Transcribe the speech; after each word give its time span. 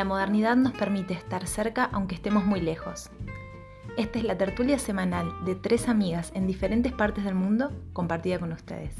La 0.00 0.06
modernidad 0.06 0.56
nos 0.56 0.72
permite 0.72 1.12
estar 1.12 1.46
cerca 1.46 1.84
aunque 1.92 2.14
estemos 2.14 2.46
muy 2.46 2.62
lejos. 2.62 3.10
Esta 3.98 4.18
es 4.18 4.24
la 4.24 4.38
tertulia 4.38 4.78
semanal 4.78 5.44
de 5.44 5.54
tres 5.56 5.90
amigas 5.90 6.32
en 6.34 6.46
diferentes 6.46 6.90
partes 6.90 7.22
del 7.22 7.34
mundo 7.34 7.70
compartida 7.92 8.38
con 8.38 8.50
ustedes. 8.50 8.94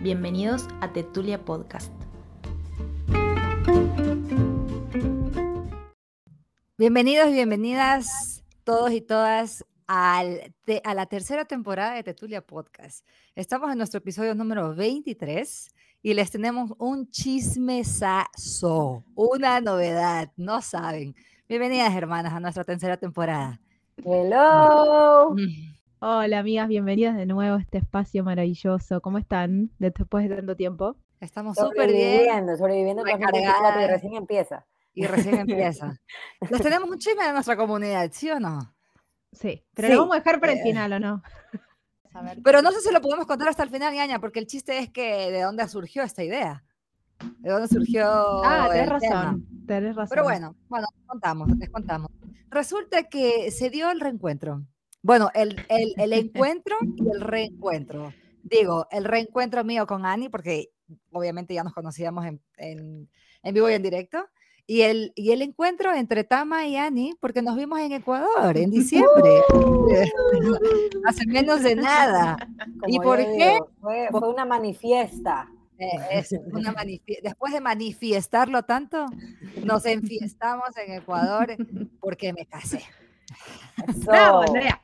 Bienvenidos 0.00 0.66
a 0.80 0.92
Tertulia 0.92 1.44
Podcast. 1.44 1.92
Bienvenidos 6.76 7.28
y 7.28 7.34
bienvenidas 7.34 8.42
todos 8.64 8.90
y 8.90 9.00
todas 9.00 9.64
al 9.86 10.52
a 10.82 10.94
la 10.94 11.06
tercera 11.06 11.44
temporada 11.44 11.94
de 11.94 12.02
Tetulia 12.02 12.44
Podcast. 12.44 13.06
Estamos 13.36 13.70
en 13.70 13.78
nuestro 13.78 13.98
episodio 13.98 14.34
número 14.34 14.74
23 14.74 15.72
y 16.02 16.14
les 16.14 16.32
tenemos 16.32 16.72
un 16.78 17.08
chismesazo, 17.10 19.04
una 19.14 19.60
novedad, 19.60 20.32
no 20.36 20.60
saben. 20.60 21.14
Bienvenidas, 21.48 21.94
hermanas, 21.94 22.32
a 22.32 22.40
nuestra 22.40 22.64
tercera 22.64 22.96
temporada. 22.96 23.60
Hello. 24.04 25.30
Mm. 25.30 25.76
Hola, 26.00 26.40
amigas, 26.40 26.66
bienvenidas 26.66 27.16
de 27.16 27.26
nuevo 27.26 27.54
a 27.56 27.60
este 27.60 27.78
espacio 27.78 28.24
maravilloso. 28.24 29.00
¿Cómo 29.00 29.18
están 29.18 29.70
después 29.78 30.28
de 30.28 30.34
tanto 30.34 30.56
tiempo? 30.56 30.96
Estamos 31.20 31.56
súper 31.56 31.92
bien. 31.92 32.24
Sobreviviendo, 32.24 32.56
sobreviviendo 32.56 33.02
y 33.06 33.86
recién 33.86 34.14
empieza. 34.14 34.66
Y 34.94 35.06
recién 35.06 35.38
empieza. 35.38 36.00
Les 36.50 36.60
tenemos 36.60 36.90
un 36.90 36.98
chisme 36.98 37.24
de 37.24 37.32
nuestra 37.32 37.56
comunidad, 37.56 38.10
¿sí 38.12 38.28
o 38.28 38.40
no? 38.40 38.74
Sí, 39.30 39.64
pero 39.72 39.88
lo 39.88 40.00
vamos 40.00 40.16
a 40.16 40.18
dejar 40.18 40.40
para 40.40 40.52
el 40.52 40.58
eh, 40.58 40.62
final, 40.62 40.92
¿o 40.94 40.98
no? 40.98 41.22
Pero 42.44 42.62
no 42.62 42.72
sé 42.72 42.80
si 42.80 42.92
lo 42.92 43.00
podemos 43.00 43.26
contar 43.26 43.48
hasta 43.48 43.62
el 43.62 43.70
final, 43.70 43.94
Yaña, 43.94 44.20
porque 44.20 44.38
el 44.38 44.46
chiste 44.46 44.78
es 44.78 44.90
que 44.90 45.30
de 45.30 45.42
dónde 45.42 45.66
surgió 45.68 46.02
esta 46.02 46.22
idea. 46.22 46.64
¿De 47.38 47.50
dónde 47.50 47.68
surgió? 47.68 48.04
Ah, 48.44 48.68
tenés 48.70 48.88
razón, 48.88 49.46
tenés 49.66 49.96
razón. 49.96 50.10
Pero 50.10 50.24
bueno, 50.24 50.56
bueno, 50.68 50.86
contamos, 51.06 51.48
les 51.56 51.70
contamos. 51.70 52.10
Resulta 52.50 53.04
que 53.04 53.50
se 53.50 53.70
dio 53.70 53.90
el 53.90 54.00
reencuentro. 54.00 54.62
Bueno, 55.02 55.30
el, 55.34 55.64
el, 55.68 55.94
el 55.96 56.12
encuentro 56.12 56.76
y 56.96 57.08
el 57.08 57.20
reencuentro. 57.20 58.12
Digo, 58.42 58.86
el 58.90 59.04
reencuentro 59.04 59.64
mío 59.64 59.86
con 59.86 60.04
Ani, 60.04 60.28
porque 60.28 60.70
obviamente 61.12 61.54
ya 61.54 61.64
nos 61.64 61.72
conocíamos 61.72 62.26
en, 62.26 62.40
en, 62.56 63.08
en 63.42 63.54
vivo 63.54 63.70
y 63.70 63.74
en 63.74 63.82
directo. 63.82 64.26
Y 64.66 64.82
el, 64.82 65.12
y 65.16 65.32
el 65.32 65.42
encuentro 65.42 65.92
entre 65.92 66.24
Tama 66.24 66.66
y 66.66 66.76
Ani, 66.76 67.14
porque 67.20 67.42
nos 67.42 67.56
vimos 67.56 67.80
en 67.80 67.92
Ecuador 67.92 68.56
en 68.56 68.70
diciembre, 68.70 69.42
hace 71.04 71.26
menos 71.26 71.62
de 71.62 71.74
nada. 71.74 72.36
¿Y 72.86 72.98
por 73.00 73.18
qué? 73.18 73.58
fue, 73.80 74.08
una 74.10 74.44
manifiesta. 74.44 75.48
Eh, 75.78 76.22
una 76.52 76.74
Después 77.22 77.52
de 77.52 77.60
manifestarlo 77.60 78.62
tanto, 78.62 79.06
nos 79.64 79.84
enfiestamos 79.84 80.68
en 80.76 80.92
Ecuador 80.92 81.56
porque 81.98 82.32
me 82.32 82.46
casé. 82.46 82.82
Bravo, 84.04 84.42
Andrea. 84.42 84.80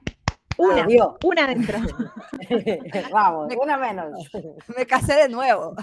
Una, 0.59 0.87
una 1.23 1.47
dentro. 1.47 1.79
Vamos, 3.13 3.55
una 3.63 3.77
menos. 3.79 4.13
Me 4.77 4.87
casé 4.87 5.15
de 5.15 5.29
nuevo. 5.29 5.75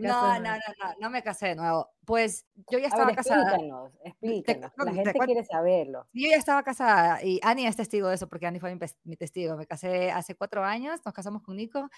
no, 0.00 0.34
no, 0.34 0.40
no, 0.40 0.50
no, 0.50 0.94
no 1.00 1.10
me 1.10 1.22
casé 1.22 1.48
de 1.48 1.54
nuevo. 1.56 1.88
Pues 2.04 2.46
yo 2.70 2.78
ya 2.78 2.88
estaba 2.88 3.14
casada. 3.14 3.54
Explícanos, 3.54 3.92
explícanos. 4.04 4.72
La 4.76 4.92
gente 4.92 5.18
quiere 5.18 5.44
saberlo. 5.44 6.06
Yo 6.12 6.28
ya 6.28 6.36
estaba 6.36 6.62
casada 6.62 7.24
y 7.24 7.40
Ani 7.42 7.66
es 7.66 7.76
testigo 7.76 8.08
de 8.08 8.16
eso 8.16 8.28
porque 8.28 8.46
Ani 8.46 8.60
fue 8.60 8.76
mi, 9.04 9.16
testigo. 9.16 9.56
Me 9.56 9.66
casé 9.66 10.10
hace 10.10 10.34
cuatro 10.34 10.64
años, 10.64 11.00
nos 11.04 11.14
casamos 11.14 11.42
con 11.42 11.56
Nico 11.56 11.88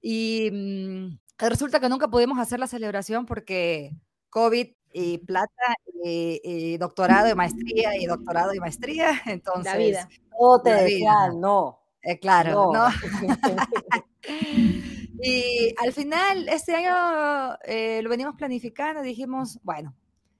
y 0.00 0.50
mm, 0.50 1.18
resulta 1.38 1.78
que 1.78 1.90
nunca 1.90 2.08
pudimos 2.08 2.38
hacer 2.38 2.58
la 2.58 2.66
celebración 2.66 3.26
porque 3.26 3.92
COVID 4.30 4.68
y 4.94 5.18
plata 5.18 5.74
y, 6.04 6.78
doctorado 6.78 7.28
y 7.28 7.34
maestría 7.34 7.96
y 8.00 8.06
doctorado 8.06 8.54
y 8.54 8.60
maestría. 8.60 9.20
Entonces, 9.26 9.72
la 9.72 9.78
vida. 9.78 10.08
Todo 10.38 10.62
te 10.62 10.70
decía 10.70 11.12
no. 11.34 11.80
Eh, 12.00 12.18
claro, 12.18 12.70
no. 12.72 12.86
y 15.22 15.74
al 15.82 15.92
final, 15.92 16.48
este 16.48 16.76
año 16.76 17.58
eh, 17.64 18.00
lo 18.02 18.10
venimos 18.10 18.36
planificando 18.36 19.02
y 19.02 19.08
dijimos, 19.08 19.58
bueno, 19.62 19.94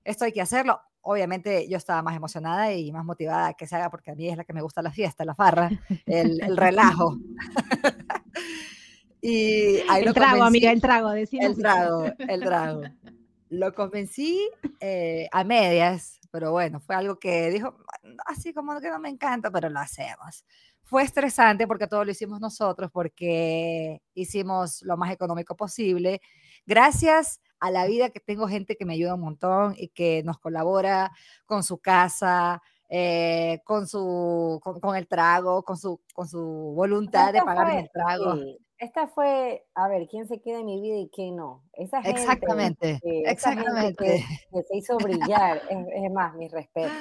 esto 0.04 0.24
hay 0.24 0.32
que 0.32 0.40
hacerlo. 0.40 0.80
Obviamente 1.00 1.68
yo 1.68 1.76
estaba 1.76 2.00
más 2.02 2.16
emocionada 2.16 2.72
y 2.72 2.90
más 2.92 3.04
motivada 3.04 3.54
que 3.54 3.66
se 3.66 3.76
haga 3.76 3.90
porque 3.90 4.12
a 4.12 4.14
mí 4.14 4.28
es 4.28 4.36
la 4.36 4.44
que 4.44 4.54
me 4.54 4.62
gusta 4.62 4.82
la 4.82 4.90
fiesta, 4.90 5.24
la 5.24 5.34
farra, 5.34 5.70
el, 6.06 6.40
el 6.42 6.56
relajo. 6.56 7.18
y 9.20 9.80
ahí 9.88 10.04
el 10.04 10.14
trago, 10.14 10.44
amiga, 10.44 10.70
el 10.70 10.80
trago, 10.80 11.10
decimos. 11.10 11.46
El 11.46 11.56
trago, 11.56 12.04
el 12.18 12.40
trago 12.40 12.82
lo 13.58 13.74
convencí 13.74 14.48
eh, 14.80 15.28
a 15.32 15.44
medias, 15.44 16.20
pero 16.30 16.52
bueno, 16.52 16.80
fue 16.80 16.96
algo 16.96 17.18
que 17.18 17.50
dijo, 17.50 17.76
así 18.26 18.52
como 18.52 18.80
que 18.80 18.90
no 18.90 18.98
me 18.98 19.08
encanta, 19.08 19.50
pero 19.50 19.68
lo 19.70 19.80
hacemos. 19.80 20.44
Fue 20.82 21.02
estresante 21.02 21.66
porque 21.66 21.86
todo 21.86 22.04
lo 22.04 22.10
hicimos 22.10 22.40
nosotros, 22.40 22.90
porque 22.92 24.02
hicimos 24.14 24.82
lo 24.82 24.96
más 24.96 25.12
económico 25.12 25.56
posible. 25.56 26.20
Gracias 26.66 27.40
a 27.58 27.70
la 27.70 27.86
vida 27.86 28.10
que 28.10 28.20
tengo 28.20 28.48
gente 28.48 28.76
que 28.76 28.84
me 28.84 28.94
ayuda 28.94 29.14
un 29.14 29.22
montón 29.22 29.74
y 29.78 29.88
que 29.88 30.22
nos 30.24 30.38
colabora 30.38 31.10
con 31.46 31.62
su 31.62 31.78
casa, 31.78 32.60
eh, 32.90 33.60
con, 33.64 33.86
su, 33.86 34.60
con, 34.62 34.96
el 34.96 35.08
trago, 35.08 35.62
con 35.62 35.78
su, 35.78 36.00
con 36.12 36.28
su 36.28 36.40
voluntad 36.76 37.32
de 37.32 37.42
pagar 37.42 37.78
el 37.78 37.90
trago 37.90 38.38
esta 38.84 39.08
fue, 39.08 39.66
a 39.74 39.88
ver, 39.88 40.06
quién 40.08 40.28
se 40.28 40.40
queda 40.40 40.60
en 40.60 40.66
mi 40.66 40.80
vida 40.80 40.96
y 40.96 41.08
quién 41.08 41.36
no. 41.36 41.62
Esa 41.72 42.02
gente, 42.02 42.20
exactamente, 42.20 43.00
exactamente. 43.24 44.24
que, 44.52 44.62
se 44.62 44.76
hizo 44.76 44.96
brillar, 44.98 45.62
es, 45.68 46.12
más, 46.12 46.34
mis 46.34 46.52
respetos. 46.52 46.92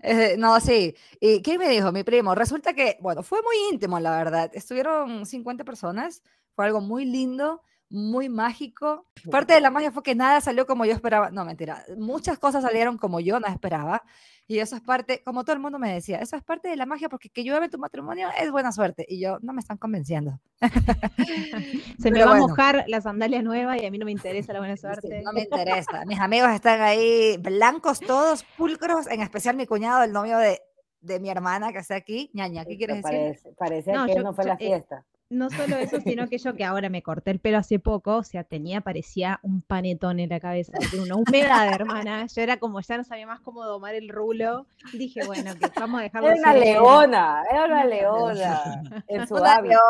no, 0.38 0.58
sí. 0.60 0.94
¿Y 1.20 1.42
qué 1.42 1.58
me 1.58 1.68
dijo 1.68 1.92
mi 1.92 2.02
primo? 2.02 2.34
Resulta 2.34 2.74
que, 2.74 2.98
bueno, 3.00 3.22
fue 3.22 3.40
muy 3.42 3.72
íntimo, 3.72 4.00
la 4.00 4.16
verdad. 4.16 4.50
Estuvieron 4.54 5.24
50 5.24 5.64
personas, 5.64 6.22
fue 6.54 6.66
algo 6.66 6.80
muy 6.80 7.04
lindo 7.04 7.62
muy 7.90 8.28
mágico. 8.28 9.06
Parte 9.30 9.54
de 9.54 9.60
la 9.60 9.70
magia 9.70 9.92
fue 9.92 10.02
que 10.02 10.14
nada 10.14 10.40
salió 10.40 10.66
como 10.66 10.84
yo 10.84 10.92
esperaba. 10.92 11.30
No, 11.30 11.44
mentira. 11.44 11.84
Muchas 11.96 12.38
cosas 12.38 12.62
salieron 12.62 12.98
como 12.98 13.20
yo 13.20 13.40
no 13.40 13.46
esperaba. 13.46 14.02
Y 14.46 14.60
eso 14.60 14.76
es 14.76 14.82
parte, 14.82 15.22
como 15.24 15.44
todo 15.44 15.54
el 15.54 15.60
mundo 15.60 15.78
me 15.78 15.92
decía, 15.92 16.18
eso 16.18 16.34
es 16.34 16.42
parte 16.42 16.68
de 16.68 16.76
la 16.76 16.86
magia 16.86 17.10
porque 17.10 17.28
que 17.28 17.44
llueve 17.44 17.68
tu 17.68 17.78
matrimonio 17.78 18.28
es 18.40 18.50
buena 18.50 18.72
suerte. 18.72 19.04
Y 19.06 19.20
yo, 19.20 19.38
no 19.42 19.52
me 19.52 19.60
están 19.60 19.76
convenciendo. 19.76 20.40
Se 21.98 22.10
me 22.10 22.24
va 22.24 22.32
a 22.32 22.38
mojar 22.38 22.84
la 22.88 23.00
sandalia 23.02 23.42
nueva 23.42 23.76
y 23.78 23.84
a 23.84 23.90
mí 23.90 23.98
no 23.98 24.06
me 24.06 24.12
interesa 24.12 24.54
la 24.54 24.60
buena 24.60 24.76
suerte. 24.78 25.22
no 25.22 25.32
me 25.32 25.42
interesa. 25.42 26.04
Mis 26.06 26.18
amigos 26.18 26.50
están 26.50 26.80
ahí 26.80 27.36
blancos 27.38 28.00
todos, 28.00 28.44
pulcros, 28.56 29.06
en 29.08 29.20
especial 29.20 29.54
mi 29.56 29.66
cuñado, 29.66 30.02
el 30.02 30.12
novio 30.12 30.38
de, 30.38 30.62
de 31.00 31.20
mi 31.20 31.28
hermana 31.28 31.72
que 31.72 31.78
está 31.78 31.96
aquí. 31.96 32.30
ñaña, 32.32 32.64
¿qué 32.64 32.78
quieres 32.78 33.02
decir? 33.02 33.54
Parece, 33.58 33.92
que 33.92 34.20
no 34.20 34.32
fue 34.32 34.44
la 34.44 34.54
eh, 34.54 34.58
fiesta 34.58 35.04
no 35.30 35.50
solo 35.50 35.76
eso, 35.76 36.00
sino 36.00 36.26
que 36.28 36.38
yo 36.38 36.54
que 36.54 36.64
ahora 36.64 36.88
me 36.88 37.02
corté 37.02 37.30
el 37.30 37.38
pelo 37.38 37.58
hace 37.58 37.78
poco, 37.78 38.16
o 38.16 38.22
sea, 38.24 38.44
tenía, 38.44 38.80
parecía 38.80 39.40
un 39.42 39.60
panetón 39.60 40.20
en 40.20 40.30
la 40.30 40.40
cabeza, 40.40 40.72
una 40.98 41.16
humedad, 41.16 41.68
hermana. 41.74 42.26
Yo 42.26 42.42
era 42.42 42.58
como, 42.58 42.80
ya 42.80 42.96
no 42.96 43.04
sabía 43.04 43.26
más 43.26 43.40
cómo 43.40 43.64
domar 43.64 43.94
el 43.94 44.08
rulo. 44.08 44.66
Dije, 44.92 45.24
bueno, 45.26 45.54
que 45.54 45.68
vamos 45.78 46.00
a 46.00 46.04
dejarlo. 46.04 46.28
Era 46.30 46.38
una 46.38 46.54
leona, 46.54 47.42
era 47.50 47.64
una 47.66 47.84
leona. 47.84 48.82
en 49.06 49.28
su 49.28 49.34
una 49.34 49.60
leona. 49.60 49.82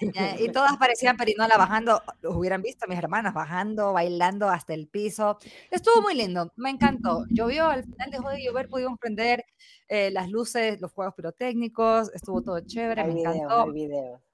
Y 0.38 0.48
todas 0.50 0.76
parecían 0.76 1.16
perinola 1.16 1.56
bajando, 1.56 2.02
los 2.20 2.34
hubieran 2.36 2.62
visto 2.62 2.86
mis 2.88 2.98
hermanas 2.98 3.34
bajando, 3.34 3.92
bailando 3.92 4.48
hasta 4.48 4.74
el 4.74 4.86
piso. 4.86 5.38
Estuvo 5.70 6.02
muy 6.02 6.14
lindo, 6.14 6.52
me 6.56 6.70
encantó. 6.70 7.24
Llovió, 7.30 7.66
al 7.66 7.84
final 7.84 8.10
dejó 8.10 8.30
de 8.30 8.42
llover, 8.42 8.68
pudimos 8.68 8.98
prender 8.98 9.44
eh, 9.88 10.10
las 10.10 10.30
luces, 10.30 10.80
los 10.80 10.92
juegos 10.92 11.14
pirotécnicos, 11.14 12.12
estuvo 12.14 12.42
todo 12.42 12.60
chévere, 12.60 13.04
me 13.04 13.20
encantó. 13.20 13.66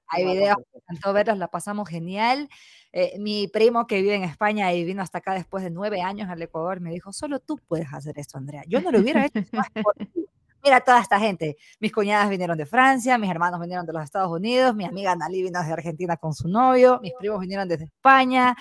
hay 0.11 0.25
videos, 0.25 0.57
me 0.73 0.79
encantó 0.79 1.13
verlos, 1.13 1.37
la 1.37 1.47
pasamos 1.47 1.89
genial. 1.89 2.49
Eh, 2.91 3.17
mi 3.17 3.47
primo 3.47 3.87
que 3.87 4.01
vive 4.01 4.15
en 4.15 4.23
España 4.23 4.73
y 4.73 4.83
vino 4.83 5.01
hasta 5.01 5.19
acá 5.19 5.33
después 5.33 5.63
de 5.63 5.71
nueve 5.71 6.01
años 6.01 6.29
al 6.29 6.41
Ecuador 6.41 6.81
me 6.81 6.91
dijo, 6.91 7.13
solo 7.13 7.39
tú 7.39 7.57
puedes 7.67 7.91
hacer 7.93 8.19
esto, 8.19 8.37
Andrea. 8.37 8.63
Yo 8.67 8.81
no 8.81 8.91
lo 8.91 8.99
hubiera 8.99 9.25
hecho. 9.25 9.39
Mira 10.63 10.81
toda 10.81 10.99
esta 11.01 11.19
gente. 11.19 11.57
Mis 11.79 11.91
cuñadas 11.91 12.29
vinieron 12.29 12.57
de 12.57 12.65
Francia, 12.65 13.17
mis 13.17 13.31
hermanos 13.31 13.59
vinieron 13.59 13.85
de 13.85 13.93
los 13.93 14.03
Estados 14.03 14.31
Unidos, 14.31 14.75
mi 14.75 14.85
amiga 14.85 15.15
Nali 15.15 15.41
vino 15.41 15.63
de 15.63 15.71
Argentina 15.71 16.17
con 16.17 16.33
su 16.33 16.47
novio, 16.47 16.99
mis 17.01 17.13
primos 17.17 17.39
vinieron 17.39 17.67
desde 17.67 17.85
España. 17.85 18.55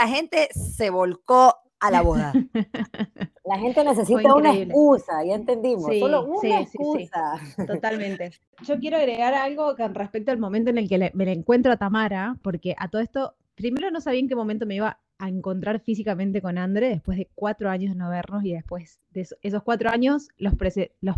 La 0.00 0.06
gente 0.06 0.48
se 0.52 0.90
volcó 0.90 1.56
a 1.80 1.90
la 1.90 2.02
boda. 2.02 2.32
La 3.44 3.58
gente 3.58 3.82
necesita 3.82 4.34
una 4.34 4.54
excusa, 4.54 5.24
ya 5.24 5.34
entendimos. 5.34 5.90
Solo 5.98 6.24
una 6.24 6.60
excusa. 6.60 7.40
totalmente. 7.66 8.30
Yo 8.62 8.78
quiero 8.78 8.96
agregar 8.98 9.34
algo 9.34 9.74
con 9.74 9.94
respecto 9.94 10.30
al 10.30 10.38
momento 10.38 10.70
en 10.70 10.78
el 10.78 10.88
que 10.88 11.10
me 11.14 11.24
la 11.24 11.32
encuentro 11.32 11.72
a 11.72 11.76
Tamara, 11.76 12.36
porque 12.42 12.76
a 12.78 12.88
todo 12.88 13.02
esto, 13.02 13.34
primero 13.56 13.90
no 13.90 14.00
sabía 14.00 14.20
en 14.20 14.28
qué 14.28 14.36
momento 14.36 14.66
me 14.66 14.76
iba 14.76 15.00
a 15.18 15.28
encontrar 15.28 15.80
físicamente 15.80 16.40
con 16.40 16.58
André 16.58 16.90
después 16.90 17.18
de 17.18 17.28
cuatro 17.34 17.70
años 17.70 17.92
de 17.92 17.98
no 17.98 18.08
vernos 18.08 18.44
y 18.44 18.52
después 18.52 19.00
de 19.10 19.26
esos 19.42 19.62
cuatro 19.62 19.90
años 19.90 20.28
los, 20.38 20.54
los 21.00 21.16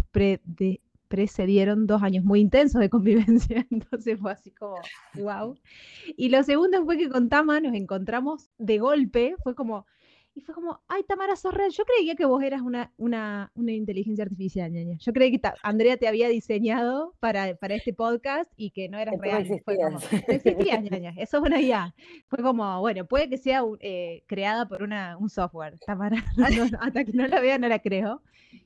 precedieron 1.08 1.86
dos 1.86 2.02
años 2.02 2.24
muy 2.24 2.40
intensos 2.40 2.80
de 2.80 2.88
convivencia, 2.88 3.66
entonces 3.70 4.18
fue 4.18 4.32
así 4.32 4.50
como, 4.50 4.76
wow. 5.16 5.54
Y 6.16 6.30
lo 6.30 6.42
segundo 6.42 6.82
fue 6.86 6.96
que 6.96 7.10
con 7.10 7.28
Tama 7.28 7.60
nos 7.60 7.74
encontramos 7.74 8.48
de 8.56 8.78
golpe, 8.78 9.36
fue 9.42 9.54
como, 9.54 9.86
Y 10.34 10.40
fue 10.40 10.54
como, 10.54 10.80
ay, 10.88 11.02
Tamara 11.04 11.36
Sorrell, 11.36 11.70
yo 11.72 11.84
creía 11.84 12.14
que 12.14 12.24
vos 12.24 12.42
eras 12.42 12.62
una, 12.62 12.90
una, 12.96 13.52
una 13.54 13.72
inteligencia 13.72 14.24
artificial, 14.24 14.72
ñaña. 14.72 14.96
Yo 14.98 15.12
creí 15.12 15.30
que 15.30 15.40
Andrea 15.62 15.98
te 15.98 16.08
había 16.08 16.28
diseñado 16.28 17.14
para, 17.20 17.54
para 17.56 17.74
este 17.74 17.92
podcast 17.92 18.50
y 18.56 18.70
que 18.70 18.88
no 18.88 18.98
eras 18.98 19.16
real. 19.18 19.46
No 19.46 19.54
existías. 19.54 20.82
ñaña. 20.90 21.12
Eso 21.18 21.36
es 21.36 21.42
una 21.42 21.60
IA. 21.60 21.94
Fue 22.28 22.42
como, 22.42 22.80
bueno, 22.80 23.04
puede 23.04 23.28
que 23.28 23.36
sea 23.36 23.62
eh, 23.80 24.24
creada 24.26 24.66
por 24.66 24.82
una, 24.82 25.18
un 25.18 25.28
software, 25.28 25.78
Tamara. 25.84 26.24
hasta 26.80 27.04
que 27.04 27.12
no 27.12 27.26
la 27.26 27.40
vea, 27.40 27.58
no 27.58 27.68
la 27.68 27.80
creo. 27.80 28.22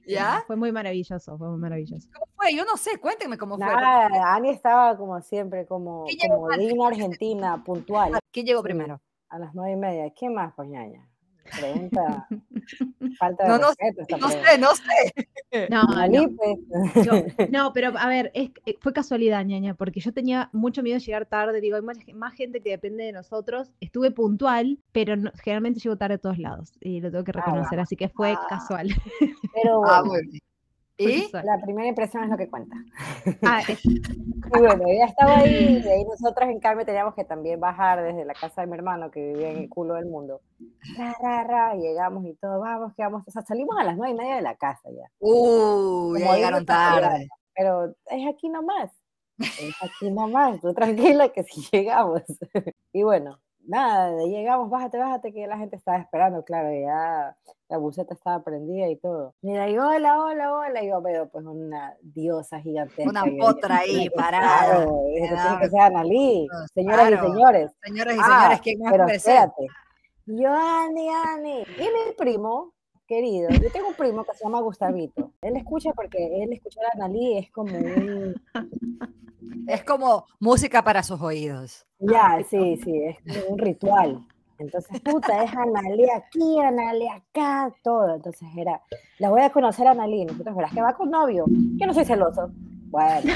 ¿Ya? 0.06 0.44
Fue 0.46 0.54
muy 0.54 0.70
maravilloso, 0.70 1.36
fue 1.36 1.48
muy 1.48 1.58
maravilloso. 1.58 2.08
¿Cómo 2.12 2.26
fue? 2.36 2.54
Yo 2.54 2.64
no 2.64 2.76
sé, 2.76 2.98
cuéntenme 2.98 3.38
cómo 3.38 3.56
fue. 3.56 3.66
Ani 3.66 4.50
estaba 4.50 4.96
como 4.96 5.20
siempre, 5.20 5.66
como, 5.66 6.04
como 6.28 6.86
Argentina, 6.86 7.62
puntual. 7.64 8.12
¿Quién 8.30 8.46
llegó 8.46 8.62
primero? 8.62 9.00
A 9.28 9.40
las 9.40 9.52
nueve 9.52 9.72
y 9.72 9.76
media. 9.76 10.12
¿Qué 10.14 10.30
más, 10.30 10.54
pues, 10.54 10.68
Pregunta. 11.58 12.28
Falta 13.18 13.44
de 13.44 13.48
no, 13.48 13.58
no, 13.58 13.68
no 14.18 14.28
sé, 14.28 14.58
no 14.58 14.74
sé. 14.74 15.68
No, 15.70 15.82
no. 16.08 16.26
no, 17.50 17.72
pero 17.72 17.92
a 17.96 18.08
ver, 18.08 18.30
es, 18.34 18.50
eh, 18.66 18.76
fue 18.80 18.92
casualidad, 18.92 19.44
ñaña, 19.44 19.74
porque 19.74 20.00
yo 20.00 20.12
tenía 20.12 20.50
mucho 20.52 20.82
miedo 20.82 20.98
de 20.98 21.04
llegar 21.04 21.26
tarde. 21.26 21.60
Digo, 21.60 21.76
hay 21.76 21.82
más, 22.14 22.34
gente 22.34 22.60
que 22.60 22.70
depende 22.70 23.04
de 23.04 23.12
nosotros. 23.12 23.72
Estuve 23.80 24.10
puntual, 24.10 24.78
pero 24.92 25.14
generalmente 25.42 25.80
llego 25.80 25.96
tarde 25.96 26.14
a 26.14 26.18
todos 26.18 26.38
lados. 26.38 26.72
Y 26.80 27.00
lo 27.00 27.10
tengo 27.10 27.24
que 27.24 27.32
ah, 27.34 27.40
reconocer, 27.40 27.80
así 27.80 27.96
que 27.96 28.08
fue 28.08 28.32
ah. 28.32 28.46
casual. 28.48 28.88
Pero 29.54 29.86
ah, 29.86 30.02
bueno. 30.02 30.30
¿Y? 30.98 31.30
La 31.32 31.60
primera 31.62 31.88
impresión 31.88 32.24
es 32.24 32.30
lo 32.30 32.36
que 32.36 32.48
cuenta. 32.48 32.74
Ah, 33.42 33.60
y 33.84 34.58
bueno, 34.58 34.84
ya 34.86 35.04
estaba 35.04 35.38
ahí, 35.38 35.82
y 35.84 35.88
ahí 35.88 36.04
nosotros 36.04 36.48
en 36.48 36.58
cambio 36.58 36.86
teníamos 36.86 37.14
que 37.14 37.24
también 37.24 37.60
bajar 37.60 38.02
desde 38.02 38.24
la 38.24 38.32
casa 38.32 38.62
de 38.62 38.66
mi 38.66 38.74
hermano 38.74 39.10
que 39.10 39.20
vivía 39.20 39.50
en 39.50 39.58
el 39.58 39.68
culo 39.68 39.94
del 39.94 40.06
mundo. 40.06 40.40
Ra, 40.96 41.74
llegamos 41.74 42.24
y 42.24 42.34
todo, 42.34 42.60
vamos, 42.60 42.94
que 42.96 43.02
vamos, 43.02 43.22
o 43.26 43.30
sea, 43.30 43.42
salimos 43.42 43.76
a 43.78 43.84
las 43.84 43.96
nueve 43.96 44.14
y 44.14 44.16
media 44.16 44.36
de 44.36 44.42
la 44.42 44.56
casa 44.56 44.88
ya. 44.90 45.10
Uh, 45.18 46.16
ya 46.16 46.34
llegaron 46.34 46.64
tarde. 46.64 47.28
Pero 47.54 47.94
es 48.06 48.28
aquí 48.28 48.48
nomás, 48.48 48.90
es 49.38 49.74
aquí 49.82 50.10
nomás, 50.10 50.60
tú 50.60 50.72
tranquila 50.72 51.28
que 51.30 51.42
si 51.44 51.62
llegamos. 51.72 52.22
y 52.92 53.02
bueno, 53.02 53.38
nada, 53.66 54.24
llegamos, 54.24 54.70
bájate, 54.70 54.98
bájate, 54.98 55.32
que 55.32 55.46
la 55.46 55.58
gente 55.58 55.76
estaba 55.76 55.98
esperando, 55.98 56.44
claro, 56.44 56.70
ya 56.72 57.36
la 57.68 57.78
buceta 57.78 58.14
estaba 58.14 58.42
prendida 58.42 58.88
y 58.88 58.96
todo. 58.96 59.34
Mira, 59.42 59.68
y 59.68 59.76
hola, 59.76 60.22
hola, 60.22 60.54
hola, 60.54 60.82
y 60.82 60.88
yo 60.88 61.02
veo 61.02 61.28
pues 61.28 61.44
una 61.44 61.94
diosa 62.00 62.60
gigantesca. 62.60 63.10
Una 63.10 63.24
potra 63.38 63.78
ahí 63.78 64.08
parada. 64.10 64.74
Claro, 64.74 65.02
tiene 65.14 65.58
que 65.60 65.68
ser 65.70 65.80
Analí, 65.80 66.46
señoras 66.74 67.10
y 67.10 67.16
señores. 67.16 67.72
Señoras 67.82 68.16
y 68.16 68.18
ah, 68.20 68.24
señores, 68.24 68.60
¿quién 68.60 68.78
más 68.80 68.92
pero 68.92 69.08
espérate. 69.08 69.66
Yo, 70.26 70.52
Ani, 70.52 71.08
Ani, 71.08 71.62
y 71.62 71.82
mi 71.82 72.12
primo, 72.16 72.72
querido, 73.06 73.48
yo 73.50 73.70
tengo 73.70 73.88
un 73.88 73.94
primo 73.94 74.24
que 74.24 74.34
se 74.34 74.44
llama 74.44 74.60
Gustavito. 74.60 75.32
Él 75.42 75.56
escucha 75.56 75.92
porque 75.94 76.42
él 76.42 76.52
escuchar 76.52 76.84
a 76.86 76.96
Analí 76.96 77.38
es 77.38 77.50
como 77.50 77.76
un... 77.76 78.34
Es 79.68 79.82
como 79.84 80.26
música 80.38 80.82
para 80.82 81.02
sus 81.02 81.20
oídos. 81.20 81.86
Ya, 81.98 82.38
sí, 82.48 82.76
sí, 82.84 83.02
es 83.02 83.18
como 83.18 83.54
un 83.54 83.58
ritual. 83.58 84.26
Entonces, 84.58 85.00
puta, 85.00 85.42
es 85.42 85.52
Analí 85.54 86.08
aquí, 86.10 86.60
Analí 86.60 87.08
acá, 87.08 87.72
todo. 87.82 88.14
Entonces 88.14 88.48
era, 88.56 88.80
la 89.18 89.30
voy 89.30 89.42
a 89.42 89.50
conocer 89.50 89.86
a 89.86 89.90
Analí. 89.90 90.24
Nosotros, 90.24 90.56
verás 90.56 90.72
que 90.72 90.82
va 90.82 90.94
con 90.94 91.10
novio. 91.10 91.44
Que 91.78 91.86
no 91.86 91.94
soy 91.94 92.04
celoso. 92.04 92.50
Bueno, 92.88 93.32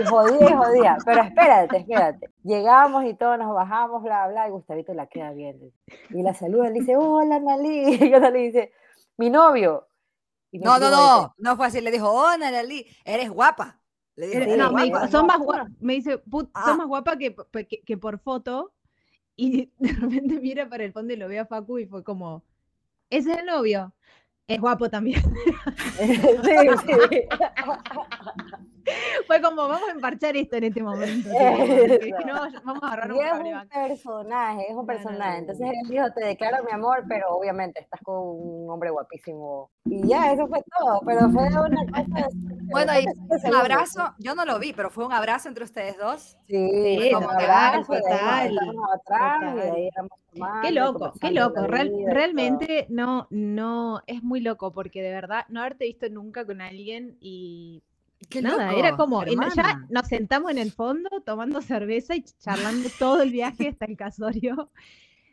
y 0.00 0.06
jodía 0.06 0.50
y 0.50 0.54
jodía. 0.54 0.96
Pero 1.04 1.22
espérate, 1.22 1.78
espérate. 1.78 2.30
Llegamos 2.44 3.04
y 3.04 3.14
todos 3.14 3.38
nos 3.38 3.52
bajamos, 3.54 4.02
bla, 4.02 4.28
bla, 4.28 4.48
y 4.48 4.50
Gustavito 4.50 4.94
la 4.94 5.06
queda 5.06 5.32
viendo. 5.32 5.66
Y 6.10 6.22
la 6.22 6.34
saluda, 6.34 6.68
le 6.68 6.80
dice, 6.80 6.96
hola, 6.96 7.36
Analí. 7.36 7.96
Y 8.00 8.12
Analí 8.12 8.46
dice, 8.46 8.72
mi 9.20 9.28
novio. 9.28 9.86
no, 10.52 10.78
no, 10.78 10.90
no, 10.90 11.34
no 11.36 11.56
fue 11.56 11.66
así. 11.66 11.80
Le 11.80 11.90
dijo, 11.90 12.10
hola, 12.10 12.48
Analí, 12.48 12.86
eres 13.04 13.30
guapa. 13.30 13.78
Le 14.16 14.26
dije, 14.26 14.56
no, 14.56 14.72
me, 14.72 14.84
dice, 14.84 15.08
son 15.08 15.26
más 15.26 15.38
guapa, 15.38 15.68
me 15.78 15.94
dice, 15.94 16.22
son 16.30 16.50
ah. 16.54 16.74
más 16.74 16.86
guapa 16.86 17.16
que, 17.16 17.36
que, 17.68 17.82
que 17.82 17.96
por 17.96 18.18
foto 18.18 18.72
y 19.36 19.70
de 19.78 19.92
repente 19.92 20.40
mira 20.40 20.68
para 20.68 20.84
el 20.84 20.92
fondo 20.92 21.12
y 21.12 21.16
lo 21.16 21.28
ve 21.28 21.38
a 21.38 21.46
Facu 21.46 21.78
y 21.78 21.86
fue 21.86 22.02
como, 22.02 22.44
ese 23.10 23.32
es 23.32 23.38
el 23.38 23.46
novio. 23.46 23.94
Es 24.46 24.60
guapo 24.60 24.90
también. 24.90 25.22
sí, 25.98 26.16
sí. 26.86 27.28
Fue 29.26 29.40
como, 29.40 29.68
vamos 29.68 29.88
a 29.88 29.92
emparchar 29.92 30.36
esto 30.36 30.56
en 30.56 30.64
este 30.64 30.82
momento. 30.82 31.28
vamos 32.64 32.82
a 32.82 32.86
agarrar 32.86 33.12
un, 33.12 33.20
es 33.20 33.32
un 33.32 33.68
personaje, 33.70 34.66
es 34.68 34.76
un 34.76 34.86
personaje. 34.86 35.38
Entonces 35.38 35.66
él 35.66 35.88
dijo, 35.88 36.04
te 36.14 36.24
declaro 36.24 36.64
mi 36.64 36.72
amor, 36.72 37.04
pero 37.08 37.28
obviamente 37.30 37.80
estás 37.80 38.00
con 38.02 38.16
un 38.16 38.70
hombre 38.70 38.90
guapísimo. 38.90 39.70
Y 39.84 40.06
ya, 40.06 40.32
eso 40.32 40.46
fue 40.46 40.62
todo. 40.78 41.00
Pero 41.04 41.30
fue 41.30 41.48
una 41.48 41.86
cosa... 41.86 42.28
Bueno, 42.70 42.92
y 43.00 43.06
un 43.48 43.54
abrazo, 43.54 44.14
yo 44.18 44.34
no 44.34 44.44
lo 44.44 44.58
vi, 44.58 44.72
pero 44.72 44.90
fue 44.90 45.04
un 45.04 45.12
abrazo 45.12 45.48
entre 45.48 45.64
ustedes 45.64 45.98
dos. 45.98 46.36
Sí, 46.46 47.10
como 47.12 47.28
total, 47.28 47.84
total. 47.86 48.58
Qué 50.62 50.70
loco, 50.70 51.12
qué 51.20 51.30
loco. 51.32 51.66
realmente 51.66 52.86
no, 52.88 53.26
no, 53.30 54.02
es 54.06 54.22
muy 54.22 54.40
loco 54.40 54.72
porque 54.72 55.02
de 55.02 55.10
verdad 55.10 55.44
no 55.48 55.60
haberte 55.60 55.86
visto 55.86 56.08
nunca 56.08 56.46
con 56.46 56.60
alguien 56.60 57.16
y 57.20 57.82
Nada, 58.42 58.72
era 58.72 58.96
como, 58.96 59.24
ya 59.24 59.86
nos 59.88 60.06
sentamos 60.06 60.50
en 60.50 60.58
el 60.58 60.72
fondo 60.72 61.08
tomando 61.24 61.60
cerveza 61.60 62.14
y 62.14 62.22
charlando 62.22 62.88
todo 62.98 63.22
el 63.22 63.30
viaje 63.30 63.68
hasta 63.68 63.86
el 63.86 63.96
casorio. 63.96 64.70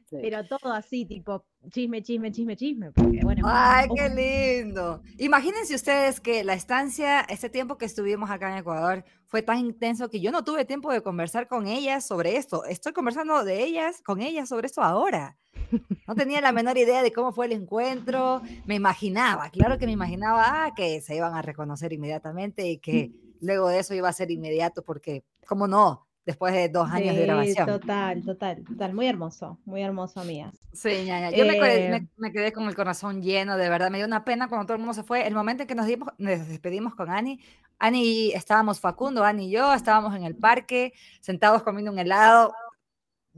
Pero 0.09 0.45
todo 0.47 0.71
así, 0.71 1.05
tipo 1.05 1.45
chisme, 1.69 2.01
chisme, 2.01 2.31
chisme, 2.31 2.55
chisme. 2.55 2.91
bueno, 3.23 3.45
¡Ay, 3.45 3.89
qué 3.94 4.63
lindo! 4.63 5.01
Imagínense 5.17 5.75
ustedes 5.75 6.21
que 6.21 6.45
la 6.45 6.53
estancia, 6.53 7.21
este 7.21 7.49
tiempo 7.49 7.77
que 7.77 7.85
estuvimos 7.85 8.29
acá 8.29 8.51
en 8.51 8.59
Ecuador, 8.59 9.03
fue 9.25 9.41
tan 9.41 9.59
intenso 9.59 10.09
que 10.09 10.21
yo 10.21 10.31
no 10.31 10.45
tuve 10.45 10.63
tiempo 10.63 10.91
de 10.93 11.01
conversar 11.01 11.47
con 11.47 11.67
ellas 11.67 12.07
sobre 12.07 12.38
esto. 12.38 12.63
Estoy 12.63 12.93
conversando 12.93 13.43
de 13.43 13.63
ellas, 13.63 14.01
con 14.01 14.21
ellas 14.21 14.47
sobre 14.47 14.67
esto 14.67 14.81
ahora. 14.81 15.35
No 16.07 16.15
tenía 16.15 16.41
la 16.41 16.51
menor 16.51 16.77
idea 16.77 17.03
de 17.03 17.11
cómo 17.11 17.31
fue 17.31 17.47
el 17.47 17.51
encuentro. 17.51 18.41
Me 18.65 18.75
imaginaba, 18.75 19.49
claro 19.49 19.77
que 19.77 19.85
me 19.85 19.91
imaginaba 19.91 20.65
ah, 20.65 20.73
que 20.75 21.01
se 21.01 21.15
iban 21.15 21.33
a 21.35 21.41
reconocer 21.41 21.93
inmediatamente 21.93 22.67
y 22.67 22.77
que 22.77 23.11
luego 23.41 23.69
de 23.69 23.79
eso 23.79 23.93
iba 23.93 24.09
a 24.09 24.13
ser 24.13 24.31
inmediato, 24.31 24.83
porque, 24.83 25.23
¿cómo 25.45 25.67
no? 25.67 26.07
Después 26.25 26.53
de 26.53 26.67
dos 26.67 26.89
años 26.91 27.15
de 27.15 27.23
grabación. 27.23 27.65
Total, 27.65 28.21
total, 28.21 28.63
total. 28.65 28.93
Muy 28.93 29.07
hermoso, 29.07 29.59
muy 29.63 29.81
hermoso, 29.81 30.19
amigas. 30.19 30.53
Sí, 30.73 30.89
ñaña. 31.05 31.31
Yo 31.31 31.45
me, 31.45 31.53
quedé, 31.53 31.95
eh, 31.95 32.07
me, 32.17 32.33
quedé 32.33 32.51
con 32.51 32.67
el 32.67 32.75
corazón 32.75 33.21
lleno, 33.21 33.55
de 33.55 33.69
verdad. 33.69 33.89
Me 33.89 33.97
dio 33.97 34.07
una 34.07 34.25
pena 34.25 34.50
cuando 34.50 34.65
todo 34.65 34.75
el 34.75 34.79
mundo 34.79 34.93
se 34.93 35.03
fue. 35.03 35.25
El 35.25 35.33
momento 35.33 35.63
en 35.63 35.67
que 35.67 35.75
nos, 35.75 35.88
dimos, 35.88 36.09
nos 36.17 36.47
despedimos 36.50 36.95
con 36.95 37.09
Ani, 37.09 37.39
Ani, 37.79 38.33
estábamos 38.33 38.81
Facundo, 38.81 39.24
Ani 39.24 39.47
y 39.47 39.51
yo, 39.51 39.74
estábamos 39.74 40.15
en 40.15 40.24
el 40.24 40.36
parque, 40.36 40.91
sentados 41.21 41.63
comiendo 41.63 41.93
un 41.93 42.00
helado 42.00 42.53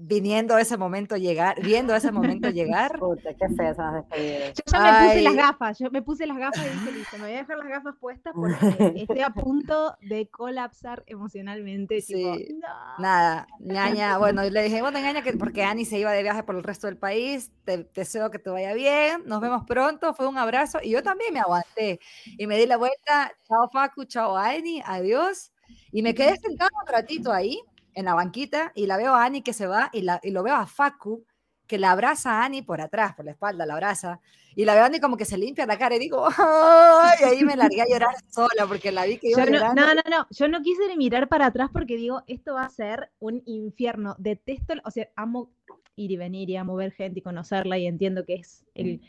viniendo 0.01 0.58
ese 0.58 0.77
momento 0.77 1.18
llegar, 1.18 1.62
viendo 1.62 1.94
ese 1.94 2.12
momento 2.12 2.50
llegar. 2.50 2.98
Puta, 2.98 3.34
qué 3.34 3.50
fea 3.50 3.72
esas 3.72 3.94
despedidas. 3.94 4.53
Yo 4.56 4.63
ya 4.72 4.79
me 4.79 5.08
puse 5.08 5.22
las 5.22 5.36
gafas, 5.36 5.79
yo 5.79 5.91
me 5.91 6.01
puse 6.01 6.25
las 6.25 6.38
gafas 6.38 6.65
y 6.65 6.70
dije, 6.70 6.91
listo, 6.91 7.18
me 7.18 7.24
voy 7.24 7.34
a 7.34 7.38
dejar 7.38 7.58
las 7.58 7.68
gafas 7.68 7.96
puestas 8.00 8.34
porque 8.34 8.58
estoy 8.96 9.22
a 9.22 9.29
punto 9.32 9.98
de 10.01 10.27
colapsar 10.29 11.03
emocionalmente. 11.08 12.01
Sí. 12.01 12.60
Nada, 12.98 13.48
ñaña, 13.60 14.18
bueno, 14.18 14.44
le 14.44 14.63
dije, 14.63 14.82
bueno, 14.82 15.00
ñaña, 15.00 15.22
que 15.22 15.34
porque 15.34 15.63
Ani 15.63 15.86
se 15.86 16.00
iba 16.00 16.12
de 16.12 16.24
viaje 16.24 16.44
por 16.44 16.56
el 16.56 16.63
resto 16.63 16.88
del 16.88 16.98
país, 16.98 17.51
te 17.65 17.89
deseo 17.94 18.32
que 18.32 18.39
te 18.39 18.50
vaya 18.50 18.74
bien, 18.74 19.24
nos 19.25 19.41
vemos 19.41 19.63
pronto, 19.65 20.13
fue 20.13 20.27
un 20.27 20.38
abrazo, 20.38 20.79
y 20.82 20.91
yo 20.91 21.03
también 21.03 21.34
me 21.34 21.39
aguanté, 21.39 22.00
y 22.38 22.48
me 22.48 22.58
di 22.58 22.65
la 22.65 22.77
vuelta, 22.77 23.32
chao 23.48 23.70
Facu, 23.70 24.06
chao 24.06 24.38
Ani, 24.38 24.82
adiós, 24.86 25.51
y 25.91 26.01
me 26.01 26.13
quedé 26.13 26.36
sentado 26.38 26.72
un 26.82 26.91
ratito 26.91 27.32
ahí, 27.32 27.62
en 27.93 28.05
la 28.05 28.13
banquita 28.13 28.72
y 28.75 28.86
la 28.86 28.98
veo 28.98 29.13
a 29.13 29.25
Ani 29.25 29.41
que 29.41 29.53
se 29.53 29.67
va 29.67 29.89
y, 29.93 30.01
la, 30.01 30.19
y 30.24 30.31
lo 30.31 30.43
veo 30.43 30.55
a 30.55 30.65
Facu 30.65 31.25
que 31.69 31.77
la 31.77 31.91
abraza 31.91 32.41
a 32.41 32.46
Ani 32.46 32.63
por 32.63 32.81
atrás, 32.81 33.13
por 33.13 33.25
la 33.25 33.31
espalda, 33.31 33.63
la 33.65 33.75
abraza. 33.75 34.19
Y 34.55 34.65
la 34.65 34.74
veo 34.74 34.84
a 34.84 34.86
Ani 34.88 35.00
como 35.00 35.17
que 35.17 35.25
se 35.25 35.38
limpia 35.38 35.67
la 35.67 35.77
cara 35.77 35.96
y 35.96 36.00
digo, 36.00 36.27
¡ay! 36.38 37.17
Y 37.22 37.24
ahí 37.24 37.43
me 37.43 37.55
largué 37.55 37.81
a 37.81 37.88
llorar 37.88 38.15
sola 38.29 38.65
porque 38.67 38.91
la 38.91 39.05
vi 39.05 39.17
que 39.17 39.29
iba 39.29 39.46
yo 39.46 39.51
no, 39.51 39.74
no, 39.75 39.93
no, 39.93 40.01
no, 40.10 40.27
yo 40.31 40.48
no 40.48 40.62
quise 40.63 40.88
ni 40.88 40.98
mirar 40.98 41.29
para 41.29 41.46
atrás 41.46 41.69
porque 41.72 41.96
digo, 41.96 42.24
esto 42.25 42.55
va 42.55 42.63
a 42.63 42.69
ser 42.69 43.12
un 43.19 43.43
infierno. 43.46 44.15
Detesto, 44.17 44.74
o 44.84 44.89
sea, 44.89 45.10
amo 45.15 45.51
ir 45.96 46.12
y 46.12 46.17
venir 46.17 46.50
y 46.50 46.55
amo 46.55 46.75
ver 46.75 46.91
gente 46.91 47.19
y 47.19 47.22
conocerla 47.22 47.77
y 47.77 47.86
entiendo 47.86 48.25
que 48.25 48.36
es 48.36 48.65
el 48.74 49.01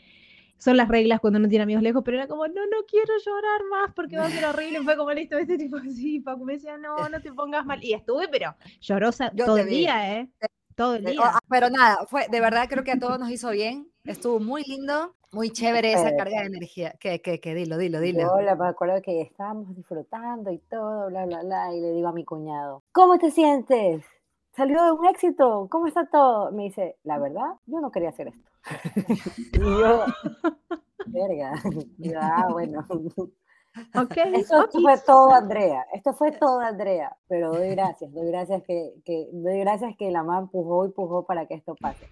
son 0.61 0.77
las 0.77 0.87
reglas 0.87 1.19
cuando 1.19 1.39
uno 1.39 1.49
tiene 1.49 1.63
amigos 1.63 1.81
lejos, 1.81 2.03
pero 2.05 2.17
era 2.17 2.27
como, 2.27 2.47
no, 2.47 2.61
no 2.67 2.85
quiero 2.87 3.13
llorar 3.25 3.61
más 3.71 3.93
porque 3.95 4.17
va 4.17 4.25
a 4.25 4.29
ser 4.29 4.45
horrible. 4.45 4.83
Fue 4.83 4.95
como 4.95 5.11
listo, 5.11 5.35
este 5.37 5.57
tipo 5.57 5.77
así, 5.89 6.19
Paco 6.19 6.45
me 6.45 6.53
decía, 6.53 6.77
no, 6.77 7.09
no 7.09 7.19
te 7.19 7.33
pongas 7.33 7.65
mal. 7.65 7.83
Y 7.83 7.93
estuve, 7.93 8.27
pero 8.27 8.55
llorosa 8.79 9.31
todo 9.31 9.57
el 9.57 9.67
día, 9.67 10.19
¿eh? 10.19 10.29
Todo 10.75 10.95
el 10.95 11.05
día. 11.05 11.39
Pero 11.49 11.71
nada, 11.71 12.05
fue, 12.05 12.27
de 12.29 12.39
verdad 12.39 12.67
creo 12.69 12.83
que 12.83 12.91
a 12.91 12.99
todos 12.99 13.19
nos 13.19 13.31
hizo 13.31 13.49
bien. 13.49 13.91
Estuvo 14.03 14.39
muy 14.39 14.63
lindo, 14.63 15.15
muy 15.31 15.49
chévere 15.49 15.93
esa 15.93 16.15
carga 16.15 16.41
de 16.41 16.47
energía. 16.47 16.93
Que, 16.99 17.21
que, 17.21 17.39
que 17.39 17.55
dilo, 17.55 17.79
dilo, 17.79 17.99
dilo. 17.99 18.31
Hola, 18.31 18.55
me 18.55 18.67
acuerdo 18.67 19.01
que 19.01 19.21
estábamos 19.21 19.75
disfrutando 19.75 20.51
y 20.51 20.59
todo, 20.59 21.07
bla, 21.07 21.25
bla, 21.25 21.41
bla. 21.41 21.73
Y 21.73 21.81
le 21.81 21.91
digo 21.91 22.07
a 22.07 22.13
mi 22.13 22.23
cuñado, 22.23 22.83
¿cómo 22.91 23.17
te 23.17 23.31
sientes? 23.31 24.05
Salió 24.55 24.83
de 24.83 24.91
un 24.91 25.05
éxito, 25.07 25.67
¿cómo 25.69 25.87
está 25.87 26.05
todo? 26.07 26.51
Me 26.51 26.63
dice, 26.63 26.97
la 27.03 27.19
verdad, 27.19 27.55
yo 27.65 27.79
no 27.79 27.91
quería 27.91 28.09
hacer 28.09 28.27
esto. 28.29 28.49
y 29.53 29.59
yo, 29.59 30.05
verga, 31.07 31.53
y 31.97 32.11
yo, 32.11 32.19
ah, 32.21 32.47
bueno. 32.51 32.85
Ok, 33.95 34.17
Esto 34.33 34.65
ok. 34.65 34.81
fue 34.81 34.97
todo 35.05 35.31
Andrea, 35.33 35.87
esto 35.93 36.13
fue 36.13 36.33
todo 36.33 36.59
Andrea, 36.59 37.15
pero 37.27 37.53
doy 37.53 37.69
gracias, 37.69 38.11
doy 38.11 38.27
gracias 38.27 38.63
que, 38.63 38.95
que, 39.05 39.29
doy 39.31 39.59
gracias 39.59 39.95
que 39.97 40.11
la 40.11 40.23
mamá 40.23 40.39
empujó 40.39 40.83
y 40.83 40.87
empujó 40.87 41.25
para 41.25 41.45
que 41.45 41.53
esto 41.53 41.75
pase. 41.75 42.05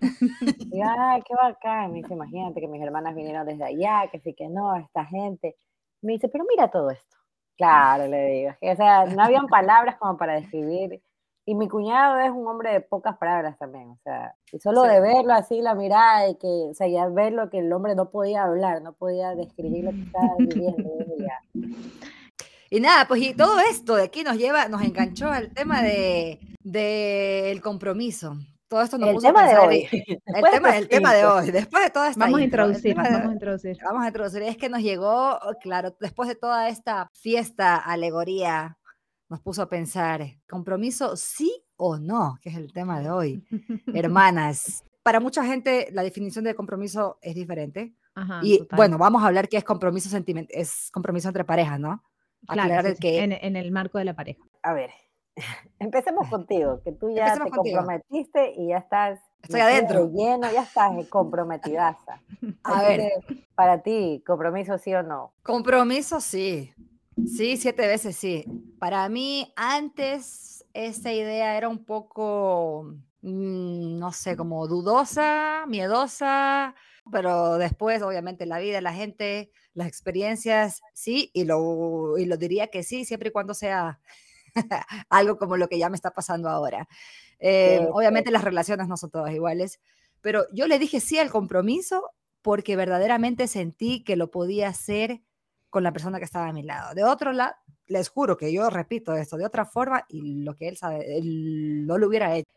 Y 0.72 0.81
ay, 0.81 1.22
qué 1.24 1.36
bacán, 1.36 1.91
me 1.91 1.98
dice, 1.98 2.13
imagínate 2.13 2.62
que 2.62 2.67
mis 2.69 2.81
hermanas 2.81 3.13
vinieron 3.13 3.46
desde 3.46 3.65
allá, 3.65 4.08
que 4.10 4.19
sí 4.19 4.34
que 4.34 4.48
no, 4.48 4.74
esta 4.77 5.03
gente. 5.03 5.58
Me 6.01 6.13
dice, 6.13 6.29
pero 6.29 6.46
mira 6.50 6.69
todo 6.69 6.91
esto. 6.91 7.17
Claro, 7.58 8.08
le 8.08 8.25
digo, 8.27 8.51
o 8.62 8.75
sea, 8.77 9.05
no 9.08 9.22
habían 9.22 9.48
palabras 9.48 9.98
como 9.98 10.17
para 10.17 10.36
describir. 10.36 11.01
Y 11.49 11.55
mi 11.55 11.67
cuñado 11.67 12.19
es 12.19 12.29
un 12.29 12.45
hombre 12.47 12.71
de 12.73 12.81
pocas 12.81 13.17
palabras 13.17 13.57
también, 13.57 13.89
o 13.89 13.97
sea, 14.03 14.35
y 14.51 14.59
solo 14.59 14.83
Sí. 14.83 14.89
de 14.89 15.01
verlo 15.01 15.33
así, 15.33 15.61
la 15.61 15.73
mirada, 15.73 16.27
de 16.27 16.37
que, 16.37 16.47
o 16.47 16.73
sea, 16.75 16.87
ya 16.87 17.07
verlo 17.07 17.49
que 17.49 17.57
el 17.57 17.73
hombre 17.73 17.95
no 17.95 18.11
podía 18.11 18.43
hablar, 18.43 18.83
no 18.83 18.93
podía 18.93 19.33
describir 19.33 19.85
lo 19.85 19.91
que 19.91 20.01
estaba 20.03 20.35
viviendo. 20.37 20.89
Y 22.69 22.79
nada, 22.81 23.05
pues 23.07 23.21
y 23.23 23.33
todo 23.33 23.59
esto 23.59 23.95
de 23.95 24.03
aquí 24.03 24.23
nos 24.23 24.37
lleva, 24.37 24.67
nos 24.67 24.83
enganchó 24.83 25.27
al 25.31 25.51
tema 25.55 25.81
de 25.81 26.39
del 26.63 27.61
compromiso. 27.63 28.35
Todo 28.67 28.83
esto 28.83 28.99
nos 28.99 29.09
El 29.09 29.15
puso 29.15 29.27
a 29.29 29.33
tema 29.33 29.47
de 29.49 29.57
hoy. 29.57 29.87
El 30.27 30.43
de 30.43 30.51
tema, 30.51 30.77
el 30.77 30.87
tema 30.87 31.13
de 31.15 31.25
hoy, 31.25 31.49
después 31.49 31.83
de 31.85 31.89
toda 31.89 32.09
esta 32.11 32.25
Vamos 32.25 32.39
a 32.39 32.43
intro, 32.43 32.65
el 32.65 32.75
introducir, 32.75 32.95
de- 32.95 33.09
vamos 33.11 33.29
a 33.29 33.33
introducir. 33.33 33.77
Vamos 33.83 34.03
a 34.03 34.07
introducir, 34.07 34.41
es 34.43 34.57
que 34.57 34.69
nos 34.69 34.81
llegó, 34.81 35.39
claro, 35.63 35.95
después 35.99 36.29
de 36.29 36.35
toda 36.35 36.69
esta 36.69 37.09
fiesta, 37.13 37.75
alegoría, 37.77 38.77
nos 39.29 39.39
puso 39.41 39.62
a 39.62 39.69
pensar, 39.69 40.21
¿compromiso 40.50 41.15
sí 41.15 41.63
o 41.77 41.98
no? 41.98 42.38
Que 42.41 42.50
es 42.50 42.55
el 42.57 42.74
tema 42.74 43.00
de 43.00 43.09
hoy. 43.12 43.45
Hermanas, 43.93 44.83
para 45.03 45.19
mucha 45.19 45.43
gente 45.45 45.88
la 45.91 46.03
definición 46.03 46.43
de 46.45 46.55
compromiso 46.55 47.17
es 47.21 47.36
diferente. 47.36 47.95
Ajá, 48.15 48.41
y 48.43 48.57
total. 48.59 48.77
bueno, 48.77 48.98
vamos 48.98 49.24
a 49.24 49.27
hablar 49.27 49.48
qué 49.48 49.57
es 49.57 49.63
compromiso 49.63 50.09
es 50.50 50.89
compromiso 50.91 51.27
entre 51.29 51.45
parejas, 51.45 51.79
¿no? 51.79 52.03
Claro, 52.48 52.62
aclarar 52.63 52.83
sí, 52.86 52.89
el 52.89 52.95
sí, 52.95 53.01
que- 53.01 53.24
en, 53.24 53.31
en 53.33 53.55
el 53.55 53.71
marco 53.71 53.98
de 53.98 54.05
la 54.05 54.15
pareja. 54.15 54.41
A 54.63 54.74
ver, 54.74 54.89
empecemos 55.79 56.27
contigo, 56.29 56.81
que 56.83 56.91
tú 56.91 57.09
ya 57.12 57.27
Empecemos 57.33 57.45
te 57.51 57.55
contigo. 57.55 57.77
comprometiste 57.77 58.53
y 58.57 58.69
ya 58.69 58.77
estás 58.79 59.19
Estoy 59.43 59.62
adentro. 59.62 60.07
de 60.07 60.12
lleno, 60.12 60.51
ya 60.51 60.63
estás 60.63 60.91
eh, 60.98 61.07
comprometidaza. 61.07 62.21
A 62.63 62.74
Así 62.79 62.86
ver. 62.88 63.00
que, 63.27 63.45
para 63.55 63.81
ti, 63.83 64.21
compromiso 64.27 64.77
sí 64.77 64.93
o 64.93 65.01
no. 65.03 65.33
Compromiso, 65.43 66.19
sí. 66.19 66.74
Sí, 67.27 67.57
siete 67.57 67.88
veces 67.88 68.15
sí. 68.15 68.45
Para 68.79 69.07
mí, 69.09 69.53
antes, 69.55 70.65
esa 70.73 71.11
idea 71.13 71.57
era 71.57 71.69
un 71.69 71.85
poco, 71.85 72.95
mm, 73.21 73.97
no 73.99 74.11
sé, 74.11 74.35
como 74.35 74.67
dudosa, 74.67 75.65
miedosa, 75.67 76.75
pero 77.11 77.57
después, 77.57 78.01
obviamente, 78.01 78.45
la 78.45 78.59
vida, 78.59 78.81
la 78.81 78.93
gente, 78.93 79.51
las 79.73 79.88
experiencias, 79.88 80.81
sí, 80.93 81.31
y 81.33 81.45
lo, 81.45 82.17
y 82.17 82.25
lo 82.25 82.38
diría 82.38 82.67
que 82.67 82.83
sí, 82.83 83.05
siempre 83.05 83.29
y 83.29 83.31
cuando 83.31 83.53
sea 83.53 83.99
algo 85.09 85.38
como 85.38 85.57
lo 85.57 85.67
que 85.67 85.79
ya 85.79 85.89
me 85.89 85.95
está 85.95 86.11
pasando 86.11 86.49
ahora. 86.49 86.88
Eh, 87.39 87.88
obviamente 87.93 88.31
las 88.31 88.43
relaciones 88.43 88.88
no 88.88 88.97
son 88.97 89.11
todas 89.11 89.33
iguales, 89.33 89.79
pero 90.21 90.45
yo 90.53 90.67
le 90.67 90.79
dije 90.79 90.99
sí 90.99 91.17
al 91.17 91.29
compromiso 91.31 92.11
porque 92.41 92.75
verdaderamente 92.75 93.47
sentí 93.47 94.03
que 94.03 94.15
lo 94.15 94.31
podía 94.31 94.69
hacer 94.69 95.21
con 95.69 95.83
la 95.83 95.91
persona 95.91 96.17
que 96.19 96.25
estaba 96.25 96.47
a 96.47 96.53
mi 96.53 96.63
lado. 96.63 96.93
De 96.95 97.03
otro 97.03 97.31
lado, 97.31 97.53
les 97.88 98.09
juro 98.09 98.38
que 98.38 98.51
yo 98.53 98.69
repito 98.69 99.13
esto 99.15 99.38
de 99.38 99.45
otra 99.45 99.65
forma 99.65 100.03
y 100.09 100.43
lo 100.43 100.55
que 100.55 100.67
él 100.67 100.77
sabe, 100.77 101.17
él 101.17 101.85
no 101.88 101.97
lo 101.97 102.07
hubiera 102.07 102.35
hecho. 102.35 102.47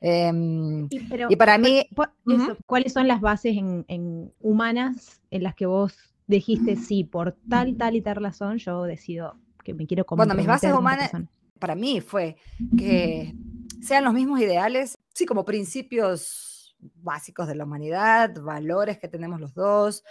Y, 0.90 1.00
pero, 1.08 1.28
y 1.30 1.36
para 1.36 1.58
mí, 1.58 1.86
cu- 1.94 2.04
Ujú. 2.24 2.42
eso, 2.42 2.56
¿cuáles 2.66 2.92
son 2.92 3.08
las 3.08 3.20
bases 3.20 3.56
en, 3.56 3.84
en 3.88 4.32
humanas 4.40 5.20
en 5.30 5.42
las 5.42 5.54
que 5.54 5.66
vos 5.66 5.96
dijiste 6.26 6.76
sí, 6.76 7.04
por 7.04 7.32
tal, 7.48 7.76
tal 7.76 7.96
y 7.96 8.02
tal 8.02 8.16
razón, 8.16 8.58
yo 8.58 8.82
decido 8.84 9.36
que 9.64 9.74
me 9.74 9.86
quiero 9.86 10.04
Bueno, 10.08 10.34
mis 10.34 10.46
bases 10.46 10.70
comprometer 10.72 10.78
humanas- 10.78 11.10
persona"? 11.10 11.28
para 11.58 11.74
mí 11.74 12.00
fue 12.00 12.36
que 12.76 13.34
sean 13.80 14.04
los 14.04 14.12
mismos 14.14 14.40
ideales, 14.40 14.96
sí, 15.14 15.24
como 15.26 15.44
principios 15.44 16.76
básicos 16.80 17.46
de 17.46 17.54
la 17.54 17.64
humanidad, 17.64 18.34
valores 18.40 18.98
que 18.98 19.06
tenemos 19.08 19.40
los 19.40 19.54
dos, 19.54 20.02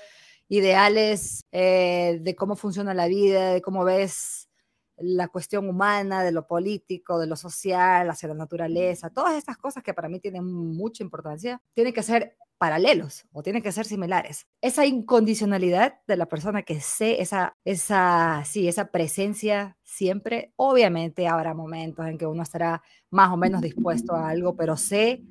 ideales 0.51 1.45
eh, 1.53 2.19
de 2.21 2.35
cómo 2.35 2.57
funciona 2.57 2.93
la 2.93 3.07
vida, 3.07 3.53
de 3.53 3.61
cómo 3.61 3.85
ves 3.85 4.49
la 4.97 5.29
cuestión 5.29 5.69
humana, 5.69 6.23
de 6.23 6.33
lo 6.33 6.45
político, 6.45 7.19
de 7.19 7.25
lo 7.25 7.37
social, 7.37 8.09
hacia 8.09 8.27
la 8.27 8.35
naturaleza, 8.35 9.09
todas 9.09 9.37
estas 9.37 9.57
cosas 9.57 9.81
que 9.81 9.93
para 9.93 10.09
mí 10.09 10.19
tienen 10.19 10.43
mucha 10.43 11.03
importancia, 11.03 11.61
tienen 11.73 11.93
que 11.93 12.03
ser 12.03 12.35
paralelos 12.57 13.25
o 13.31 13.41
tienen 13.41 13.63
que 13.63 13.71
ser 13.71 13.85
similares. 13.85 14.45
Esa 14.59 14.85
incondicionalidad 14.85 16.01
de 16.05 16.17
la 16.17 16.25
persona 16.25 16.63
que 16.63 16.81
sé, 16.81 17.21
esa, 17.21 17.55
esa, 17.63 18.43
sí, 18.43 18.67
esa 18.67 18.91
presencia 18.91 19.77
siempre, 19.83 20.51
obviamente 20.57 21.29
habrá 21.29 21.53
momentos 21.53 22.05
en 22.05 22.17
que 22.17 22.27
uno 22.27 22.43
estará 22.43 22.83
más 23.09 23.31
o 23.31 23.37
menos 23.37 23.61
dispuesto 23.61 24.13
a 24.13 24.27
algo, 24.27 24.57
pero 24.57 24.75
sé 24.75 25.23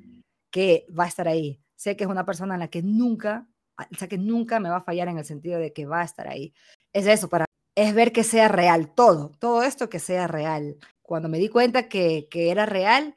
que 0.49 0.87
va 0.97 1.03
a 1.03 1.07
estar 1.07 1.27
ahí. 1.27 1.61
Sé 1.75 1.95
que 1.95 2.05
es 2.05 2.09
una 2.09 2.25
persona 2.25 2.55
en 2.55 2.59
la 2.59 2.69
que 2.69 2.81
nunca, 2.81 3.47
o 3.91 3.95
sea, 3.95 4.07
que 4.07 4.17
nunca 4.17 4.59
me 4.59 4.69
va 4.69 4.77
a 4.77 4.83
fallar 4.83 5.07
en 5.07 5.17
el 5.17 5.25
sentido 5.25 5.59
de 5.59 5.73
que 5.73 5.85
va 5.85 6.01
a 6.01 6.05
estar 6.05 6.27
ahí. 6.27 6.53
Es 6.93 7.07
eso, 7.07 7.29
para 7.29 7.45
es 7.75 7.93
ver 7.93 8.11
que 8.11 8.23
sea 8.23 8.47
real 8.47 8.93
todo, 8.93 9.31
todo 9.39 9.63
esto 9.63 9.89
que 9.89 9.99
sea 9.99 10.27
real. 10.27 10.77
Cuando 11.01 11.29
me 11.29 11.37
di 11.39 11.49
cuenta 11.49 11.87
que, 11.89 12.27
que 12.29 12.51
era 12.51 12.65
real, 12.65 13.15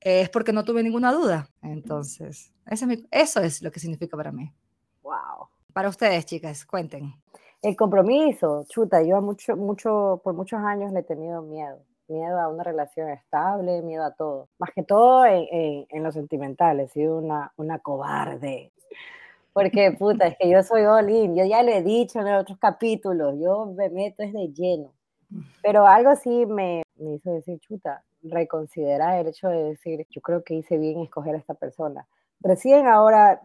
eh, 0.00 0.20
es 0.22 0.30
porque 0.30 0.52
no 0.52 0.64
tuve 0.64 0.82
ninguna 0.82 1.12
duda. 1.12 1.48
Entonces, 1.62 2.52
ese 2.66 2.84
es 2.84 2.86
mi- 2.86 3.06
eso 3.10 3.40
es 3.40 3.62
lo 3.62 3.70
que 3.70 3.80
significa 3.80 4.16
para 4.16 4.32
mí. 4.32 4.52
Wow. 5.02 5.48
Para 5.72 5.88
ustedes, 5.88 6.24
chicas, 6.26 6.64
cuenten. 6.64 7.14
El 7.62 7.76
compromiso, 7.76 8.64
chuta, 8.68 9.02
yo 9.02 9.20
mucho, 9.22 9.56
mucho, 9.56 10.20
por 10.22 10.34
muchos 10.34 10.60
años 10.60 10.92
le 10.92 11.00
he 11.00 11.02
tenido 11.04 11.42
miedo. 11.42 11.82
Miedo 12.06 12.38
a 12.38 12.48
una 12.48 12.62
relación 12.62 13.08
estable, 13.08 13.80
miedo 13.80 14.04
a 14.04 14.12
todo. 14.12 14.50
Más 14.58 14.70
que 14.74 14.82
todo 14.82 15.24
en, 15.24 15.46
en, 15.50 15.86
en 15.88 16.02
lo 16.02 16.12
sentimental, 16.12 16.78
he 16.80 16.88
sido 16.88 17.16
una, 17.18 17.52
una 17.56 17.78
cobarde. 17.78 18.72
Porque, 19.54 19.92
puta, 19.92 20.26
es 20.26 20.36
que 20.36 20.50
yo 20.50 20.62
soy 20.64 20.82
all 20.82 21.08
in. 21.08 21.36
Yo 21.36 21.44
ya 21.44 21.62
lo 21.62 21.70
he 21.70 21.80
dicho 21.80 22.20
en 22.20 22.26
otros 22.34 22.58
capítulos. 22.58 23.36
Yo 23.40 23.66
me 23.66 23.88
meto 23.88 24.24
es 24.24 24.32
de 24.32 24.48
lleno. 24.52 24.92
Pero 25.62 25.86
algo 25.86 26.14
sí 26.16 26.44
me, 26.44 26.82
me 26.96 27.14
hizo 27.14 27.30
decir, 27.30 27.60
chuta, 27.60 28.02
reconsiderar 28.22 29.20
el 29.20 29.28
hecho 29.28 29.48
de 29.48 29.62
decir, 29.62 30.06
yo 30.10 30.20
creo 30.20 30.42
que 30.42 30.54
hice 30.54 30.76
bien 30.76 31.00
escoger 31.00 31.36
a 31.36 31.38
esta 31.38 31.54
persona. 31.54 32.06
Recién 32.40 32.88
ahora, 32.88 33.42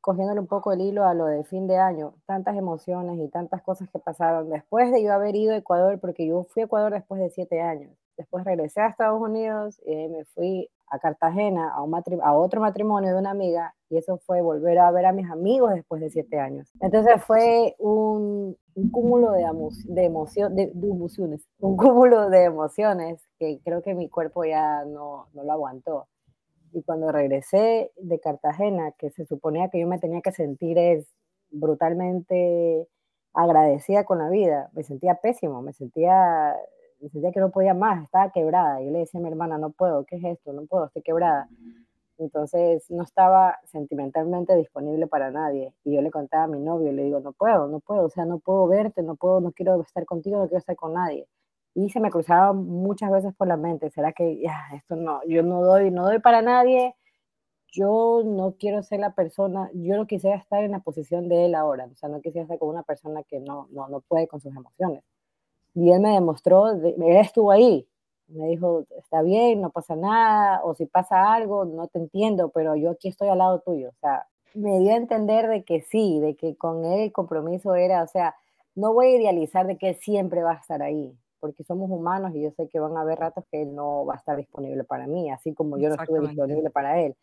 cogiéndole 0.00 0.40
un 0.40 0.48
poco 0.48 0.72
el 0.72 0.80
hilo 0.80 1.04
a 1.06 1.14
lo 1.14 1.26
de 1.26 1.44
fin 1.44 1.68
de 1.68 1.78
año, 1.78 2.14
tantas 2.26 2.56
emociones 2.56 3.20
y 3.20 3.28
tantas 3.28 3.62
cosas 3.62 3.88
que 3.88 4.00
pasaron 4.00 4.50
después 4.50 4.90
de 4.90 5.02
yo 5.02 5.12
haber 5.12 5.36
ido 5.36 5.54
a 5.54 5.58
Ecuador, 5.58 6.00
porque 6.00 6.26
yo 6.26 6.44
fui 6.50 6.62
a 6.62 6.64
Ecuador 6.64 6.92
después 6.92 7.20
de 7.20 7.30
siete 7.30 7.60
años. 7.60 7.92
Después 8.16 8.44
regresé 8.44 8.80
a 8.80 8.88
Estados 8.88 9.20
Unidos 9.20 9.80
y 9.86 9.94
ahí 9.94 10.08
me 10.08 10.24
fui 10.24 10.68
a 10.92 10.98
Cartagena 10.98 11.72
a, 11.72 11.82
un 11.82 11.94
a 12.22 12.34
otro 12.34 12.60
matrimonio 12.60 13.12
de 13.12 13.18
una 13.18 13.30
amiga 13.30 13.74
y 13.88 13.96
eso 13.96 14.18
fue 14.18 14.42
volver 14.42 14.78
a 14.78 14.90
ver 14.90 15.06
a 15.06 15.12
mis 15.12 15.30
amigos 15.30 15.74
después 15.74 16.00
de 16.02 16.10
siete 16.10 16.38
años. 16.38 16.70
Entonces 16.80 17.22
fue 17.24 17.74
un, 17.78 18.56
un 18.74 18.90
cúmulo 18.90 19.32
de, 19.32 19.44
de, 19.86 20.04
emoción, 20.04 20.54
de, 20.54 20.70
de 20.74 20.88
emociones, 20.88 21.48
un 21.58 21.76
cúmulo 21.76 22.28
de 22.28 22.44
emociones 22.44 23.26
que 23.38 23.58
creo 23.64 23.82
que 23.82 23.94
mi 23.94 24.08
cuerpo 24.10 24.44
ya 24.44 24.84
no, 24.84 25.28
no 25.32 25.44
lo 25.44 25.52
aguantó. 25.52 26.08
Y 26.72 26.82
cuando 26.82 27.10
regresé 27.10 27.90
de 27.96 28.20
Cartagena, 28.20 28.92
que 28.92 29.10
se 29.10 29.24
suponía 29.24 29.68
que 29.70 29.80
yo 29.80 29.86
me 29.86 29.98
tenía 29.98 30.20
que 30.20 30.32
sentir 30.32 30.78
es 30.78 31.06
brutalmente 31.50 32.86
agradecida 33.34 34.04
con 34.04 34.18
la 34.18 34.28
vida, 34.28 34.70
me 34.74 34.82
sentía 34.82 35.14
pésimo, 35.14 35.62
me 35.62 35.72
sentía, 35.72 36.54
sentía 37.10 37.32
que 37.32 37.40
no 37.40 37.50
podía 37.50 37.74
más, 37.74 38.04
estaba 38.04 38.30
quebrada. 38.30 38.80
Yo 38.82 38.90
le 38.90 39.00
decía 39.00 39.20
a 39.20 39.22
mi 39.22 39.28
hermana, 39.28 39.58
no 39.58 39.70
puedo, 39.70 40.04
¿qué 40.04 40.16
es 40.16 40.24
esto? 40.24 40.52
No 40.52 40.66
puedo, 40.66 40.86
estoy 40.86 41.02
quebrada. 41.02 41.48
Entonces 42.18 42.88
no 42.90 43.02
estaba 43.02 43.58
sentimentalmente 43.64 44.54
disponible 44.56 45.06
para 45.06 45.30
nadie. 45.30 45.74
Y 45.84 45.94
yo 45.94 46.02
le 46.02 46.10
contaba 46.10 46.44
a 46.44 46.48
mi 46.48 46.60
novio, 46.60 46.92
le 46.92 47.04
digo, 47.04 47.20
no 47.20 47.32
puedo, 47.32 47.66
no 47.68 47.80
puedo, 47.80 48.04
o 48.04 48.10
sea, 48.10 48.24
no 48.24 48.38
puedo 48.38 48.66
verte, 48.68 49.02
no 49.02 49.16
puedo, 49.16 49.40
no 49.40 49.52
quiero 49.52 49.80
estar 49.80 50.04
contigo, 50.06 50.38
no 50.38 50.44
quiero 50.46 50.58
estar 50.58 50.76
con 50.76 50.94
nadie. 50.94 51.26
Y 51.74 51.90
se 51.90 52.00
me 52.00 52.10
cruzaba 52.10 52.52
muchas 52.52 53.10
veces 53.10 53.34
por 53.34 53.48
la 53.48 53.56
mente, 53.56 53.90
¿será 53.90 54.12
que 54.12 54.38
ya, 54.38 54.54
esto 54.74 54.94
no, 54.96 55.20
yo 55.26 55.42
no 55.42 55.62
doy, 55.62 55.90
no 55.90 56.04
doy 56.04 56.18
para 56.20 56.42
nadie? 56.42 56.94
Yo 57.68 58.22
no 58.24 58.56
quiero 58.58 58.82
ser 58.82 59.00
la 59.00 59.14
persona, 59.14 59.70
yo 59.74 59.96
no 59.96 60.06
quisiera 60.06 60.36
estar 60.36 60.62
en 60.64 60.72
la 60.72 60.80
posición 60.80 61.28
de 61.28 61.46
él 61.46 61.54
ahora, 61.54 61.86
o 61.86 61.94
sea, 61.96 62.08
no 62.10 62.20
quisiera 62.20 62.42
estar 62.44 62.58
con 62.58 62.68
una 62.68 62.82
persona 62.82 63.22
que 63.24 63.40
no, 63.40 63.68
no, 63.72 63.88
no 63.88 64.00
puede 64.02 64.28
con 64.28 64.40
sus 64.40 64.54
emociones. 64.54 65.02
Y 65.74 65.90
él 65.92 66.00
me 66.00 66.10
demostró, 66.10 66.74
de- 66.74 66.90
él 66.96 67.16
estuvo 67.16 67.50
ahí, 67.50 67.88
me 68.28 68.48
dijo, 68.48 68.84
está 68.98 69.22
bien, 69.22 69.60
no 69.60 69.70
pasa 69.70 69.96
nada, 69.96 70.60
o 70.64 70.74
si 70.74 70.86
pasa 70.86 71.32
algo, 71.34 71.64
no 71.64 71.88
te 71.88 71.98
entiendo, 71.98 72.50
pero 72.50 72.76
yo 72.76 72.90
aquí 72.90 73.08
estoy 73.08 73.28
al 73.28 73.38
lado 73.38 73.60
tuyo. 73.60 73.90
O 73.90 73.94
sea, 74.00 74.26
me 74.54 74.78
dio 74.80 74.92
a 74.92 74.96
entender 74.96 75.48
de 75.48 75.64
que 75.64 75.80
sí, 75.82 76.20
de 76.20 76.36
que 76.36 76.56
con 76.56 76.84
él 76.84 77.00
el 77.00 77.12
compromiso 77.12 77.74
era, 77.74 78.02
o 78.02 78.06
sea, 78.06 78.34
no 78.74 78.92
voy 78.94 79.06
a 79.08 79.16
idealizar 79.18 79.66
de 79.66 79.76
que 79.78 79.90
él 79.90 79.96
siempre 79.96 80.42
va 80.42 80.52
a 80.52 80.56
estar 80.60 80.82
ahí, 80.82 81.14
porque 81.40 81.64
somos 81.64 81.90
humanos 81.90 82.32
y 82.34 82.42
yo 82.42 82.50
sé 82.52 82.68
que 82.68 82.78
van 82.80 82.96
a 82.96 83.02
haber 83.02 83.18
ratos 83.18 83.44
que 83.50 83.62
él 83.62 83.74
no 83.74 84.06
va 84.06 84.14
a 84.14 84.16
estar 84.18 84.36
disponible 84.36 84.84
para 84.84 85.06
mí, 85.06 85.30
así 85.30 85.52
como 85.54 85.76
yo 85.78 85.88
no 85.90 85.96
estuve 86.04 86.20
disponible 86.28 86.70
para 86.70 87.00
él. 87.00 87.16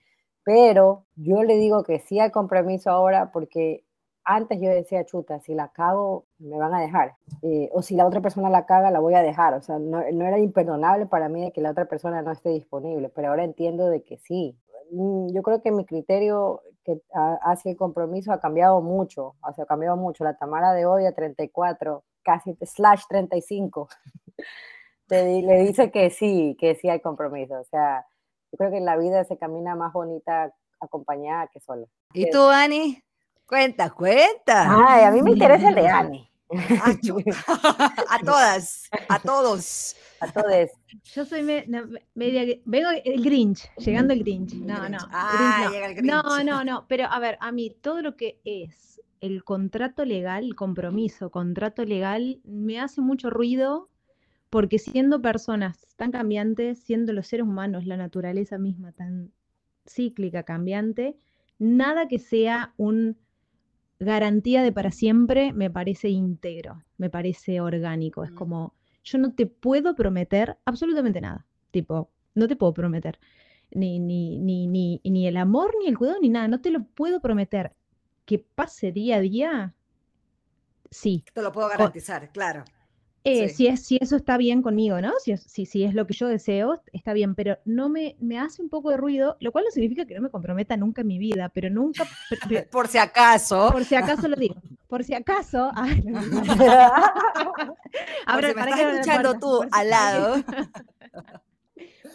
Pero 0.43 1.05
yo 1.15 1.43
le 1.43 1.55
digo 1.55 1.83
que 1.83 1.99
sí 1.99 2.19
hay 2.19 2.31
compromiso 2.31 2.89
ahora 2.91 3.31
porque 3.31 3.83
antes 4.31 4.61
yo 4.61 4.69
decía, 4.69 5.05
chuta, 5.05 5.39
si 5.39 5.53
la 5.55 5.69
cago, 5.69 6.25
me 6.37 6.57
van 6.57 6.73
a 6.73 6.79
dejar. 6.81 7.15
Eh, 7.41 7.69
o 7.73 7.81
si 7.81 7.95
la 7.95 8.05
otra 8.05 8.21
persona 8.21 8.49
la 8.49 8.65
caga, 8.65 8.91
la 8.91 8.99
voy 8.99 9.15
a 9.15 9.23
dejar. 9.23 9.53
O 9.55 9.61
sea, 9.61 9.79
no, 9.79 10.03
no 10.13 10.25
era 10.25 10.37
imperdonable 10.37 11.07
para 11.07 11.29
mí 11.29 11.41
de 11.43 11.51
que 11.51 11.61
la 11.61 11.71
otra 11.71 11.85
persona 11.85 12.21
no 12.21 12.31
esté 12.31 12.49
disponible, 12.49 13.09
pero 13.09 13.29
ahora 13.29 13.43
entiendo 13.43 13.87
de 13.89 14.03
que 14.03 14.17
sí. 14.19 14.55
Mm, 14.91 15.29
Yo 15.33 15.41
creo 15.41 15.61
que 15.61 15.71
mi 15.71 15.83
criterio 15.85 16.61
que 16.83 17.01
ha- 17.13 17.39
hacia 17.43 17.71
el 17.71 17.77
compromiso 17.77 18.31
ha 18.31 18.39
cambiado 18.39 18.81
mucho, 18.81 19.35
o 19.41 19.53
sea, 19.53 19.63
ha 19.63 19.67
cambiado 19.67 19.97
mucho. 19.97 20.23
La 20.23 20.37
Tamara 20.37 20.73
de 20.73 20.85
hoy 20.85 21.05
a 21.05 21.13
34, 21.13 22.03
casi 22.23 22.55
slash 22.61 23.03
35, 23.09 23.87
te 25.07 25.41
le 25.41 25.59
dice 25.63 25.91
que 25.91 26.09
sí, 26.09 26.55
que 26.59 26.75
sí 26.75 26.87
hay 26.89 26.99
compromiso. 27.01 27.59
O 27.59 27.63
sea, 27.65 28.05
yo 28.51 28.57
creo 28.57 28.71
que 28.71 28.77
en 28.77 28.85
la 28.85 28.97
vida 28.97 29.23
se 29.23 29.37
camina 29.37 29.75
más 29.75 29.91
bonita 29.93 30.53
acompañada 30.79 31.47
que 31.47 31.59
sola. 31.59 31.85
¿Y 32.13 32.29
tú, 32.29 32.41
Ani? 32.47 33.01
Cuenta, 33.49 33.89
cuenta. 33.89 34.87
Ay, 34.87 35.05
a 35.05 35.11
mí 35.11 35.23
me 35.23 35.31
interesa 35.31 35.69
el 35.69 35.75
de 35.75 35.87
Ani. 35.87 36.29
Ah, 36.51 36.95
a 38.09 38.19
todas, 38.23 38.89
a 39.09 39.19
todos. 39.19 39.95
A 40.19 40.31
todos. 40.31 40.69
Yo 41.15 41.25
soy 41.25 41.41
me- 41.43 41.65
no, 41.67 41.87
me- 41.87 42.05
media. 42.13 42.43
Vengo 42.65 42.89
el 43.03 43.23
Grinch, 43.23 43.69
llegando 43.77 44.13
el 44.13 44.19
Grinch. 44.23 44.53
No, 44.53 44.87
no. 44.87 44.97
Ah, 45.11 45.61
Grinch 45.67 45.73
llega 45.73 45.87
el 45.87 45.95
no. 46.05 46.21
Grinch. 46.23 46.35
No, 46.37 46.43
no, 46.43 46.63
no. 46.63 46.85
Pero 46.87 47.05
a 47.05 47.17
ver, 47.19 47.37
a 47.41 47.51
mí 47.51 47.71
todo 47.81 48.01
lo 48.03 48.15
que 48.15 48.39
es 48.45 49.01
el 49.21 49.43
contrato 49.43 50.05
legal, 50.05 50.43
el 50.43 50.55
compromiso, 50.55 51.31
contrato 51.31 51.85
legal, 51.85 52.39
me 52.43 52.79
hace 52.79 53.01
mucho 53.01 53.29
ruido 53.29 53.89
porque 54.49 54.79
siendo 54.79 55.21
personas 55.21 55.87
tan 55.97 56.11
cambiantes, 56.11 56.79
siendo 56.83 57.13
los 57.13 57.27
seres 57.27 57.45
humanos, 57.45 57.85
la 57.85 57.97
naturaleza 57.97 58.57
misma 58.57 58.91
tan 58.91 59.31
cíclica, 59.87 60.43
cambiante, 60.43 61.15
nada 61.59 62.07
que 62.07 62.19
sea 62.19 62.73
un 62.77 63.17
garantía 63.99 64.63
de 64.63 64.71
para 64.71 64.91
siempre 64.91 65.53
me 65.53 65.69
parece 65.69 66.09
íntegro, 66.09 66.83
me 66.97 67.09
parece 67.09 67.61
orgánico. 67.61 68.23
Es 68.23 68.31
Mm. 68.31 68.35
como, 68.35 68.73
yo 69.03 69.17
no 69.17 69.33
te 69.33 69.45
puedo 69.45 69.95
prometer 69.95 70.57
absolutamente 70.65 71.21
nada. 71.21 71.45
Tipo, 71.71 72.09
no 72.35 72.47
te 72.47 72.55
puedo 72.55 72.73
prometer 72.73 73.19
ni, 73.71 73.99
ni, 73.99 74.39
ni, 74.39 74.67
ni, 74.67 75.01
ni 75.03 75.27
el 75.27 75.37
amor, 75.37 75.75
ni 75.79 75.87
el 75.87 75.97
cuidado, 75.97 76.19
ni 76.21 76.29
nada. 76.29 76.47
No 76.47 76.61
te 76.61 76.71
lo 76.71 76.83
puedo 76.83 77.19
prometer. 77.21 77.73
Que 78.25 78.39
pase 78.39 78.91
día 78.91 79.17
a 79.17 79.19
día, 79.21 79.73
sí. 80.91 81.23
Te 81.33 81.41
lo 81.41 81.51
puedo 81.51 81.67
garantizar, 81.69 82.31
claro. 82.31 82.63
Eh, 83.25 83.49
Sí. 83.49 83.55
si, 83.55 83.67
es, 83.67 83.85
si 83.85 83.97
eso 84.01 84.15
está 84.15 84.37
bien 84.37 84.61
conmigo, 84.61 85.01
¿no? 85.01 85.11
Si 85.23 85.31
es, 85.33 85.43
si, 85.43 85.65
si 85.65 85.83
es 85.83 85.93
lo 85.93 86.07
que 86.07 86.13
yo 86.13 86.27
deseo, 86.27 86.81
está 86.93 87.11
bien, 87.13 87.35
pero 87.35 87.57
no 87.65 87.89
me, 87.89 88.15
me 88.19 88.39
hace 88.39 88.61
un 88.61 88.69
poco 88.69 88.89
de 88.91 88.97
ruido, 88.97 89.35
lo 89.41 89.51
cual 89.51 89.65
no 89.65 89.71
significa 89.71 90.05
que 90.05 90.15
no 90.15 90.21
me 90.21 90.29
comprometa 90.29 90.77
nunca 90.77 91.01
en 91.01 91.07
mi 91.07 91.19
vida, 91.19 91.49
pero 91.49 91.69
nunca, 91.69 92.05
Por 92.71 92.87
si 92.87 92.97
acaso, 92.97 93.69
por 93.71 93.83
si 93.83 93.95
acaso 93.95 94.27
lo 94.27 94.35
digo, 94.37 94.55
por 94.87 95.03
si 95.03 95.13
acaso, 95.13 95.69
ay, 95.75 96.01
no, 96.03 96.19
Abra- 98.25 98.49
si 98.49 98.55
me 98.55 98.59
para 98.61 98.71
estás 98.71 98.93
escuchando 98.93 99.33
tú 99.39 99.57
por 99.59 99.67
al 99.71 99.89
lado. 99.89 100.43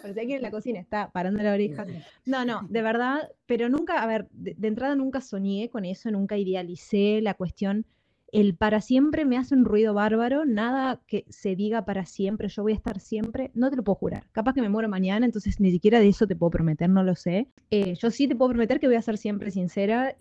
Por 0.01 0.13
si 0.13 0.19
alguien 0.19 0.37
en 0.37 0.41
la 0.43 0.51
cocina 0.51 0.79
está 0.79 1.09
parando 1.11 1.41
la 1.41 1.53
oreja. 1.53 1.85
No, 2.25 2.45
no, 2.45 2.65
de 2.69 2.81
verdad, 2.81 3.29
pero 3.45 3.69
nunca, 3.69 4.01
a 4.01 4.07
ver, 4.07 4.27
de, 4.31 4.55
de 4.57 4.67
entrada 4.67 4.95
nunca 4.95 5.21
soñé 5.21 5.69
con 5.69 5.85
eso, 5.85 6.11
nunca 6.11 6.37
idealicé 6.37 7.19
la 7.21 7.33
cuestión. 7.35 7.85
El 8.31 8.55
para 8.55 8.81
siempre 8.81 9.25
me 9.25 9.37
hace 9.37 9.55
un 9.55 9.65
ruido 9.65 9.93
bárbaro, 9.93 10.45
nada 10.45 10.99
que 11.07 11.25
se 11.29 11.55
diga 11.55 11.85
para 11.85 12.05
siempre, 12.05 12.49
yo 12.49 12.63
voy 12.63 12.73
a 12.73 12.75
estar 12.75 12.99
siempre, 12.99 13.51
no 13.53 13.69
te 13.69 13.75
lo 13.75 13.83
puedo 13.83 13.95
jurar. 13.95 14.23
Capaz 14.31 14.53
que 14.53 14.61
me 14.61 14.69
muero 14.69 14.89
mañana, 14.89 15.25
entonces 15.25 15.59
ni 15.59 15.71
siquiera 15.71 15.99
de 15.99 16.09
eso 16.09 16.27
te 16.27 16.35
puedo 16.35 16.49
prometer, 16.49 16.89
no 16.89 17.03
lo 17.03 17.15
sé. 17.15 17.47
Eh, 17.71 17.95
yo 17.95 18.11
sí 18.11 18.27
te 18.27 18.35
puedo 18.35 18.49
prometer 18.49 18.79
que 18.79 18.87
voy 18.87 18.95
a 18.95 19.01
ser 19.01 19.17
siempre 19.17 19.51
sincera 19.51 20.15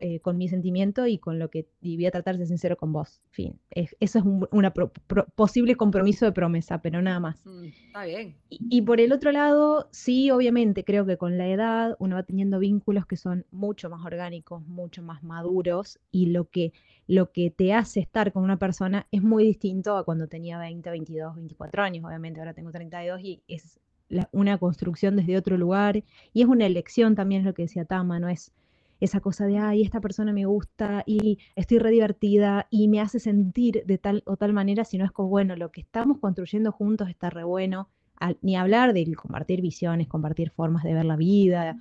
eh, 0.00 0.20
con 0.20 0.38
mi 0.38 0.48
sentimiento 0.48 1.06
y 1.06 1.18
con 1.18 1.38
lo 1.38 1.50
que 1.50 1.66
y 1.80 1.96
voy 1.96 2.06
a 2.06 2.10
tratar 2.10 2.34
de 2.36 2.40
ser 2.44 2.48
sincero 2.48 2.76
con 2.76 2.92
vos. 2.92 3.20
Fin, 3.30 3.58
Es- 3.70 3.96
eso 4.00 4.18
es 4.18 4.24
un 4.24 4.46
una 4.52 4.72
pro- 4.72 4.90
pro- 5.06 5.26
posible 5.34 5.74
compromiso 5.76 6.24
de 6.24 6.32
promesa, 6.32 6.80
pero 6.82 7.02
nada 7.02 7.20
más. 7.20 7.44
Mm, 7.46 7.64
Está 7.86 8.04
bien. 8.04 8.34
Y, 8.48 8.58
y 8.78 8.82
por 8.82 9.00
el 9.00 9.12
otro 9.12 9.32
lado, 9.32 9.88
sí, 9.92 10.30
obviamente, 10.30 10.84
creo 10.84 11.04
que 11.06 11.16
con 11.16 11.36
la 11.38 11.48
edad 11.48 11.96
uno 11.98 12.16
va 12.16 12.22
teniendo 12.22 12.58
vínculos 12.58 13.06
que 13.06 13.16
son 13.16 13.44
mucho 13.50 13.88
más 13.90 14.04
orgánicos, 14.04 14.66
mucho 14.66 15.02
más 15.02 15.22
maduros, 15.22 15.98
y 16.10 16.26
lo 16.26 16.48
que, 16.50 16.72
lo 17.06 17.32
que 17.32 17.50
te 17.50 17.72
hace 17.72 18.00
estar 18.00 18.32
con 18.32 18.44
una 18.44 18.58
persona 18.58 19.06
es 19.10 19.22
muy 19.22 19.44
distinto 19.44 19.96
a 19.96 20.04
cuando 20.04 20.26
tenía 20.28 20.58
20, 20.58 20.90
22, 20.90 21.34
24 21.36 21.82
años. 21.82 22.04
Obviamente, 22.04 22.40
ahora 22.40 22.54
tengo 22.54 22.70
32 22.70 23.20
y 23.22 23.42
es 23.48 23.78
la- 24.08 24.28
una 24.32 24.58
construcción 24.58 25.16
desde 25.16 25.36
otro 25.36 25.56
lugar, 25.58 26.04
y 26.32 26.42
es 26.42 26.46
una 26.48 26.66
elección 26.66 27.14
también, 27.16 27.40
es 27.40 27.46
lo 27.46 27.54
que 27.54 27.62
decía 27.62 27.84
Tama, 27.84 28.20
no 28.20 28.28
es 28.28 28.52
esa 29.00 29.20
cosa 29.20 29.46
de, 29.46 29.58
ay, 29.58 29.82
esta 29.82 30.00
persona 30.00 30.32
me 30.32 30.46
gusta 30.46 31.02
y 31.06 31.38
estoy 31.54 31.78
re 31.78 31.90
divertida 31.90 32.66
y 32.70 32.88
me 32.88 33.00
hace 33.00 33.20
sentir 33.20 33.82
de 33.86 33.98
tal 33.98 34.22
o 34.26 34.36
tal 34.36 34.52
manera, 34.52 34.84
sino 34.84 35.04
es 35.04 35.12
como, 35.12 35.28
bueno, 35.28 35.56
lo 35.56 35.70
que 35.70 35.80
estamos 35.82 36.18
construyendo 36.18 36.72
juntos 36.72 37.08
está 37.08 37.30
re 37.30 37.44
bueno, 37.44 37.88
al- 38.16 38.38
ni 38.42 38.56
hablar 38.56 38.92
del 38.94 39.16
compartir 39.16 39.60
visiones, 39.60 40.08
compartir 40.08 40.50
formas 40.50 40.84
de 40.84 40.94
ver 40.94 41.04
la 41.04 41.16
vida, 41.16 41.76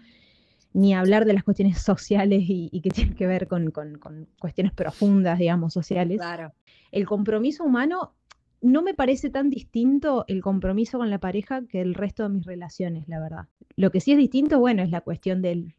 ni 0.73 0.93
hablar 0.93 1.25
de 1.25 1.33
las 1.33 1.43
cuestiones 1.43 1.79
sociales 1.81 2.43
y, 2.47 2.69
y 2.71 2.81
que 2.81 2.89
tienen 2.89 3.15
que 3.15 3.27
ver 3.27 3.47
con, 3.47 3.71
con- 3.71 3.97
con 3.97 4.27
cuestiones 4.39 4.73
profundas, 4.73 5.39
digamos, 5.39 5.73
sociales. 5.73 6.17
Claro. 6.17 6.53
El 6.91 7.05
compromiso 7.05 7.63
humano 7.63 8.13
no 8.61 8.81
me 8.81 8.93
parece 8.93 9.29
tan 9.29 9.49
distinto 9.49 10.25
el 10.27 10.41
compromiso 10.41 10.97
con 10.97 11.09
la 11.09 11.19
pareja 11.19 11.65
que 11.65 11.81
el 11.81 11.93
resto 11.93 12.23
de 12.23 12.29
mis 12.29 12.45
relaciones, 12.45 13.07
la 13.07 13.19
verdad. 13.19 13.47
Lo 13.77 13.91
que 13.91 14.01
sí 14.01 14.11
es 14.11 14.17
distinto, 14.17 14.59
bueno, 14.59 14.81
es 14.83 14.89
la 14.89 15.01
cuestión 15.01 15.41
del 15.41 15.75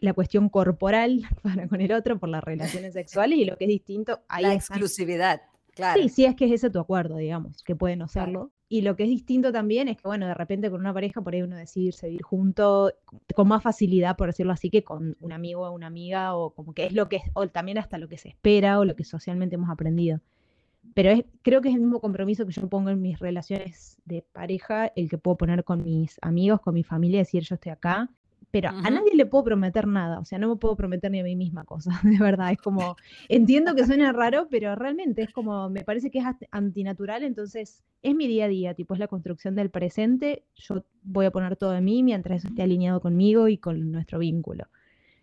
la 0.00 0.12
cuestión 0.14 0.48
corporal 0.48 1.22
para 1.42 1.68
con 1.68 1.80
el 1.80 1.92
otro 1.92 2.18
por 2.18 2.28
las 2.28 2.42
relaciones 2.44 2.92
sexuales 2.94 3.38
y 3.38 3.44
lo 3.44 3.56
que 3.56 3.64
es 3.64 3.68
distinto 3.70 4.20
ahí 4.28 4.42
La 4.42 4.54
están- 4.54 4.76
exclusividad, 4.78 5.42
claro. 5.74 6.02
Sí, 6.02 6.08
sí, 6.08 6.24
es 6.24 6.34
que 6.34 6.46
es 6.46 6.52
ese 6.52 6.70
tu 6.70 6.78
acuerdo, 6.78 7.16
digamos, 7.16 7.62
que 7.62 7.76
pueden 7.76 7.98
no 8.00 8.06
Claro. 8.08 8.26
serlo. 8.26 8.50
Y 8.72 8.82
lo 8.82 8.94
que 8.94 9.02
es 9.02 9.08
distinto 9.08 9.50
también 9.50 9.88
es 9.88 9.96
que, 9.96 10.06
bueno, 10.06 10.28
de 10.28 10.34
repente 10.34 10.70
con 10.70 10.78
una 10.80 10.94
pareja 10.94 11.20
por 11.22 11.34
ahí 11.34 11.42
uno 11.42 11.56
decide 11.56 11.86
irse 11.86 12.06
vivir 12.06 12.22
junto 12.22 12.92
con 13.34 13.48
más 13.48 13.64
facilidad, 13.64 14.16
por 14.16 14.28
decirlo 14.28 14.52
así, 14.52 14.70
que 14.70 14.84
con 14.84 15.16
un 15.20 15.32
amigo 15.32 15.62
o 15.68 15.72
una 15.72 15.88
amiga, 15.88 16.36
o 16.36 16.50
como 16.50 16.72
que 16.72 16.86
es 16.86 16.92
lo 16.92 17.08
que 17.08 17.16
es, 17.16 17.22
o 17.34 17.48
también 17.48 17.78
hasta 17.78 17.98
lo 17.98 18.06
que 18.08 18.16
se 18.16 18.28
espera 18.28 18.78
o 18.78 18.84
lo 18.84 18.94
que 18.94 19.02
socialmente 19.02 19.56
hemos 19.56 19.70
aprendido. 19.70 20.20
Pero 20.94 21.10
es, 21.10 21.24
creo 21.42 21.60
que 21.60 21.68
es 21.70 21.74
el 21.74 21.80
mismo 21.80 22.00
compromiso 22.00 22.46
que 22.46 22.52
yo 22.52 22.68
pongo 22.68 22.90
en 22.90 23.02
mis 23.02 23.18
relaciones 23.18 23.98
de 24.04 24.22
pareja, 24.32 24.86
el 24.94 25.10
que 25.10 25.18
puedo 25.18 25.36
poner 25.36 25.64
con 25.64 25.82
mis 25.82 26.16
amigos, 26.22 26.60
con 26.60 26.74
mi 26.74 26.84
familia, 26.84 27.18
decir 27.18 27.42
yo 27.42 27.56
estoy 27.56 27.72
acá. 27.72 28.08
Pero 28.50 28.70
a 28.70 28.90
nadie 28.90 29.14
le 29.14 29.26
puedo 29.26 29.44
prometer 29.44 29.86
nada, 29.86 30.18
o 30.18 30.24
sea, 30.24 30.38
no 30.38 30.48
me 30.48 30.56
puedo 30.56 30.74
prometer 30.74 31.10
ni 31.10 31.20
a 31.20 31.24
mí 31.24 31.36
misma 31.36 31.64
cosas, 31.64 31.94
de 32.02 32.18
verdad. 32.18 32.50
Es 32.50 32.58
como, 32.58 32.96
entiendo 33.28 33.74
que 33.74 33.86
suena 33.86 34.12
raro, 34.12 34.48
pero 34.50 34.74
realmente 34.74 35.22
es 35.22 35.32
como, 35.32 35.70
me 35.70 35.84
parece 35.84 36.10
que 36.10 36.18
es 36.18 36.24
antinatural, 36.50 37.22
entonces 37.22 37.82
es 38.02 38.14
mi 38.14 38.26
día 38.26 38.46
a 38.46 38.48
día, 38.48 38.74
tipo, 38.74 38.94
es 38.94 39.00
la 39.00 39.08
construcción 39.08 39.54
del 39.54 39.70
presente. 39.70 40.44
Yo 40.56 40.84
voy 41.02 41.26
a 41.26 41.30
poner 41.30 41.56
todo 41.56 41.70
de 41.70 41.80
mí 41.80 42.02
mientras 42.02 42.38
eso 42.38 42.48
esté 42.48 42.62
alineado 42.62 43.00
conmigo 43.00 43.46
y 43.48 43.58
con 43.58 43.92
nuestro 43.92 44.18
vínculo. 44.18 44.66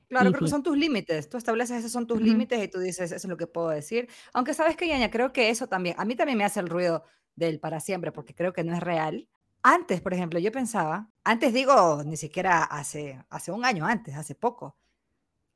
Claro, 0.10 0.30
Y 0.30 0.32
creo 0.32 0.40
que 0.40 0.46
fin. 0.46 0.52
son 0.52 0.64
tus 0.64 0.78
límites. 0.78 1.30
Tú 1.30 1.38
estableces 1.38 1.80
esos 1.80 1.92
son 1.92 2.08
tus 2.08 2.22
límites 2.22 2.64
y 2.64 2.70
tú 2.70 2.80
dices, 2.80 3.12
eso 3.12 3.28
es 3.28 3.30
lo 3.30 3.36
que 3.36 3.48
puedo 3.48 3.70
decir. 3.70 4.08
Aunque 4.34 4.54
sabes 4.54 4.78
que, 4.78 4.88
Yaña, 4.88 5.12
creo 5.12 5.34
que 5.34 5.50
eso 5.50 5.68
también, 5.68 5.96
a 5.98 6.06
mí 6.06 6.16
también 6.16 6.38
me 6.38 6.46
hace 6.46 6.62
el 6.62 6.70
ruido 6.70 7.04
del 7.36 7.60
para 7.60 7.82
siempre, 7.82 8.12
porque 8.14 8.34
creo 8.34 8.54
que 8.54 8.64
no 8.64 8.74
es 8.74 8.80
real. 8.80 9.28
Antes, 9.70 10.00
por 10.00 10.14
ejemplo, 10.14 10.40
yo 10.40 10.50
pensaba, 10.50 11.10
antes 11.26 11.52
digo, 11.52 12.02
ni 12.06 12.16
siquiera 12.16 12.64
hace, 12.64 13.22
hace 13.30 13.52
un 13.52 13.66
año 13.66 13.86
antes, 13.86 14.16
hace 14.16 14.34
poco, 14.34 14.78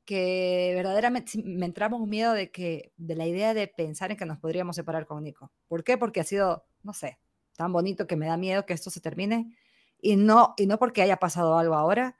que 0.04 0.72
verdaderamente 0.74 1.42
me 1.42 1.64
entraba 1.64 1.96
un 1.96 2.10
miedo 2.10 2.34
de 2.34 2.50
que, 2.50 2.92
de 2.98 3.16
la 3.16 3.26
idea 3.26 3.54
de 3.54 3.68
pensar 3.68 4.10
en 4.10 4.18
que 4.18 4.26
nos 4.26 4.36
podríamos 4.36 4.76
separar 4.76 5.06
con 5.06 5.24
Nico. 5.24 5.50
¿Por 5.66 5.82
qué? 5.82 5.96
Porque 5.96 6.20
ha 6.20 6.24
sido, 6.24 6.66
no 6.82 6.92
sé, 6.92 7.20
tan 7.56 7.72
bonito 7.72 8.06
que 8.06 8.16
me 8.16 8.26
da 8.26 8.36
miedo 8.36 8.66
que 8.66 8.74
esto 8.74 8.90
se 8.90 9.00
termine. 9.00 9.56
Y 9.98 10.16
no, 10.16 10.52
y 10.58 10.66
no 10.66 10.78
porque 10.78 11.00
haya 11.00 11.16
pasado 11.16 11.56
algo 11.56 11.74
ahora, 11.74 12.18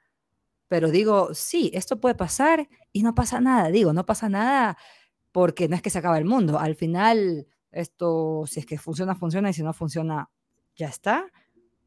pero 0.67 0.89
digo, 0.89 1.35
sí, 1.35 1.69
esto 1.75 2.01
puede 2.01 2.15
pasar 2.15 2.69
y 2.91 3.03
no 3.03 3.13
pasa 3.13 3.39
nada. 3.39 3.69
Digo, 3.69 3.93
no 3.93 4.07
pasa 4.07 4.29
nada 4.29 4.79
porque 5.31 5.67
no 5.67 5.75
es 5.75 5.83
que 5.83 5.91
se 5.91 5.99
acaba 5.99 6.17
el 6.17 6.25
mundo. 6.25 6.57
Al 6.57 6.73
final, 6.73 7.45
esto, 7.69 8.45
si 8.47 8.61
es 8.61 8.65
que 8.65 8.79
funciona, 8.79 9.13
funciona 9.13 9.51
y 9.51 9.53
si 9.53 9.61
no 9.61 9.73
funciona, 9.73 10.31
ya 10.75 10.87
está. 10.87 11.31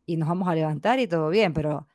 Y 0.06 0.16
nos 0.16 0.28
vamos 0.28 0.48
a 0.48 0.54
levantar 0.54 1.00
y 1.00 1.06
todo 1.08 1.28
bien, 1.28 1.52
pero 1.52 1.88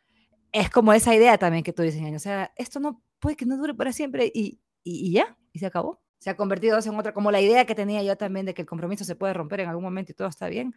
es 0.52 0.70
como 0.70 0.94
esa 0.94 1.16
idea 1.16 1.38
también 1.38 1.64
que 1.64 1.74
tú 1.74 1.82
dices, 1.84 2.02
o 2.16 2.20
sea, 2.20 2.52
esto 2.58 2.80
no 2.80 3.02
puede 3.20 3.36
que 3.36 3.46
no 3.46 3.58
dure 3.58 3.74
para 3.74 3.94
siempre 3.94 4.32
y, 4.34 4.60
y, 4.84 5.10
y 5.10 5.12
ya, 5.14 5.38
y 5.54 5.60
se 5.60 5.66
acabó. 5.68 6.02
Se 6.20 6.30
ha 6.30 6.36
convertido 6.38 6.78
en 6.84 6.96
otra, 7.00 7.14
como 7.14 7.32
la 7.32 7.42
idea 7.42 7.66
que 7.66 7.74
tenía 7.76 8.04
yo 8.04 8.16
también 8.18 8.46
de 8.46 8.54
que 8.54 8.62
el 8.64 8.68
compromiso 8.68 9.04
se 9.06 9.16
puede 9.16 9.34
romper 9.34 9.62
en 9.62 9.70
algún 9.70 9.84
momento 9.84 10.12
y 10.12 10.16
todo 10.16 10.28
está 10.28 10.48
bien, 10.50 10.74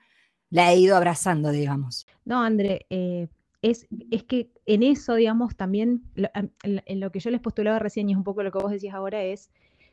la 0.51 0.73
he 0.73 0.79
ido 0.79 0.97
abrazando, 0.97 1.51
digamos. 1.51 2.07
No, 2.25 2.43
André, 2.43 2.87
eh, 2.91 3.29
es, 3.63 3.87
es 4.11 4.23
que 4.25 4.51
en 4.67 4.83
eso, 4.83 5.15
digamos, 5.17 5.57
también, 5.57 6.03
lo- 6.15 6.29
en 6.63 7.01
lo 7.01 7.11
que 7.13 7.21
yo 7.21 7.31
les 7.31 7.41
postulaba 7.41 7.79
recién 7.79 8.09
y 8.09 8.13
es 8.13 8.19
un 8.19 8.25
poco 8.25 8.43
lo 8.43 8.53
que 8.53 8.59
vos 8.59 8.71
decías 8.71 8.95
ahora, 8.95 9.23
es 9.23 9.51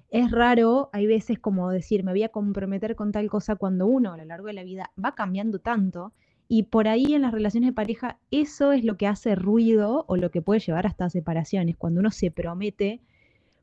es 0.10 0.30
raro, 0.30 0.89
hay 0.91 1.08
veces 1.08 1.39
como 1.39 1.69
decir, 1.71 2.04
me 2.04 2.12
voy 2.12 2.23
a 2.23 2.30
comprometer 2.30 2.95
con 2.95 3.13
tal 3.13 3.30
cosa 3.30 3.56
cuando 3.56 3.86
uno 3.88 4.12
a 4.13 4.17
lo 4.17 4.25
largo 4.25 4.47
de 4.47 4.54
la 4.54 4.63
vida 4.63 4.91
va 5.04 5.15
cambiando 5.15 5.60
tanto 5.60 6.12
y 6.54 6.64
por 6.64 6.90
ahí 6.90 7.14
en 7.14 7.22
las 7.22 7.32
relaciones 7.32 7.70
de 7.70 7.74
pareja 7.74 8.20
eso 8.30 8.74
es 8.74 8.84
lo 8.84 8.98
que 8.98 9.08
hace 9.08 9.36
ruido 9.36 10.04
o 10.10 10.18
lo 10.18 10.32
que 10.32 10.42
puede 10.42 10.60
llevar 10.60 10.86
hasta 10.86 11.10
separaciones, 11.10 11.78
cuando 11.78 12.02
uno 12.02 12.12
se 12.12 12.30
promete, 12.30 13.00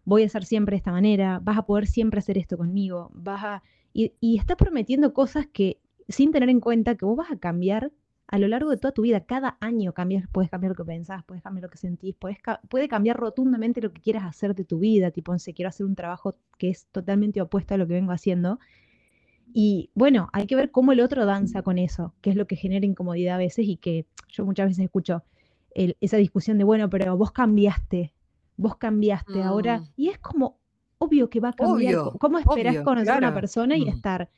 voy 0.06 0.22
a 0.22 0.26
hacer 0.26 0.46
siempre 0.46 0.72
de 0.72 0.78
esta 0.78 0.92
manera, 0.92 1.38
vas 1.42 1.58
a 1.58 1.66
poder 1.66 1.86
siempre 1.86 2.20
hacer 2.20 2.38
esto 2.38 2.56
conmigo, 2.56 3.10
vas 3.12 3.44
a... 3.44 3.62
Y, 3.92 4.14
y 4.20 4.38
estás 4.38 4.56
prometiendo 4.56 5.12
cosas 5.12 5.46
que 5.46 5.76
sin 6.08 6.32
tener 6.32 6.48
en 6.48 6.60
cuenta 6.60 6.94
que 6.94 7.04
vos 7.04 7.14
vas 7.14 7.30
a 7.30 7.36
cambiar 7.36 7.92
a 8.26 8.38
lo 8.38 8.48
largo 8.48 8.70
de 8.70 8.78
toda 8.78 8.92
tu 8.92 9.02
vida, 9.02 9.20
cada 9.20 9.58
año 9.60 9.92
cambias, 9.92 10.26
puedes 10.32 10.50
cambiar 10.50 10.70
lo 10.70 10.76
que 10.76 10.86
pensás, 10.86 11.22
puedes 11.26 11.42
cambiar 11.42 11.64
lo 11.64 11.68
que 11.68 11.76
sentís, 11.76 12.14
puede 12.14 12.88
cambiar 12.88 13.18
rotundamente 13.18 13.82
lo 13.82 13.92
que 13.92 14.00
quieras 14.00 14.24
hacer 14.24 14.54
de 14.54 14.64
tu 14.64 14.78
vida, 14.78 15.10
tipo, 15.10 15.30
no 15.30 15.38
quiero 15.54 15.68
hacer 15.68 15.84
un 15.84 15.94
trabajo 15.94 16.36
que 16.56 16.70
es 16.70 16.86
totalmente 16.86 17.42
opuesto 17.42 17.74
a 17.74 17.76
lo 17.76 17.86
que 17.86 17.92
vengo 17.92 18.12
haciendo. 18.12 18.58
Y 19.52 19.90
bueno, 19.94 20.28
hay 20.32 20.46
que 20.46 20.56
ver 20.56 20.70
cómo 20.70 20.92
el 20.92 21.00
otro 21.00 21.26
danza 21.26 21.62
con 21.62 21.78
eso, 21.78 22.14
que 22.20 22.30
es 22.30 22.36
lo 22.36 22.46
que 22.46 22.56
genera 22.56 22.86
incomodidad 22.86 23.36
a 23.36 23.38
veces 23.38 23.66
y 23.66 23.76
que 23.76 24.06
yo 24.28 24.44
muchas 24.44 24.68
veces 24.68 24.84
escucho 24.84 25.22
esa 25.74 26.16
discusión 26.16 26.58
de, 26.58 26.64
bueno, 26.64 26.90
pero 26.90 27.16
vos 27.16 27.30
cambiaste, 27.30 28.12
vos 28.56 28.76
cambiaste 28.76 29.42
ahora, 29.42 29.78
mm. 29.78 29.86
y 29.96 30.08
es 30.08 30.18
como 30.18 30.58
obvio 30.98 31.30
que 31.30 31.40
va 31.40 31.50
a 31.50 31.52
cambiar. 31.52 31.96
¿Cómo 32.18 32.38
esperás 32.38 32.80
conocer 32.82 33.12
a 33.12 33.18
una 33.18 33.34
persona 33.34 33.76
y 33.76 33.84
mm. 33.84 33.88
estar 33.88 34.28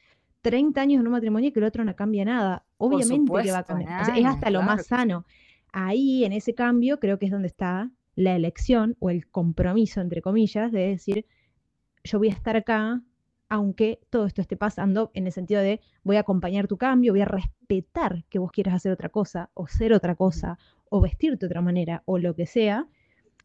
30 0.42 0.80
años 0.80 1.00
en 1.00 1.06
un 1.06 1.12
matrimonio 1.12 1.48
y 1.48 1.52
que 1.52 1.60
el 1.60 1.66
otro 1.66 1.84
no 1.84 1.94
cambia 1.94 2.24
nada. 2.24 2.64
Obviamente 2.78 3.32
que 3.42 3.52
va 3.52 3.58
a 3.58 3.64
cambiar. 3.64 4.18
es 4.18 4.24
hasta 4.24 4.50
lo 4.50 4.62
más 4.62 4.86
sano. 4.86 5.24
Ahí, 5.72 6.24
en 6.24 6.32
ese 6.32 6.54
cambio, 6.54 6.98
creo 6.98 7.18
que 7.18 7.26
es 7.26 7.32
donde 7.32 7.48
está 7.48 7.90
la 8.16 8.34
elección 8.34 8.96
o 8.98 9.10
el 9.10 9.28
compromiso, 9.28 10.00
entre 10.00 10.20
comillas, 10.20 10.72
de 10.72 10.88
decir, 10.88 11.26
yo 12.02 12.18
voy 12.18 12.28
a 12.28 12.32
estar 12.32 12.56
acá, 12.56 13.02
aunque 13.50 14.00
todo 14.10 14.26
esto 14.26 14.40
esté 14.40 14.56
pasando, 14.56 15.10
en 15.12 15.26
el 15.26 15.32
sentido 15.32 15.60
de 15.60 15.80
voy 16.04 16.16
a 16.16 16.20
acompañar 16.20 16.68
tu 16.68 16.78
cambio, 16.78 17.12
voy 17.12 17.20
a 17.20 17.26
respetar 17.26 18.24
que 18.30 18.38
vos 18.38 18.52
quieras 18.52 18.74
hacer 18.74 18.92
otra 18.92 19.08
cosa, 19.08 19.50
o 19.54 19.66
ser 19.66 19.92
otra 19.92 20.14
cosa, 20.14 20.56
o 20.88 21.00
vestirte 21.00 21.40
de 21.40 21.46
otra 21.46 21.60
manera, 21.60 22.02
o 22.06 22.16
lo 22.18 22.34
que 22.36 22.46
sea. 22.46 22.86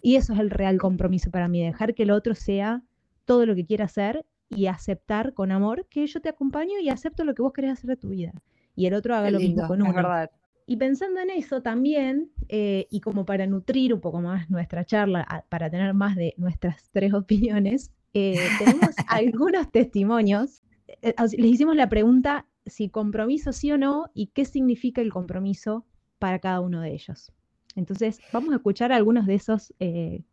Y 0.02 0.15
eso 0.15 0.34
es 0.34 0.39
el 0.39 0.52
real 0.52 0.78
compromiso 0.78 1.32
para 1.32 1.48
mí, 1.48 1.63
dejar 1.63 1.96
que 1.96 2.04
el 2.04 2.12
otro 2.12 2.36
sea 2.36 2.84
todo 3.26 3.48
lo 3.48 3.56
que 3.56 3.65
quiera 3.65 3.86
hacer 3.86 4.26
y 4.48 4.68
aceptar 4.68 5.34
con 5.34 5.52
amor 5.52 5.88
que 5.89 6.06
yo 6.06 6.22
te 6.22 6.30
acompaño 6.30 6.80
y 6.80 6.89
acepto 6.89 7.26
lo 7.26 7.34
que 7.34 7.41
vos 7.41 7.52
querés 7.52 7.72
hacer 7.72 7.89
de 7.89 7.98
tu 7.98 8.10
vida. 8.10 8.32
Y 8.76 8.86
el 8.86 8.94
otro 8.94 9.15
haga 9.15 9.32
lo 9.32 9.39
mismo 9.39 9.68
con 9.68 9.82
uno. 9.82 9.91
verdad. 9.91 10.30
Y 10.68 10.78
pensando 10.78 11.20
en 11.20 11.32
eso 11.32 11.63
también, 11.63 12.32
eh, 12.48 12.86
y 12.91 13.00
como 13.00 13.26
para 13.26 13.48
nutrir 13.48 13.91
un 13.91 14.02
poco 14.02 14.22
más 14.22 14.52
nuestra 14.52 14.86
charla, 14.86 15.46
para 15.50 15.72
tener 15.72 15.96
más 15.96 16.15
de 16.15 16.36
nuestras 16.38 16.91
tres 16.91 17.12
opiniones, 17.13 17.91
eh, 18.15 18.39
tenemos 18.58 18.95
algunos 19.08 19.71
testimonios. 19.71 20.63
Eh, 21.01 21.13
les 21.38 21.51
hicimos 21.51 21.75
la 21.75 21.89
pregunta 21.89 22.47
si 22.65 22.89
compromiso 22.89 23.54
sí 23.54 23.71
o 23.71 23.78
no 23.78 24.10
y 24.13 24.28
qué 24.28 24.45
significa 24.45 25.01
el 25.01 25.12
compromiso 25.12 25.86
para 26.17 26.39
cada 26.39 26.62
uno 26.62 26.82
de 26.82 26.93
ellos. 26.93 27.32
Entonces, 27.75 28.19
vamos 28.32 28.54
a 28.54 28.56
escuchar 28.56 28.91
algunos 28.91 29.28
de 29.28 29.36
esos 29.36 29.73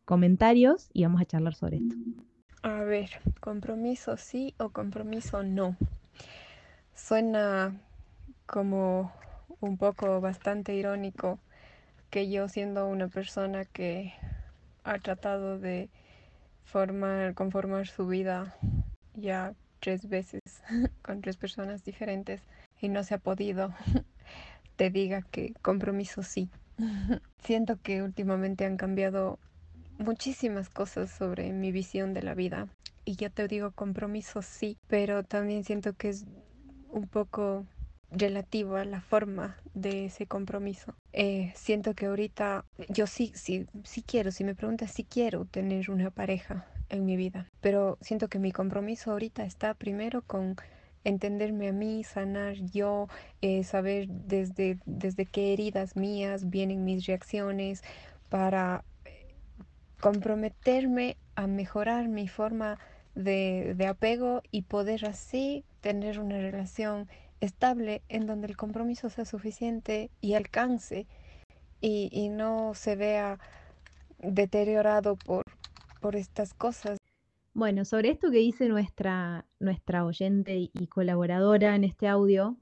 comentarios 0.04 0.88
y 0.94 1.02
vamos 1.02 1.20
a 1.20 1.24
charlar 1.24 1.54
sobre 1.54 1.78
esto. 1.78 1.96
A 2.62 2.84
ver, 2.84 3.10
compromiso 3.40 4.16
sí 4.16 4.54
o 4.58 4.70
compromiso 4.70 5.42
no. 5.42 5.76
Suena 6.94 7.76
como 8.46 9.12
un 9.60 9.76
poco 9.76 10.20
bastante 10.20 10.74
irónico 10.74 11.40
que 12.10 12.30
yo 12.30 12.48
siendo 12.48 12.86
una 12.86 13.08
persona 13.08 13.64
que 13.64 14.12
ha 14.84 14.98
tratado 14.98 15.58
de 15.58 15.88
formar, 16.64 17.34
conformar 17.34 17.86
su 17.86 18.06
vida 18.06 18.56
ya 19.14 19.54
tres 19.80 20.08
veces 20.08 20.40
con 21.02 21.20
tres 21.20 21.36
personas 21.36 21.84
diferentes 21.84 22.42
y 22.80 22.88
no 22.88 23.04
se 23.04 23.14
ha 23.14 23.18
podido, 23.18 23.74
te 24.76 24.90
diga 24.90 25.22
que 25.22 25.54
compromiso 25.62 26.22
sí. 26.22 26.50
Siento 27.42 27.78
que 27.82 28.02
últimamente 28.02 28.64
han 28.64 28.76
cambiado 28.76 29.38
muchísimas 29.98 30.68
cosas 30.68 31.10
sobre 31.10 31.52
mi 31.52 31.72
visión 31.72 32.14
de 32.14 32.22
la 32.22 32.34
vida. 32.34 32.68
Y 33.04 33.16
yo 33.16 33.30
te 33.30 33.48
digo 33.48 33.72
compromiso 33.72 34.42
sí, 34.42 34.78
pero 34.86 35.24
también 35.24 35.64
siento 35.64 35.92
que 35.94 36.10
es 36.10 36.24
un 36.90 37.08
poco 37.08 37.66
relativo 38.12 38.76
a 38.76 38.84
la 38.84 39.00
forma 39.00 39.56
de 39.74 40.06
ese 40.06 40.26
compromiso. 40.26 40.94
Eh, 41.12 41.52
siento 41.56 41.94
que 41.94 42.06
ahorita 42.06 42.64
yo 42.88 43.06
sí, 43.06 43.32
sí, 43.34 43.66
sí 43.84 44.02
quiero, 44.02 44.30
si 44.30 44.44
me 44.44 44.54
preguntas, 44.54 44.92
sí 44.92 45.04
quiero 45.04 45.44
tener 45.46 45.90
una 45.90 46.10
pareja 46.10 46.66
en 46.88 47.04
mi 47.04 47.16
vida, 47.16 47.48
pero 47.60 47.98
siento 48.00 48.28
que 48.28 48.38
mi 48.38 48.52
compromiso 48.52 49.12
ahorita 49.12 49.44
está 49.44 49.74
primero 49.74 50.22
con 50.22 50.56
entenderme 51.04 51.68
a 51.68 51.72
mí, 51.72 52.04
sanar 52.04 52.54
yo, 52.56 53.08
eh, 53.40 53.64
saber 53.64 54.08
desde, 54.08 54.78
desde 54.84 55.26
qué 55.26 55.52
heridas 55.52 55.96
mías 55.96 56.48
vienen 56.48 56.84
mis 56.84 57.06
reacciones 57.06 57.82
para 58.28 58.84
comprometerme 60.00 61.16
a 61.34 61.46
mejorar 61.46 62.08
mi 62.08 62.28
forma 62.28 62.78
de, 63.14 63.76
apego 63.88 64.42
y 64.50 64.62
poder 64.62 65.06
así 65.06 65.64
tener 65.80 66.18
una 66.18 66.38
relación 66.38 67.08
estable 67.42 68.02
en 68.08 68.26
donde 68.26 68.46
el 68.46 68.56
compromiso 68.56 69.10
sea 69.10 69.24
suficiente 69.24 70.10
y 70.20 70.34
alcance 70.34 71.06
y, 71.80 72.28
no 72.28 72.74
se 72.74 72.94
vea 72.94 73.40
deteriorado 74.20 75.16
por, 75.16 75.44
por 76.00 76.14
estas 76.14 76.54
cosas. 76.54 76.96
Bueno, 77.54 77.84
sobre 77.84 78.10
esto 78.10 78.30
que 78.30 78.38
dice 78.38 78.68
nuestra, 78.68 79.44
nuestra 79.58 80.04
oyente 80.04 80.70
y 80.72 80.86
colaboradora 80.86 81.74
en 81.74 81.82
este 81.82 82.06
audio, 82.06 82.56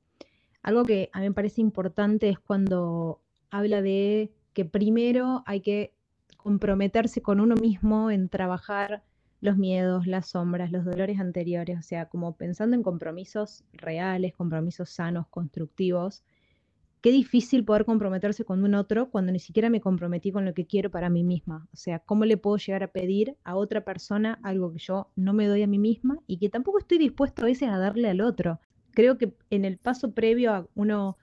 algo 0.63 0.85
que 0.85 1.11
a 1.13 1.21
mí 1.21 1.29
me 1.29 1.35
parece 1.35 1.61
importante 1.61 2.31
es 2.31 2.39
cuando 2.39 3.21
habla 3.51 3.83
de 3.83 4.33
que 4.55 4.65
primero 4.65 5.43
hay 5.45 5.61
que 5.61 5.93
comprometerse 6.39 7.21
con 7.21 7.41
uno 7.41 7.55
mismo 7.57 8.11
en 8.11 8.31
trabajar 8.31 9.03
los 9.41 9.57
miedos, 9.57 10.07
las 10.07 10.31
sombras, 10.31 10.71
los 10.71 10.85
dolores 10.85 11.19
anteriores, 11.19 11.79
o 11.79 11.83
sea, 11.83 12.07
como 12.07 12.37
pensando 12.37 12.77
en 12.77 12.83
compromisos 12.83 13.65
reales, 13.73 14.35
compromisos 14.35 14.91
sanos, 14.91 15.27
constructivos. 15.29 16.23
Qué 17.01 17.11
difícil 17.11 17.65
poder 17.65 17.87
comprometerse 17.87 18.45
con 18.45 18.63
un 18.63 18.75
otro 18.75 19.11
cuando 19.11 19.33
ni 19.33 19.39
siquiera 19.39 19.71
me 19.71 19.81
comprometí 19.81 20.33
con 20.33 20.45
lo 20.45 20.53
que 20.53 20.67
quiero 20.67 20.91
para 20.91 21.09
mí 21.09 21.25
misma. 21.25 21.67
O 21.73 21.77
sea, 21.77 22.01
¿cómo 22.01 22.27
le 22.27 22.37
puedo 22.37 22.59
llegar 22.59 22.83
a 22.83 22.93
pedir 22.93 23.37
a 23.43 23.57
otra 23.57 23.85
persona 23.85 24.39
algo 24.43 24.71
que 24.73 24.81
yo 24.81 25.11
no 25.17 25.33
me 25.33 25.47
doy 25.47 25.63
a 25.63 25.67
mí 25.67 25.79
misma 25.79 26.19
y 26.27 26.39
que 26.39 26.51
tampoco 26.51 26.79
estoy 26.79 26.99
dispuesto 26.99 27.43
a 27.43 27.47
veces 27.47 27.71
a 27.71 27.79
darle 27.79 28.11
al 28.11 28.21
otro? 28.21 28.61
Creo 28.93 29.17
que 29.17 29.33
en 29.49 29.65
el 29.65 29.79
paso 29.79 30.13
previo 30.13 30.53
a 30.53 30.69
uno 30.75 31.17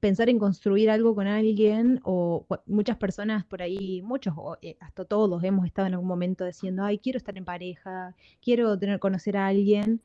pensar 0.00 0.28
en 0.28 0.38
construir 0.38 0.90
algo 0.90 1.14
con 1.14 1.26
alguien 1.26 2.00
o 2.04 2.46
muchas 2.66 2.96
personas 2.96 3.44
por 3.44 3.62
ahí, 3.62 4.02
muchos, 4.02 4.34
eh, 4.62 4.76
hasta 4.80 5.04
todos 5.04 5.44
hemos 5.44 5.66
estado 5.66 5.86
en 5.88 5.94
algún 5.94 6.08
momento 6.08 6.44
diciendo, 6.44 6.84
ay, 6.84 6.98
quiero 6.98 7.18
estar 7.18 7.36
en 7.36 7.44
pareja, 7.44 8.14
quiero 8.42 8.78
tener, 8.78 8.98
conocer 8.98 9.36
a 9.36 9.46
alguien. 9.46 10.00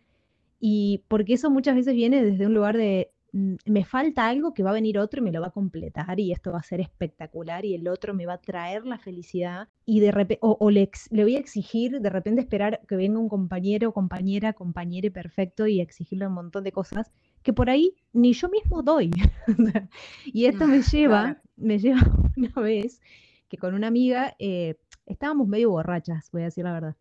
Y 0.60 1.04
porque 1.08 1.34
eso 1.34 1.50
muchas 1.50 1.76
veces 1.76 1.94
viene 1.96 2.24
desde 2.24 2.46
un 2.46 2.54
lugar 2.54 2.78
de, 2.78 3.12
mm, 3.34 3.56
me 3.66 3.86
falta 3.86 4.28
algo 4.28 4.54
que 4.54 4.64
va 4.64 4.72
a 4.72 4.74
venir 4.74 4.98
otro 5.00 5.22
y 5.22 5.24
me 5.24 5.32
lo 5.32 5.42
va 5.42 5.48
a 5.48 5.52
completar 5.52 6.20
y 6.20 6.32
esto 6.32 6.52
va 6.52 6.60
a 6.60 6.64
ser 6.64 6.82
espectacular 6.82 7.66
y 7.66 7.76
el 7.76 7.88
otro 7.88 8.14
me 8.14 8.26
va 8.26 8.34
a 8.34 8.42
traer 8.42 8.86
la 8.86 8.98
felicidad 8.98 9.68
y 9.86 10.00
de 10.00 10.12
repente, 10.12 10.40
o, 10.42 10.70
le, 10.72 10.90
le, 11.12 11.24
voy 11.24 11.36
a 11.36 11.40
exigir 11.40 12.00
de 12.02 12.10
repente 12.10 12.42
esperar 12.42 12.82
que 12.88 12.96
venga 12.96 13.20
un 13.20 13.30
compañero, 13.30 13.94
compañera, 13.94 14.54
compañere 14.54 15.12
perfecto 15.12 15.68
y 15.68 15.82
exigirle 15.82 16.28
un 16.28 16.34
montón 16.34 16.64
de 16.64 16.72
cosas 16.72 17.12
que 17.46 17.54
por 17.54 17.70
ahí 17.70 17.94
ni 18.12 18.34
yo 18.34 18.50
mismo 18.50 18.82
doy. 18.82 19.12
y 20.26 20.46
esto 20.46 20.66
me 20.66 20.82
lleva, 20.82 21.40
me 21.56 21.78
lleva 21.78 22.02
una 22.36 22.52
vez 22.56 23.00
que 23.48 23.58
con 23.58 23.76
una 23.76 23.86
amiga 23.86 24.36
eh, 24.40 24.80
estábamos 25.06 25.48
medio 25.48 25.70
borrachas, 25.70 26.32
voy 26.32 26.42
a 26.42 26.46
decir 26.46 26.64
la 26.64 26.74
verdad. 26.74 26.96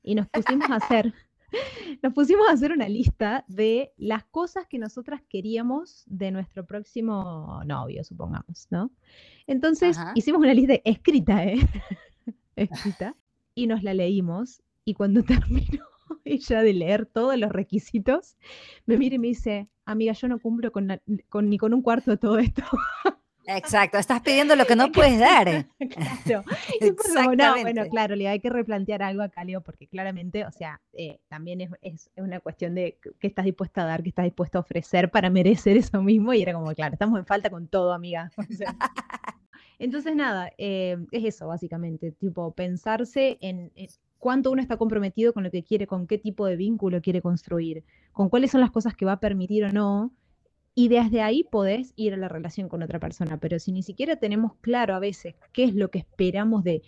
Y 0.00 0.14
nos 0.14 0.28
pusimos 0.28 0.70
a 0.70 0.76
hacer, 0.76 1.12
nos 2.04 2.14
pusimos 2.14 2.48
a 2.48 2.52
hacer 2.52 2.70
una 2.70 2.88
lista 2.88 3.44
de 3.48 3.92
las 3.96 4.24
cosas 4.26 4.64
que 4.68 4.78
nosotras 4.78 5.22
queríamos 5.28 6.04
de 6.06 6.30
nuestro 6.30 6.64
próximo 6.64 7.60
novio, 7.66 8.04
supongamos, 8.04 8.68
¿no? 8.70 8.92
Entonces 9.48 9.98
hicimos 10.14 10.40
una 10.40 10.54
lista 10.54 10.74
escrita, 10.84 11.44
¿eh? 11.44 11.58
escrita, 12.54 13.16
y 13.56 13.66
nos 13.66 13.82
la 13.82 13.92
leímos. 13.92 14.62
Y 14.84 14.94
cuando 14.94 15.24
terminó 15.24 15.84
ella 16.24 16.62
de 16.62 16.72
leer 16.72 17.06
todos 17.06 17.36
los 17.38 17.50
requisitos, 17.52 18.36
me 18.86 18.96
mira 18.96 19.16
y 19.16 19.18
me 19.18 19.28
dice, 19.28 19.68
amiga, 19.84 20.12
yo 20.12 20.28
no 20.28 20.38
cumplo 20.38 20.72
con, 20.72 21.00
ni 21.06 21.58
con 21.58 21.74
un 21.74 21.82
cuarto 21.82 22.10
de 22.10 22.16
todo 22.16 22.38
esto. 22.38 22.62
Exacto, 23.46 23.98
estás 23.98 24.20
pidiendo 24.22 24.56
lo 24.56 24.66
que 24.66 24.76
no 24.76 24.90
puedes 24.90 25.18
dar. 25.18 25.66
claro. 25.90 26.44
no, 27.36 27.60
bueno, 27.60 27.86
claro, 27.90 28.16
le 28.16 28.28
hay 28.28 28.40
que 28.40 28.50
replantear 28.50 29.02
algo 29.02 29.22
a 29.22 29.28
Calio 29.28 29.60
porque 29.60 29.86
claramente, 29.86 30.44
o 30.44 30.50
sea, 30.50 30.80
eh, 30.92 31.18
también 31.28 31.60
es, 31.60 31.70
es, 31.82 32.10
una 32.16 32.40
cuestión 32.40 32.74
de 32.74 32.98
qué 33.20 33.26
estás 33.26 33.44
dispuesta 33.44 33.82
a 33.82 33.86
dar, 33.86 34.02
qué 34.02 34.08
estás 34.10 34.24
dispuesta 34.24 34.58
a 34.58 34.62
ofrecer 34.62 35.10
para 35.10 35.30
merecer 35.30 35.76
eso 35.76 36.02
mismo. 36.02 36.32
Y 36.32 36.42
era 36.42 36.54
como, 36.54 36.72
claro, 36.74 36.94
estamos 36.94 37.18
en 37.18 37.26
falta 37.26 37.50
con 37.50 37.68
todo, 37.68 37.92
amiga. 37.92 38.30
entonces, 39.78 40.14
nada, 40.16 40.50
eh, 40.58 40.96
es 41.12 41.24
eso, 41.24 41.46
básicamente, 41.46 42.12
tipo, 42.12 42.52
pensarse 42.52 43.38
en 43.40 43.72
cuánto 44.24 44.50
uno 44.50 44.62
está 44.62 44.78
comprometido 44.78 45.34
con 45.34 45.44
lo 45.44 45.50
que 45.50 45.62
quiere, 45.62 45.86
con 45.86 46.06
qué 46.06 46.16
tipo 46.16 46.46
de 46.46 46.56
vínculo 46.56 47.02
quiere 47.02 47.20
construir, 47.20 47.84
con 48.10 48.30
cuáles 48.30 48.52
son 48.52 48.62
las 48.62 48.70
cosas 48.70 48.94
que 48.94 49.04
va 49.04 49.12
a 49.12 49.20
permitir 49.20 49.64
o 49.64 49.70
no, 49.70 50.14
y 50.74 50.88
desde 50.88 51.20
ahí 51.20 51.44
podés 51.44 51.92
ir 51.94 52.14
a 52.14 52.16
la 52.16 52.28
relación 52.28 52.70
con 52.70 52.82
otra 52.82 52.98
persona. 52.98 53.36
Pero 53.36 53.58
si 53.58 53.70
ni 53.70 53.82
siquiera 53.82 54.16
tenemos 54.16 54.54
claro 54.62 54.94
a 54.94 54.98
veces 54.98 55.34
qué 55.52 55.64
es 55.64 55.74
lo 55.74 55.90
que 55.90 55.98
esperamos 55.98 56.64
de, 56.64 56.80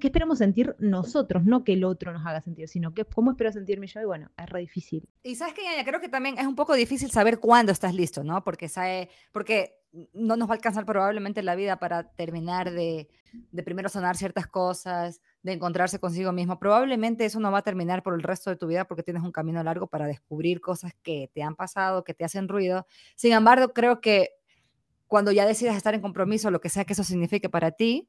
qué 0.00 0.06
esperamos 0.06 0.38
sentir 0.38 0.76
nosotros, 0.78 1.44
no 1.44 1.64
que 1.64 1.72
el 1.72 1.82
otro 1.82 2.12
nos 2.12 2.24
haga 2.24 2.40
sentir, 2.40 2.68
sino 2.68 2.94
que 2.94 3.04
cómo 3.04 3.32
espero 3.32 3.50
sentirme 3.50 3.88
yo, 3.88 4.00
y 4.00 4.04
bueno, 4.04 4.30
es 4.38 4.48
re 4.48 4.60
difícil. 4.60 5.08
Y 5.24 5.34
sabes 5.34 5.52
que 5.52 5.62
creo 5.84 6.00
que 6.00 6.08
también 6.08 6.38
es 6.38 6.46
un 6.46 6.54
poco 6.54 6.74
difícil 6.74 7.10
saber 7.10 7.40
cuándo 7.40 7.72
estás 7.72 7.92
listo, 7.92 8.22
¿no? 8.22 8.44
Porque 8.44 8.68
no 10.12 10.36
nos 10.36 10.48
va 10.48 10.52
a 10.52 10.56
alcanzar 10.56 10.86
probablemente 10.86 11.42
la 11.42 11.56
vida 11.56 11.80
para 11.80 12.12
terminar 12.12 12.70
de, 12.70 13.08
de 13.50 13.62
primero 13.62 13.88
sanar 13.88 14.16
ciertas 14.16 14.46
cosas, 14.46 15.20
de 15.46 15.52
encontrarse 15.52 16.00
consigo 16.00 16.32
mismo. 16.32 16.58
Probablemente 16.58 17.24
eso 17.24 17.38
no 17.38 17.52
va 17.52 17.58
a 17.58 17.62
terminar 17.62 18.02
por 18.02 18.14
el 18.14 18.22
resto 18.24 18.50
de 18.50 18.56
tu 18.56 18.66
vida 18.66 18.84
porque 18.84 19.04
tienes 19.04 19.22
un 19.22 19.30
camino 19.30 19.62
largo 19.62 19.86
para 19.86 20.06
descubrir 20.06 20.60
cosas 20.60 20.92
que 21.04 21.30
te 21.32 21.42
han 21.42 21.54
pasado, 21.54 22.02
que 22.02 22.14
te 22.14 22.24
hacen 22.24 22.48
ruido. 22.48 22.84
Sin 23.14 23.32
embargo, 23.32 23.72
creo 23.72 24.00
que 24.00 24.30
cuando 25.06 25.30
ya 25.30 25.46
decidas 25.46 25.76
estar 25.76 25.94
en 25.94 26.00
compromiso, 26.00 26.50
lo 26.50 26.60
que 26.60 26.68
sea 26.68 26.84
que 26.84 26.94
eso 26.94 27.04
signifique 27.04 27.48
para 27.48 27.70
ti, 27.70 28.08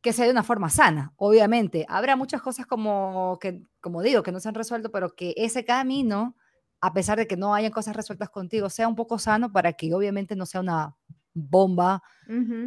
que 0.00 0.14
sea 0.14 0.24
de 0.24 0.30
una 0.30 0.42
forma 0.42 0.70
sana, 0.70 1.12
obviamente. 1.16 1.84
Habrá 1.90 2.16
muchas 2.16 2.40
cosas 2.40 2.64
como, 2.64 3.38
que, 3.38 3.60
como 3.82 4.00
digo, 4.00 4.22
que 4.22 4.32
no 4.32 4.40
se 4.40 4.48
han 4.48 4.54
resuelto, 4.54 4.90
pero 4.90 5.14
que 5.14 5.34
ese 5.36 5.66
camino, 5.66 6.36
a 6.80 6.94
pesar 6.94 7.18
de 7.18 7.26
que 7.26 7.36
no 7.36 7.54
hayan 7.54 7.70
cosas 7.70 7.94
resueltas 7.94 8.30
contigo, 8.30 8.70
sea 8.70 8.88
un 8.88 8.96
poco 8.96 9.18
sano 9.18 9.52
para 9.52 9.74
que 9.74 9.92
obviamente 9.92 10.36
no 10.36 10.46
sea 10.46 10.62
una 10.62 10.96
bomba 11.34 12.02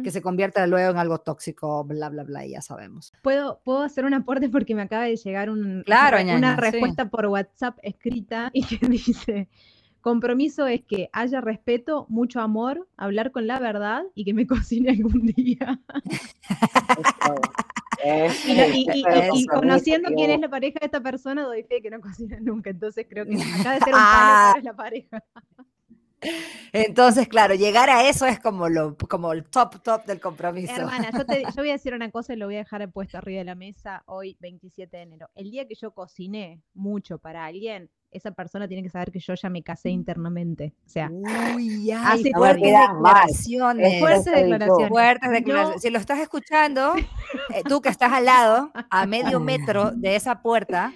que 0.04 0.10
se 0.10 0.22
convierta 0.22 0.64
luego 0.66 0.90
en 0.92 0.96
algo 0.96 1.18
tóxico, 1.18 1.82
bla, 1.84 2.08
bla, 2.08 2.22
bla, 2.22 2.46
y 2.46 2.52
ya 2.52 2.60
sabemos. 2.60 3.12
¿Puedo, 3.22 3.60
puedo 3.64 3.82
hacer 3.82 4.04
un 4.04 4.14
aporte 4.14 4.48
porque 4.48 4.74
me 4.74 4.82
acaba 4.82 5.04
de 5.04 5.16
llegar 5.16 5.50
un, 5.50 5.82
claro, 5.84 6.22
una, 6.22 6.54
respuesta 6.56 7.08
por 7.08 7.26
WhatsApp 7.26 7.76
escrita 7.82 8.50
y 8.52 8.64
que 8.64 8.78
dice, 8.88 9.48
compromiso 10.00 10.66
es 10.68 10.82
que 10.84 11.08
haya 11.12 11.40
respeto, 11.40 12.06
mucho 12.08 12.40
amor, 12.40 12.86
hablar 12.96 13.32
con 13.32 13.48
la 13.48 13.58
verdad 13.58 14.04
y 14.14 14.24
que 14.24 14.34
me 14.34 14.46
cocine 14.46 14.90
algún 14.90 15.26
día. 15.26 15.80
y, 18.46 19.46
conociendo 19.46 20.10
quién 20.14 20.30
es 20.30 20.40
la 20.40 20.48
pareja 20.48 20.78
de 20.80 20.86
esta 20.86 21.00
persona, 21.00 21.42
doy 21.42 21.64
fe 21.64 21.82
que 21.82 21.90
no 21.90 22.00
cocina 22.00 22.38
nunca. 22.40 22.70
Entonces 22.70 23.06
creo 23.08 23.26
que 23.26 23.34
acaba 23.34 23.74
de 23.74 23.80
ser 23.80 23.94
un 23.94 24.00
palo 24.00 24.52
para 24.52 24.62
la 24.62 24.76
pareja. 24.76 25.24
Entonces, 26.72 27.28
claro, 27.28 27.54
llegar 27.54 27.90
a 27.90 28.08
eso 28.08 28.26
es 28.26 28.38
como, 28.40 28.68
lo, 28.68 28.96
como 28.96 29.32
el 29.32 29.44
top, 29.44 29.82
top 29.82 30.04
del 30.04 30.20
compromiso. 30.20 30.74
Hermana, 30.74 31.10
yo, 31.16 31.24
te, 31.24 31.42
yo 31.42 31.56
voy 31.56 31.70
a 31.70 31.74
decir 31.74 31.94
una 31.94 32.10
cosa 32.10 32.34
y 32.34 32.36
lo 32.36 32.46
voy 32.46 32.56
a 32.56 32.58
dejar 32.58 32.90
puesto 32.90 33.18
arriba 33.18 33.38
de 33.38 33.44
la 33.44 33.54
mesa 33.54 34.02
hoy, 34.06 34.36
27 34.40 34.96
de 34.96 35.02
enero. 35.02 35.28
El 35.34 35.50
día 35.50 35.66
que 35.66 35.74
yo 35.74 35.92
cociné 35.92 36.60
mucho 36.74 37.18
para 37.18 37.44
alguien, 37.44 37.90
esa 38.10 38.30
persona 38.30 38.66
tiene 38.66 38.82
que 38.82 38.88
saber 38.88 39.10
que 39.10 39.20
yo 39.20 39.34
ya 39.34 39.50
me 39.50 39.62
casé 39.62 39.90
internamente. 39.90 40.74
O 40.86 40.88
sea, 40.88 41.10
Uy, 41.10 41.90
hace 41.90 42.30
fuertes 42.32 42.72
declaraciones. 42.72 44.00
Fuertes 44.00 44.24
declaraciones. 44.24 44.88
Fuertes 44.88 45.30
declaraciones. 45.30 45.82
Si 45.82 45.90
lo 45.90 45.98
estás 45.98 46.18
escuchando, 46.20 46.94
eh, 46.96 47.62
tú 47.68 47.80
que 47.80 47.88
estás 47.88 48.12
al 48.12 48.24
lado, 48.24 48.70
a 48.90 49.06
medio 49.06 49.40
metro 49.40 49.90
de 49.92 50.16
esa 50.16 50.40
puerta, 50.42 50.92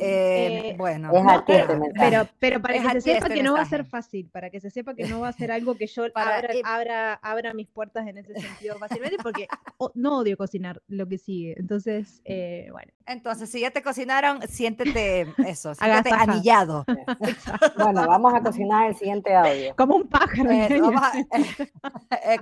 eh, 0.00 0.70
eh, 0.70 0.74
bueno, 0.76 1.10
pero, 1.46 2.28
pero 2.38 2.62
para 2.62 2.74
que 2.74 3.00
se 3.00 3.00
sepa 3.00 3.28
que 3.28 3.42
no 3.42 3.54
va 3.54 3.62
a 3.62 3.66
ser 3.66 3.84
fácil, 3.84 4.28
para 4.30 4.50
que 4.50 4.60
se 4.60 4.70
sepa 4.70 4.94
que 4.94 5.06
no 5.06 5.20
va 5.20 5.28
a 5.28 5.32
ser 5.32 5.52
algo 5.52 5.74
que 5.74 5.86
yo 5.86 6.04
abra, 6.14 7.14
abra, 7.22 7.54
mis 7.54 7.68
puertas 7.68 8.06
en 8.06 8.18
ese 8.18 8.34
sentido 8.34 8.78
fácilmente, 8.78 9.16
porque 9.22 9.46
no 9.94 10.18
odio 10.18 10.36
cocinar 10.36 10.82
lo 10.88 11.06
que 11.06 11.18
sigue. 11.18 11.54
Entonces, 11.58 12.22
eh, 12.24 12.68
bueno. 12.72 12.92
Entonces, 13.06 13.50
si 13.50 13.60
ya 13.60 13.70
te 13.70 13.82
cocinaron, 13.82 14.40
siéntete 14.48 15.26
eso, 15.46 15.74
siéntete 15.76 16.14
anillado. 16.14 16.84
bueno, 17.76 18.06
vamos 18.06 18.34
a 18.34 18.42
cocinar 18.42 18.88
el 18.88 18.96
siguiente 18.96 19.34
audio. 19.34 19.74
Como 19.76 19.96
un 19.96 20.08
pájaro. 20.08 20.48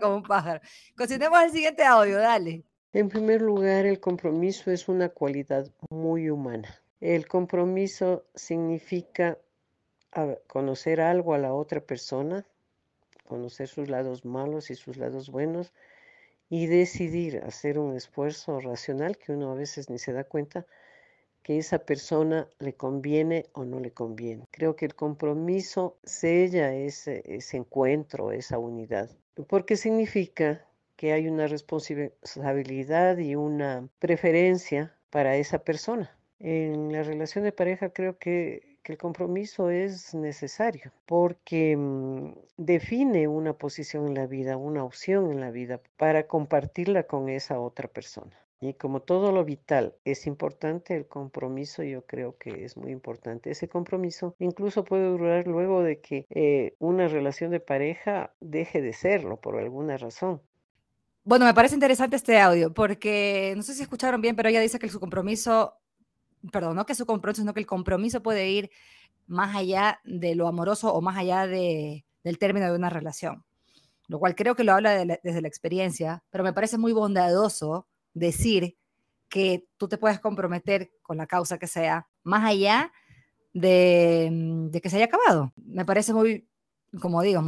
como 0.01 0.17
un 0.17 0.23
pájaro. 0.23 0.61
Cocinemos 0.97 1.41
el 1.43 1.51
siguiente 1.51 1.85
audio, 1.85 2.19
dale. 2.19 2.65
En 2.93 3.09
primer 3.09 3.43
lugar, 3.43 3.87
el 3.87 4.01
compromiso 4.01 4.71
es 4.71 4.89
una 4.89 5.09
cualidad 5.09 5.67
muy 5.91 6.31
humana 6.31 6.69
el 7.01 7.29
compromiso 7.29 8.25
significa 8.35 9.39
conocer 10.47 11.01
algo 11.01 11.35
a 11.35 11.39
la 11.39 11.53
otra 11.53 11.81
persona, 11.81 12.47
conocer 13.25 13.69
sus 13.69 13.89
lados 13.89 14.25
malos 14.25 14.71
y 14.71 14.75
sus 14.75 14.97
lados 14.97 15.31
buenos 15.31 15.73
y 16.49 16.67
decidir 16.67 17.43
hacer 17.45 17.79
un 17.79 17.95
esfuerzo 17.95 18.61
racional 18.61 19.19
que 19.19 19.33
uno 19.33 19.53
a 19.53 19.55
veces 19.55 19.91
ni 19.91 19.99
se 19.99 20.13
da 20.13 20.25
cuenta 20.25 20.67
que 21.43 21.59
esa 21.59 21.79
persona 21.79 22.49
le 22.59 22.75
conviene 22.75 23.47
o 23.53 23.65
no 23.65 23.81
le 23.81 23.93
conviene. 23.93 24.47
Creo 24.51 24.75
que 24.77 24.87
el 24.87 24.95
compromiso 24.95 25.99
sella 26.03 26.75
ese, 26.75 27.23
ese 27.27 27.59
encuentro, 27.59 28.33
esa 28.33 28.59
unidad, 28.59 29.11
porque 29.47 29.77
significa 29.77 30.67
que 30.97 31.13
hay 31.13 31.29
una 31.29 31.47
responsabilidad 31.47 33.19
y 33.19 33.37
una 33.37 33.89
preferencia 34.01 34.97
para 35.11 35.37
esa 35.37 35.61
persona. 35.61 36.18
En 36.41 36.93
la 36.93 37.03
relación 37.03 37.45
de 37.45 37.53
pareja 37.53 37.91
creo 37.91 38.19
que, 38.19 38.79
el 38.89 38.97
compromiso 38.97 39.69
es 39.69 40.15
necesario 40.15 40.93
porque 41.05 41.77
mm, 41.77 42.33
define 42.57 43.29
una 43.29 43.53
posición 43.53 44.07
en 44.07 44.15
la 44.15 44.27
vida, 44.27 44.57
una 44.57 44.83
opción 44.83 45.31
en 45.31 45.41
la 45.41 45.51
vida 45.51 45.79
para 45.99 46.27
compartirla 46.27 47.03
con 47.03 47.29
esa 47.29 47.61
otra 47.61 47.87
persona. 47.89 48.35
Y 48.61 48.73
como 48.73 49.01
todo 49.01 49.31
lo 49.31 49.45
vital 49.45 49.95
es 50.07 50.27
importante, 50.27 50.97
el 50.97 51.07
compromiso 51.07 51.83
yo 51.83 52.07
creo 52.07 52.39
que 52.39 52.65
es 52.65 52.79
muy 52.79 52.91
importante. 52.91 53.51
Ese 53.51 53.69
compromiso 53.69 54.35
incluso 54.39 54.85
puede 54.85 55.05
durar 55.05 55.47
luego 55.47 55.83
de 55.83 56.01
que 56.01 56.27
eh, 56.31 56.75
una 56.79 57.09
relación 57.09 57.51
de 57.51 57.61
pareja 57.61 58.33
deje 58.41 58.81
de 58.81 58.95
serlo 58.95 59.37
por 59.39 59.57
alguna 59.59 59.99
razón. 59.99 60.41
Bueno, 61.25 61.45
me 61.45 61.53
parece 61.53 61.75
interesante 61.75 62.17
este 62.17 62.41
audio 62.41 62.73
porque 62.73 63.53
no 63.55 63.63
sé 63.63 63.75
si 63.75 63.83
escucharon 63.83 64.23
bien, 64.23 64.35
pero 64.35 64.49
ella 64.49 64.61
dice 64.61 64.79
que 64.79 64.89
su 64.89 64.99
compromiso 64.99 65.75
perdón, 66.53 66.77
no 66.77 66.87
que 66.87 66.95
su 66.95 67.07
compromiso, 67.07 67.43
sino 67.43 67.55
que 67.55 67.61
el 67.61 67.67
compromiso 67.67 68.23
puede 68.23 68.51
ir 68.51 68.71
más 69.27 69.55
allá 69.55 70.01
de 70.05 70.35
lo 70.35 70.49
amoroso 70.49 70.93
o 70.93 71.01
más 71.01 71.17
allá 71.17 71.47
de, 71.47 72.05
del 72.25 72.39
término 72.39 72.67
de 72.67 72.77
una 72.77 72.91
relación. 72.91 73.45
Lo 74.09 74.19
cual 74.19 74.35
creo 74.35 74.55
que 74.55 74.65
lo 74.65 74.73
habla 74.73 75.05
desde 75.05 75.43
la 75.43 75.49
experiencia, 75.49 76.25
pero 76.31 76.43
me 76.43 76.55
parece 76.55 76.79
muy 76.79 76.93
bondadoso 76.93 77.87
decir 78.15 78.77
que 79.29 79.69
tú 79.77 79.87
te 79.89 79.99
puedes 79.99 80.19
comprometer 80.19 80.91
con 81.03 81.19
la 81.19 81.27
causa 81.27 81.59
que 81.59 81.67
sea, 81.67 82.09
más 82.23 82.45
allá 82.45 82.91
de, 83.53 84.31
mm, 84.33 84.71
que 84.71 84.89
se 84.89 84.97
haya 84.97 85.07
acabado. 85.07 85.53
Me 85.57 85.85
parece 85.85 86.15
muy, 86.15 86.49
como 87.01 87.21
digo, 87.23 87.43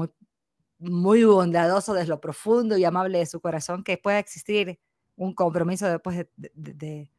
muy, 0.79 1.25
bondadoso 1.25 1.95
desde 1.95 2.09
lo 2.09 2.21
profundo 2.21 2.77
y 2.77 2.85
amable 2.85 3.19
de 3.19 3.27
su 3.27 3.41
corazón 3.41 3.83
que 3.83 3.99
pueda 3.99 4.19
existir 4.19 4.79
un 5.17 5.35
compromiso 5.35 5.87
después 5.89 6.17
de 6.17 6.29
de 6.55 7.11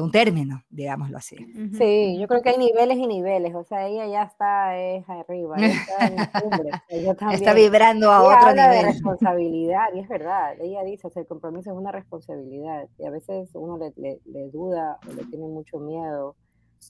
un 0.00 0.10
término, 0.10 0.64
digámoslo 0.68 1.16
así. 1.16 1.36
Sí, 1.78 2.18
yo 2.18 2.26
creo 2.26 2.42
que 2.42 2.50
hay 2.50 2.58
niveles 2.58 2.98
y 2.98 3.06
niveles, 3.06 3.54
o 3.54 3.64
sea, 3.64 3.86
ella 3.86 4.06
ya 4.06 4.24
está 4.24 4.76
es 4.76 5.08
arriba, 5.08 5.56
está 5.56 6.06
en 6.06 6.16
la 6.16 6.30
cumbre. 6.30 6.70
Está 7.32 7.54
vibrando 7.54 8.10
a 8.10 8.22
otro 8.22 8.52
nivel. 8.52 8.70
de 8.70 8.82
responsabilidad, 8.82 9.86
y 9.94 10.00
es 10.00 10.08
verdad, 10.08 10.56
ella 10.60 10.82
dice, 10.82 11.08
el 11.14 11.26
compromiso 11.26 11.70
es 11.70 11.76
una 11.76 11.92
responsabilidad, 11.92 12.88
y 12.98 13.06
a 13.06 13.10
veces 13.10 13.50
uno 13.54 13.78
le, 13.78 14.20
le, 14.24 14.50
duda 14.50 14.98
o 15.08 15.12
le 15.12 15.24
tiene 15.24 15.46
mucho 15.46 15.78
miedo 15.78 16.36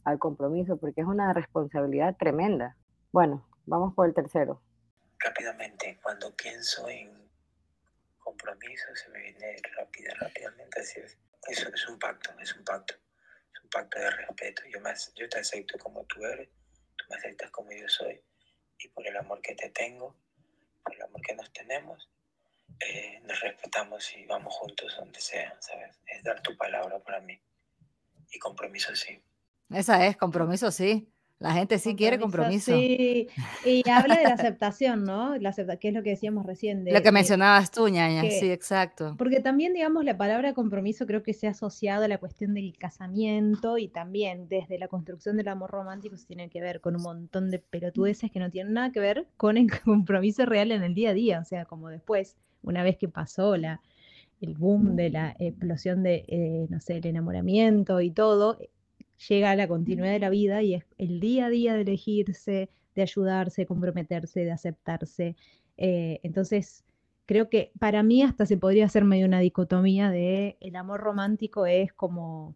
al 0.04 0.18
compromiso, 0.18 0.76
porque 0.76 1.02
es 1.02 1.06
una 1.06 1.32
responsabilidad 1.32 2.16
tremenda. 2.18 2.76
Bueno, 3.12 3.46
vamos 3.66 3.94
por 3.94 4.06
el 4.06 4.14
tercero. 4.14 4.62
Rápidamente, 5.18 5.98
cuando 6.02 6.32
pienso 6.35 6.88
en 6.88 7.11
compromiso, 8.18 8.85
se 8.94 9.11
me 9.11 9.20
viene 9.20 9.56
rápida, 9.76 10.12
rápidamente 10.20 10.80
así 10.80 11.00
es 11.00 11.16
eso 11.48 11.68
es 11.72 11.88
un 11.88 11.98
pacto, 11.98 12.30
es 12.40 12.54
un 12.54 12.64
pacto. 12.64 12.94
Es 13.54 13.62
un 13.62 13.70
pacto 13.70 13.98
de 13.98 14.11
respeto. 14.11 14.62
Yo, 14.68 14.80
más, 14.80 15.12
yo 15.14 15.28
te 15.28 15.38
acepto 15.38 15.78
como 15.78 16.04
tú 16.04 16.24
eres, 16.24 16.48
tú 16.96 17.04
me 17.09 17.16
aceptas 17.16 17.50
como 17.50 17.72
yo 17.72 17.88
soy. 17.88 18.20
Y 18.78 18.88
por 18.88 19.06
el 19.06 19.16
amor 19.16 19.40
que 19.40 19.54
te 19.54 19.70
tengo, 19.70 20.16
por 20.82 20.94
el 20.94 21.02
amor 21.02 21.20
que 21.22 21.35
nos 21.35 21.52
tenemos, 21.52 22.09
eh, 22.80 23.20
nos 23.22 23.40
respetamos 23.40 24.14
y 24.16 24.26
vamos 24.26 24.54
juntos 24.54 24.94
donde 24.96 25.20
sea, 25.20 25.56
¿sabes? 25.61 25.98
Es 26.06 26.22
dar 26.22 26.42
tu 26.42 26.56
palabra 26.56 26.98
para 26.98 27.20
mí. 27.20 27.40
Y 28.30 28.38
compromiso 28.38 28.94
sí. 28.94 29.22
Esa 29.70 30.06
es, 30.06 30.16
compromiso 30.16 30.70
sí. 30.70 31.12
La 31.38 31.53
gente 31.53 31.79
sí 31.79 31.94
quiere 31.94 32.18
compromiso. 32.18 32.72
Sí, 32.72 33.29
y 33.64 33.83
habla 33.90 34.16
de 34.16 34.22
la 34.22 34.35
aceptación, 34.35 35.05
¿no? 35.05 35.37
La 35.37 35.53
que 35.53 35.88
es 35.88 35.94
lo 35.94 36.03
que 36.03 36.11
decíamos 36.11 36.46
recién. 36.46 36.85
lo 36.90 37.03
que, 37.03 37.12
mencionabas 37.12 37.70
tú, 37.70 37.88
ñaña, 37.88 38.22
sí, 38.22 38.51
exacto. 38.51 39.14
Porque 39.18 39.40
también, 39.40 39.75
digamos, 39.75 40.05
la 40.05 40.16
palabra 40.16 40.55
compromiso 40.55 41.07
creo 41.07 41.22
que 41.22 41.35
se 41.35 41.46
ha 41.46 41.51
asociado 41.51 42.05
a 42.05 42.09
la 42.09 42.16
cuestión 42.18 42.55
del 42.55 42.77
casamiento 42.79 43.77
y 43.77 43.88
también 43.88 44.49
desde 44.49 44.79
la 44.79 44.88
construcción 44.88 45.37
del 45.37 45.49
amor 45.49 45.70
romántico 45.70 46.16
se 46.16 46.27
tiene 46.27 46.49
que 46.49 46.62
ver 46.62 46.81
con 46.81 46.96
un 46.96 47.03
montón 47.03 47.51
de 47.51 47.59
pelotudeces 47.59 48.31
que 48.31 48.38
no 48.38 48.51
tienen 48.51 48.72
nada 48.72 48.90
que 48.90 49.01
ver 49.01 49.27
con 49.37 49.59
el 49.59 49.68
compromiso 49.85 50.46
real 50.46 50.72
en 50.72 50.83
el 50.83 50.94
día 50.94 51.11
a 51.11 51.14
día, 51.14 51.40
o 51.40 51.44
sea, 51.44 51.66
como 51.66 51.90
después, 51.90 52.37
una 52.62 52.83
vez 52.83 52.96
que 52.96 53.09
pasó 53.09 53.59
la, 53.59 53.83
el 54.40 54.55
boom 54.55 54.96
de 54.96 55.11
la 55.11 55.37
explosión 55.38 56.03
de, 56.03 56.25
eh, 56.29 56.66
no 56.70 56.81
sé, 56.81 56.96
el 56.96 57.07
enamoramiento 57.07 58.01
y 58.01 58.11
todo, 58.11 58.59
llega 59.29 59.50
a 59.50 59.57
la 59.57 59.68
continuidad 59.68 60.12
de 60.12 60.18
la 60.18 60.31
vida 60.31 60.62
y 60.62 60.74
es 60.74 60.85
el 60.98 61.20
día 61.20 61.46
a 61.46 61.50
día 61.50 61.74
de 61.74 61.83
elegirse, 61.83 62.70
de 62.94 63.02
ayudarse, 63.02 63.62
de 63.62 63.66
comprometerse, 63.66 64.40
de 64.44 64.52
aceptarse. 64.52 65.37
Eh, 65.76 66.20
entonces, 66.22 66.85
creo 67.26 67.48
que 67.48 67.72
para 67.79 68.02
mí 68.02 68.22
hasta 68.22 68.46
se 68.46 68.57
podría 68.57 68.87
hacer 68.87 69.05
medio 69.05 69.26
una 69.26 69.40
dicotomía 69.40 70.11
de 70.11 70.57
el 70.61 70.76
amor 70.76 71.00
romántico 71.00 71.66
es 71.66 71.92
como 71.92 72.55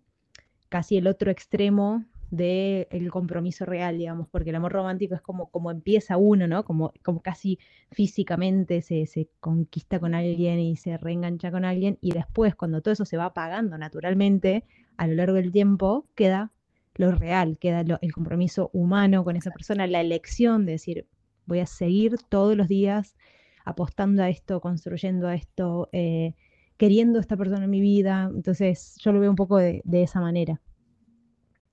casi 0.69 0.97
el 0.97 1.07
otro 1.07 1.31
extremo 1.31 2.05
del 2.31 3.11
compromiso 3.11 3.65
real, 3.65 3.99
digamos, 3.99 4.29
porque 4.29 4.51
el 4.51 4.57
amor 4.57 4.73
romántico 4.73 5.17
es 5.17 5.21
como, 5.21 5.51
como 5.51 5.73
empieza 5.73 6.17
uno, 6.17 6.47
¿no? 6.47 6.65
Como, 6.65 6.93
como 7.03 7.21
casi 7.21 7.59
físicamente 7.91 8.83
se, 8.83 9.07
se 9.07 9.29
conquista 9.41 9.99
con 9.99 10.15
alguien 10.15 10.61
y 10.61 10.77
se 10.77 10.97
reengancha 10.97 11.51
con 11.51 11.65
alguien, 11.65 11.99
y 12.01 12.13
después, 12.13 12.55
cuando 12.55 12.83
todo 12.83 12.93
eso 12.93 13.05
se 13.05 13.17
va 13.17 13.27
apagando 13.27 13.77
naturalmente 13.79 14.65
a 15.01 15.07
lo 15.07 15.15
largo 15.15 15.37
del 15.37 15.51
tiempo, 15.51 16.07
queda 16.15 16.53
lo 16.95 17.11
real, 17.11 17.57
queda 17.59 17.81
el 17.81 18.13
compromiso 18.13 18.69
humano 18.75 19.25
con 19.25 19.35
esa 19.35 19.51
persona, 19.51 19.87
la 19.87 20.03
elección 20.03 20.67
de 20.67 20.73
decir, 20.73 21.07
voy 21.47 21.61
a 21.61 21.67
seguir 21.67 22.19
todos 22.29 22.55
los 22.55 22.69
días 22.69 23.17
apostando 23.65 24.23
a 24.23 24.29
esto, 24.29 24.61
construyendo 24.61 25.27
a 25.27 25.35
esto, 25.35 25.89
eh, 25.93 26.35
queriendo 26.77 27.19
a 27.19 27.23
esta 27.23 27.39
persona 27.39 27.65
en 27.65 27.71
mi 27.71 27.81
vida. 27.81 28.31
Entonces, 28.35 28.97
yo 29.01 29.13
lo 29.13 29.21
veo 29.21 29.31
un 29.31 29.37
poco 29.37 29.57
de, 29.57 29.83
esa 29.91 30.21
manera. 30.21 30.61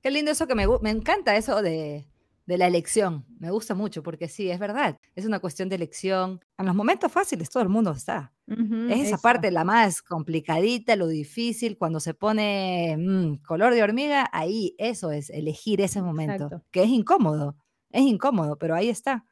Qué 0.01 0.09
lindo 0.09 0.31
eso 0.31 0.47
que 0.47 0.55
me, 0.55 0.65
me 0.81 0.91
encanta 0.91 1.35
eso 1.35 1.61
de, 1.61 2.05
de, 2.47 2.57
la 2.57 2.67
elección. 2.67 3.25
Me 3.39 3.51
gusta 3.51 3.75
mucho 3.75 4.01
porque 4.01 4.27
sí, 4.27 4.49
es 4.49 4.59
verdad. 4.59 4.97
Es 5.15 5.25
una 5.25 5.39
cuestión 5.39 5.69
de 5.69 5.75
elección. 5.75 6.39
En 6.57 6.65
los 6.65 6.75
momentos 6.75 7.11
fáciles 7.11 7.49
todo 7.49 7.61
el 7.61 7.69
mundo 7.69 7.91
está. 7.91 8.33
es 8.47 9.07
esa 9.07 9.17
parte 9.17 9.51
la 9.51 9.63
más 9.63 10.01
complicadita, 10.01 10.95
lo 10.95 11.07
difícil, 11.07 11.77
cuando 11.77 11.99
se 11.99 12.13
pone 12.13 12.95
mm, 12.97 13.43
color 13.45 13.73
de 13.73 13.83
hormiga, 13.83 14.29
ahí 14.31 14.75
eso 14.77 15.11
es 15.11 15.29
elegir 15.29 15.81
ese 15.81 16.01
momento, 16.01 16.63
que 16.71 16.83
es 16.83 16.89
incómodo. 16.89 17.55
Es 17.91 18.01
incómodo, 18.01 18.57
pero 18.57 18.75
ahí 18.75 18.89
está 18.89 19.25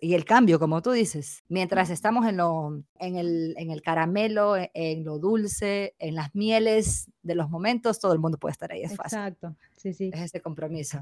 y 0.00 0.14
el 0.14 0.24
cambio, 0.24 0.58
como 0.58 0.80
tú 0.82 0.92
dices, 0.92 1.44
mientras 1.48 1.90
estamos 1.90 2.26
en, 2.26 2.36
lo, 2.38 2.82
en, 2.98 3.16
el, 3.16 3.54
en 3.58 3.70
el 3.70 3.82
caramelo, 3.82 4.56
e, 4.56 4.70
en, 4.74 5.04
lo 5.04 5.18
dulce, 5.18 5.94
en 5.98 6.14
las 6.14 6.34
mieles 6.34 7.10
de 7.22 7.34
los 7.34 7.50
momentos, 7.50 8.00
todo 8.00 8.12
el 8.12 8.18
mundo 8.18 8.38
puede 8.38 8.52
estar 8.52 8.72
ahí, 8.72 8.82
es 8.82 8.96
fácil. 8.96 9.18
Exacto, 9.18 9.56
sí, 9.76 9.92
sí. 9.92 10.10
Es 10.12 10.20
ese 10.20 10.40
compromiso. 10.40 11.00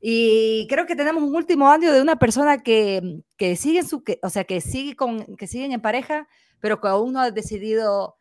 Y 0.00 0.66
creo 0.68 0.86
que 0.86 0.96
tenemos 0.96 1.22
un 1.22 1.34
último 1.34 1.70
audio 1.70 1.92
de 1.92 2.02
una 2.02 2.16
persona 2.16 2.62
que, 2.62 3.22
que 3.36 3.56
sigue 3.56 3.80
en 3.80 3.88
su, 3.88 4.04
que, 4.04 4.18
o 4.22 4.30
sea, 4.30 4.44
que 4.44 4.60
sigue 4.60 4.94
con, 4.94 5.36
que 5.36 5.46
siguen 5.46 5.72
en 5.72 5.80
pareja, 5.80 6.28
pero 6.60 6.80
que 6.80 6.88
aún 6.88 7.12
no 7.12 7.20
ha 7.20 7.30
decidido 7.30 8.18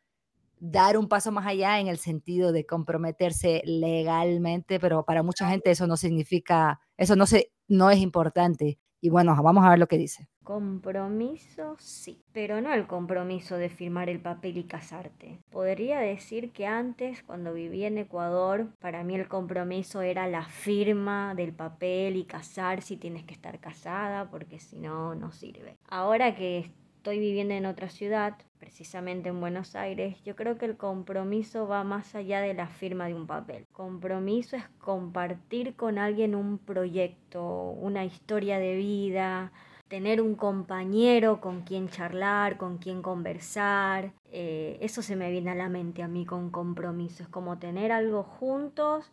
dar 0.59 0.97
un 0.97 1.07
paso 1.07 1.31
más 1.31 1.45
allá 1.45 1.79
en 1.79 1.87
el 1.87 1.97
sentido 1.97 2.51
de 2.51 2.65
comprometerse 2.65 3.61
legalmente, 3.65 4.79
pero 4.79 5.03
para 5.03 5.21
mucha 5.21 5.49
gente 5.49 5.71
eso 5.71 5.85
no 5.85 5.97
significa, 5.97 6.79
eso 6.97 7.15
no, 7.15 7.25
se, 7.25 7.51
no 7.67 7.91
es 7.91 7.99
importante. 7.99 8.79
Y 9.05 9.09
bueno, 9.09 9.35
vamos 9.43 9.63
a 9.63 9.69
ver 9.69 9.77
lo 9.77 9.85
que 9.85 9.99
dice. 9.99 10.27
Compromiso 10.43 11.75
sí, 11.77 12.23
pero 12.31 12.59
no 12.59 12.73
el 12.73 12.87
compromiso 12.87 13.55
de 13.55 13.69
firmar 13.69 14.09
el 14.09 14.19
papel 14.19 14.57
y 14.57 14.63
casarte. 14.63 15.43
Podría 15.51 15.99
decir 15.99 16.51
que 16.51 16.65
antes, 16.65 17.21
cuando 17.21 17.53
vivía 17.53 17.85
en 17.85 17.99
Ecuador, 17.99 18.69
para 18.79 19.03
mí 19.03 19.13
el 19.13 19.27
compromiso 19.27 20.01
era 20.01 20.25
la 20.25 20.45
firma 20.45 21.35
del 21.35 21.53
papel 21.53 22.15
y 22.15 22.25
casar 22.25 22.81
si 22.81 22.97
tienes 22.97 23.25
que 23.25 23.35
estar 23.35 23.59
casada, 23.59 24.31
porque 24.31 24.59
si 24.59 24.79
no, 24.79 25.13
no 25.13 25.31
sirve. 25.31 25.77
Ahora 25.87 26.33
que 26.33 26.71
estoy 27.05 27.19
viviendo 27.19 27.53
en 27.53 27.67
otra 27.67 27.87
ciudad, 27.87 28.35
precisamente 28.57 29.29
en 29.29 29.39
Buenos 29.39 29.75
Aires, 29.75 30.17
yo 30.23 30.35
creo 30.35 30.57
que 30.57 30.65
el 30.65 30.75
compromiso 30.75 31.67
va 31.67 31.83
más 31.83 32.15
allá 32.15 32.41
de 32.41 32.55
la 32.55 32.65
firma 32.65 33.05
de 33.05 33.13
un 33.13 33.27
papel. 33.27 33.67
Compromiso 33.71 34.55
es 34.55 34.67
compartir 34.79 35.75
con 35.75 35.99
alguien 35.99 36.33
un 36.33 36.57
proyecto, 36.57 37.45
una 37.79 38.05
historia 38.05 38.57
de 38.57 38.75
vida, 38.75 39.51
tener 39.87 40.19
un 40.19 40.33
compañero 40.33 41.41
con 41.41 41.61
quien 41.61 41.89
charlar, 41.89 42.57
con 42.57 42.79
quien 42.79 43.03
conversar. 43.03 44.11
Eh, 44.31 44.79
eso 44.81 45.03
se 45.03 45.15
me 45.15 45.29
viene 45.29 45.51
a 45.51 45.55
la 45.55 45.69
mente 45.69 46.01
a 46.01 46.07
mí 46.07 46.25
con 46.25 46.49
compromiso. 46.49 47.21
Es 47.21 47.29
como 47.29 47.59
tener 47.59 47.91
algo 47.91 48.23
juntos, 48.23 49.11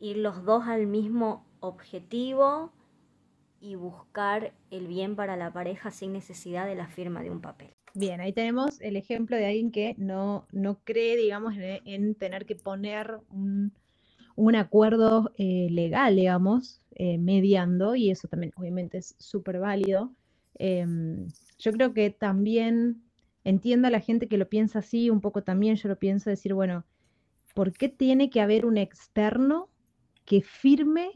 ir 0.00 0.16
los 0.16 0.46
dos 0.46 0.66
al 0.66 0.86
mismo 0.86 1.44
objetivo 1.60 2.72
y 3.60 3.74
buscar 3.74 4.52
el 4.70 4.86
bien 4.86 5.16
para 5.16 5.36
la 5.36 5.52
pareja 5.52 5.90
sin 5.90 6.12
necesidad 6.12 6.66
de 6.66 6.74
la 6.74 6.88
firma 6.88 7.22
de 7.22 7.30
un 7.30 7.40
papel. 7.40 7.70
Bien, 7.94 8.20
ahí 8.20 8.32
tenemos 8.32 8.80
el 8.80 8.96
ejemplo 8.96 9.36
de 9.36 9.46
alguien 9.46 9.70
que 9.70 9.94
no, 9.98 10.46
no 10.52 10.78
cree, 10.84 11.16
digamos, 11.16 11.54
en, 11.58 12.14
tener 12.14 12.46
que 12.46 12.54
poner 12.54 13.18
un, 13.30 13.72
acuerdo 14.54 15.32
eh, 15.36 15.68
legal, 15.70 16.16
digamos, 16.16 16.80
eh, 16.94 17.18
mediando, 17.18 17.96
y 17.96 18.10
eso 18.10 18.28
también 18.28 18.52
obviamente 18.56 18.98
es 18.98 19.14
súper 19.18 19.58
válido. 19.58 20.12
Em, 20.54 21.28
yo 21.58 21.72
creo 21.72 21.92
que 21.92 22.10
también 22.10 23.02
entiendo 23.44 23.88
a 23.88 23.90
la 23.90 24.00
gente 24.00 24.28
que 24.28 24.38
lo 24.38 24.48
piensa 24.48 24.80
así, 24.80 25.10
un 25.10 25.20
poco 25.20 25.42
también 25.42 25.76
yo 25.76 25.88
lo 25.88 25.98
pienso 25.98 26.30
decir, 26.30 26.54
bueno, 26.54 26.84
¿por 27.54 27.72
qué 27.72 27.88
tiene 27.88 28.30
que 28.30 28.40
haber 28.40 28.66
un 28.66 28.76
externo 28.76 29.68
que 30.24 30.42
firme 30.42 31.10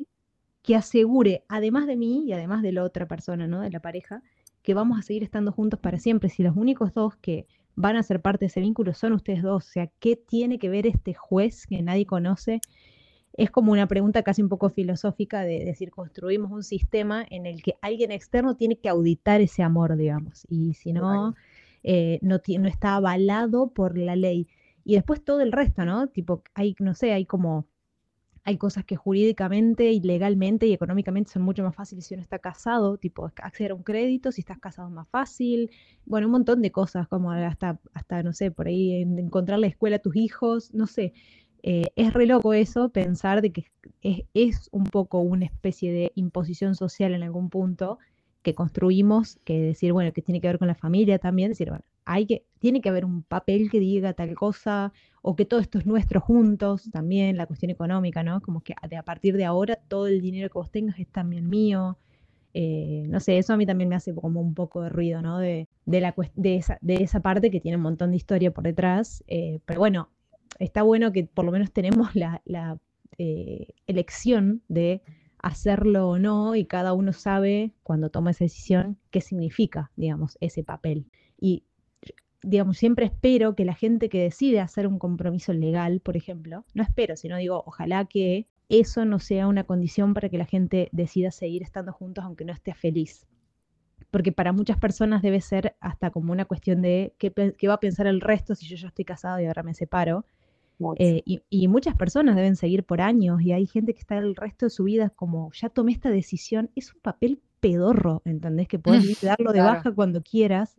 que 0.63 0.77
asegure, 0.77 1.45
además 1.49 1.87
de 1.87 1.97
mí 1.97 2.25
y 2.27 2.33
además 2.33 2.63
de 2.63 2.73
la 2.73 2.85
otra 2.85 3.07
persona, 3.07 3.47
¿no? 3.47 3.61
De 3.61 3.71
la 3.71 3.81
pareja, 3.81 4.23
que 4.63 4.75
vamos 4.75 4.99
a 4.99 5.03
seguir 5.03 5.25
estando 5.25 5.53
juntos 5.53 5.81
para 5.81 5.99
siempre. 5.99 6.29
Si 6.29 6.43
los 6.43 6.57
únicos 6.57 6.95
dos 6.95 7.17
que 7.17 7.47
van 7.75 7.97
a 7.97 8.03
ser 8.03 8.21
parte 8.21 8.45
de 8.45 8.47
ese 8.47 8.61
vínculo 8.61 8.95
son 8.95 9.13
ustedes 9.13 9.43
dos, 9.43 9.67
o 9.67 9.71
sea, 9.71 9.91
¿qué 9.99 10.17
tiene 10.17 10.59
que 10.59 10.69
ver 10.69 10.87
este 10.87 11.15
juez 11.15 11.67
que 11.67 11.83
nadie 11.83 12.07
conoce? 12.07 12.61
Es 13.35 13.51
como 13.51 13.73
una 13.73 13.89
pregunta 13.89 14.23
casi 14.23 14.43
un 14.43 14.49
poco 14.49 14.69
filosófica 14.69 15.43
de 15.43 15.65
decir, 15.65 15.91
construimos 15.91 16.53
un 16.53 16.63
sistema 16.63 17.27
en 17.29 17.47
el 17.47 17.63
que 17.63 17.77
alguien 17.81 18.13
externo 18.13 18.57
tiene 18.57 18.77
que 18.77 18.91
auditar 18.91 19.41
ese 19.41 19.63
amor, 19.63 19.97
digamos, 19.97 20.47
y 20.49 20.75
si 20.75 20.93
no, 20.93 21.35
eh, 21.83 22.19
no, 22.21 22.41
no 22.59 22.69
está 22.69 22.97
avalado 22.97 23.71
por 23.71 23.97
la 23.99 24.17
ley. 24.17 24.49
Y 24.85 24.95
después 24.95 25.25
todo 25.25 25.41
el 25.41 25.53
resto, 25.53 25.85
¿no? 25.85 26.09
Tipo, 26.09 26.43
hay, 26.55 26.75
no 26.79 26.95
sé, 26.95 27.13
hay 27.13 27.25
como 27.25 27.67
hay 28.45 28.57
cosas 28.57 28.85
que 28.85 28.97
jurídicamente 28.97 29.93
y 29.93 30.01
legalmente 30.01 30.67
y 30.67 30.73
económicamente 30.73 31.31
son 31.31 31.43
mucho 31.43 31.63
más 31.63 31.75
fáciles 31.75 32.07
si 32.07 32.15
uno 32.15 32.23
está 32.23 32.39
casado, 32.39 32.97
tipo 32.97 33.31
acceder 33.37 33.71
a 33.71 33.75
un 33.75 33.83
crédito, 33.83 34.33
si 34.33 34.41
estás 34.41 34.59
casado 34.59 34.89
es 34.89 34.95
más 34.95 35.09
fácil, 35.09 35.71
bueno, 36.07 36.27
un 36.27 36.33
montón 36.33 36.61
de 36.61 36.73
cosas, 36.73 37.07
como 37.07 37.31
hasta, 37.31 37.79
hasta 37.95 38.23
no 38.23 38.33
sé, 38.33 38.51
por 38.51 38.67
ahí 38.67 39.03
encontrar 39.03 39.59
la 39.61 39.69
escuela 39.69 39.97
a 39.97 40.01
tus 40.01 40.17
hijos, 40.17 40.75
no 40.75 40.87
sé. 40.87 41.13
Eh, 41.65 41.93
es 41.95 42.13
re 42.13 42.27
loco 42.27 42.55
eso, 42.55 42.89
pensar 42.89 43.41
de 43.41 43.53
que 43.53 43.67
es, 44.03 44.23
es, 44.35 44.69
un 44.73 44.83
poco 44.85 45.21
una 45.21 45.45
especie 45.45 45.93
de 45.93 46.11
imposición 46.17 46.75
social 46.75 47.15
en 47.15 47.23
algún 47.23 47.51
punto 47.51 48.01
que 48.43 48.55
construimos, 48.55 49.39
que 49.45 49.61
decir, 49.61 49.93
bueno, 49.93 50.13
que 50.13 50.23
tiene 50.23 50.41
que 50.41 50.49
ver 50.49 50.59
con 50.59 50.69
la 50.69 50.75
familia 50.75 51.19
también, 51.19 51.51
decir, 51.51 51.69
bueno, 51.69 51.85
hay 52.05 52.27
que, 52.27 52.45
tiene 52.59 52.81
que 52.81 52.89
haber 52.89 53.05
un 53.05 53.23
papel 53.23 53.71
que 53.71 53.79
diga 53.79 54.13
tal 54.13 54.35
cosa, 54.35 54.93
o 55.23 55.37
que 55.37 55.45
todo 55.45 55.61
esto 55.61 55.79
es 55.79 55.87
nuestro 55.87 56.21
juntos, 56.21 56.91
también 56.91 57.37
la 57.37 57.47
cuestión 57.47 57.71
económica, 57.71 58.23
¿no? 58.23 58.41
Como 58.41 58.61
que 58.61 58.75
a 58.81 59.03
partir 59.03 59.37
de 59.37 59.45
ahora 59.45 59.77
todo 59.77 60.09
el 60.09 60.21
dinero 60.21 60.49
que 60.49 60.59
vos 60.59 60.71
tengas 60.71 60.99
es 60.99 61.09
también 61.09 61.49
mío. 61.49 61.99
Eh, 62.55 63.05
no 63.09 63.21
sé, 63.21 63.39
eso 63.39 63.55
a 63.55 63.57
mí 63.57 63.65
también 63.65 63.89
me 63.89 63.95
hace 63.95 64.15
como 64.15 64.41
un 64.41 64.55
poco 64.55 64.83
de 64.83 64.89
ruido, 64.91 65.23
¿no? 65.23 65.39
De, 65.39 65.69
de, 65.87 66.01
la, 66.01 66.15
de, 66.35 66.57
esa, 66.57 66.79
de 66.81 66.97
esa 66.97 67.21
parte 67.21 67.51
que 67.51 67.61
tiene 67.61 67.77
un 67.77 67.83
montón 67.83 68.11
de 68.11 68.17
historia 68.17 68.51
por 68.53 68.65
detrás. 68.65 69.25
Eh, 69.29 69.61
pero 69.65 69.81
bueno, 69.81 70.11
está 70.59 70.83
bueno 70.83 71.13
que 71.13 71.25
por 71.25 71.45
lo 71.45 71.53
menos 71.53 71.73
tenemos 71.73 72.15
la, 72.15 72.43
eh, 73.19 73.69
elección 73.87 74.63
de 74.69 75.03
hacerlo 75.43 76.09
o 76.09 76.19
no 76.19 76.55
y 76.55 76.65
cada 76.65 76.93
uno 76.93 77.13
sabe 77.13 77.73
cuando 77.83 78.11
toma 78.11 78.31
esa 78.31 78.45
decisión 78.45 78.99
qué 79.11 79.21
significa, 79.21 79.91
digamos, 79.97 80.39
ese 80.41 80.63
papel. 80.63 81.07
Y 81.39 81.65
digamos, 82.43 82.79
siempre 82.79 83.07
espero 83.07 83.55
que 83.55 83.65
la 83.65 83.75
gente 83.75 84.09
que 84.09 84.23
decide 84.23 84.61
hacer 84.61 84.87
un 84.87 84.99
compromiso 84.99 85.53
legal, 85.53 86.01
por 86.01 86.17
ejemplo, 86.17 86.65
no 86.75 86.83
espero, 86.83 87.17
sino 87.17 87.37
digo, 87.37 87.63
ojalá 87.67 88.05
que 88.05 88.47
eso 88.69 89.05
no 89.05 89.19
sea 89.19 89.49
una 89.49 89.65
condición 89.65 90.15
para 90.15 90.29
que 90.29 90.39
la 90.39 90.47
gente 90.47 90.89
decida 90.93 91.31
seguir 91.31 91.63
estando 91.63 91.93
juntos 91.93 92.25
aunque 92.25 92.45
no 92.45 92.53
esté 92.53 92.75
feliz. 92.75 93.27
Porque 94.11 94.33
para 94.33 94.53
muchas 94.53 94.79
personas 94.79 95.23
debe 95.23 95.41
ser 95.41 95.77
hasta 95.81 96.11
como 96.11 96.33
una 96.33 96.45
cuestión 96.45 96.83
de 96.83 97.15
qué, 97.19 97.33
va 97.69 97.75
a 97.75 97.81
pensar 97.81 98.07
el 98.07 98.21
resto 98.21 98.55
si 98.55 98.67
yo 98.67 98.77
ya 98.77 98.89
estoy 98.89 99.05
casado 99.05 99.41
y 99.41 99.47
ahora 99.47 99.63
me 99.63 99.75
separo. 99.75 100.27
Eh, 100.97 101.23
y, 101.25 101.69
muchas 101.69 101.97
personas 101.97 102.37
deben 102.37 102.57
seguir 102.57 102.85
por 102.85 103.01
años 103.01 103.41
y 103.43 103.53
hay 103.53 103.67
gente 103.67 103.95
que 103.95 104.01
está 104.01 104.19
el 104.19 104.35
resto 104.37 104.67
de 104.67 104.71
su 104.71 104.85
vida 104.85 105.11
como, 105.11 105.51
ya 105.53 105.69
tomé 105.69 105.93
esta 105.93 106.11
decisión, 106.11 106.71
es 106.75 106.95
un 106.95 107.01
papel 107.01 107.41
pedorro, 107.61 108.23
¿entendés? 108.25 108.69
Que 108.69 108.79
puedes 108.79 109.03
darlo 109.23 109.53
de 109.53 109.61
baja 109.61 109.93
cuando 109.93 110.23
quieras 110.23 110.77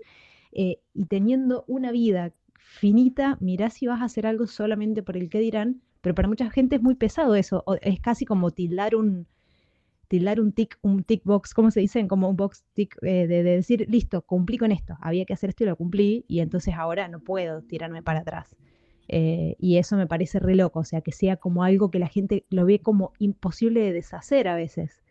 eh, 0.52 0.80
y 0.94 1.06
teniendo 1.06 1.64
una 1.68 1.92
vida 1.92 2.32
finita, 2.58 3.38
mirá 3.40 3.70
si 3.70 3.88
vas 3.88 4.02
a 4.02 4.06
hacer 4.06 4.26
algo 4.28 4.48
solamente 4.48 5.04
por 5.04 5.18
el 5.18 5.30
que 5.30 5.40
dirán, 5.40 5.82
pero 6.02 6.16
para 6.16 6.28
mucha 6.28 6.50
gente 6.50 6.76
es 6.76 6.82
muy 6.82 6.96
pesado 6.96 7.36
eso, 7.36 7.64
es 7.82 8.00
casi 8.00 8.26
como 8.26 8.52
tildar 8.52 8.96
un, 8.96 9.28
tildar 10.08 10.40
un 10.40 10.52
tick, 10.52 10.78
un 10.82 11.04
tick 11.04 11.24
box, 11.24 11.54
¿cómo 11.54 11.72
se 11.72 11.80
dicen? 11.80 12.08
Como 12.08 12.30
un 12.30 12.36
box 12.36 12.64
tick 12.74 12.98
eh, 13.04 13.28
de, 13.28 13.44
de 13.44 13.56
decir, 13.56 13.86
listo, 13.90 14.22
cumplí 14.22 14.58
con 14.58 14.72
esto, 14.72 14.98
había 15.02 15.26
que 15.26 15.34
hacer 15.34 15.50
esto 15.50 15.64
y 15.64 15.68
lo 15.68 15.76
cumplí, 15.76 16.26
y 16.28 16.40
entonces 16.40 16.74
ahora 16.76 17.08
no 17.08 17.20
puedo 17.20 17.62
tirarme 17.62 18.04
para 18.04 18.20
atrás. 18.20 18.56
Eh, 19.16 19.56
y 19.60 19.78
eso 19.78 19.96
me 19.98 20.08
parece 20.08 20.40
re 20.40 20.56
loco, 20.56 20.80
o 20.80 20.84
sea, 20.86 21.02
que 21.02 21.12
sea 21.12 21.38
como 21.38 21.64
algo 21.64 21.92
que 21.92 22.00
la 22.00 22.08
gente 22.08 22.46
lo 22.50 22.66
ve 22.66 22.80
como 22.82 23.14
imposible 23.20 23.82
de 23.82 23.94
deshacer 23.94 24.48
a 24.48 24.56
veces. 24.56 25.04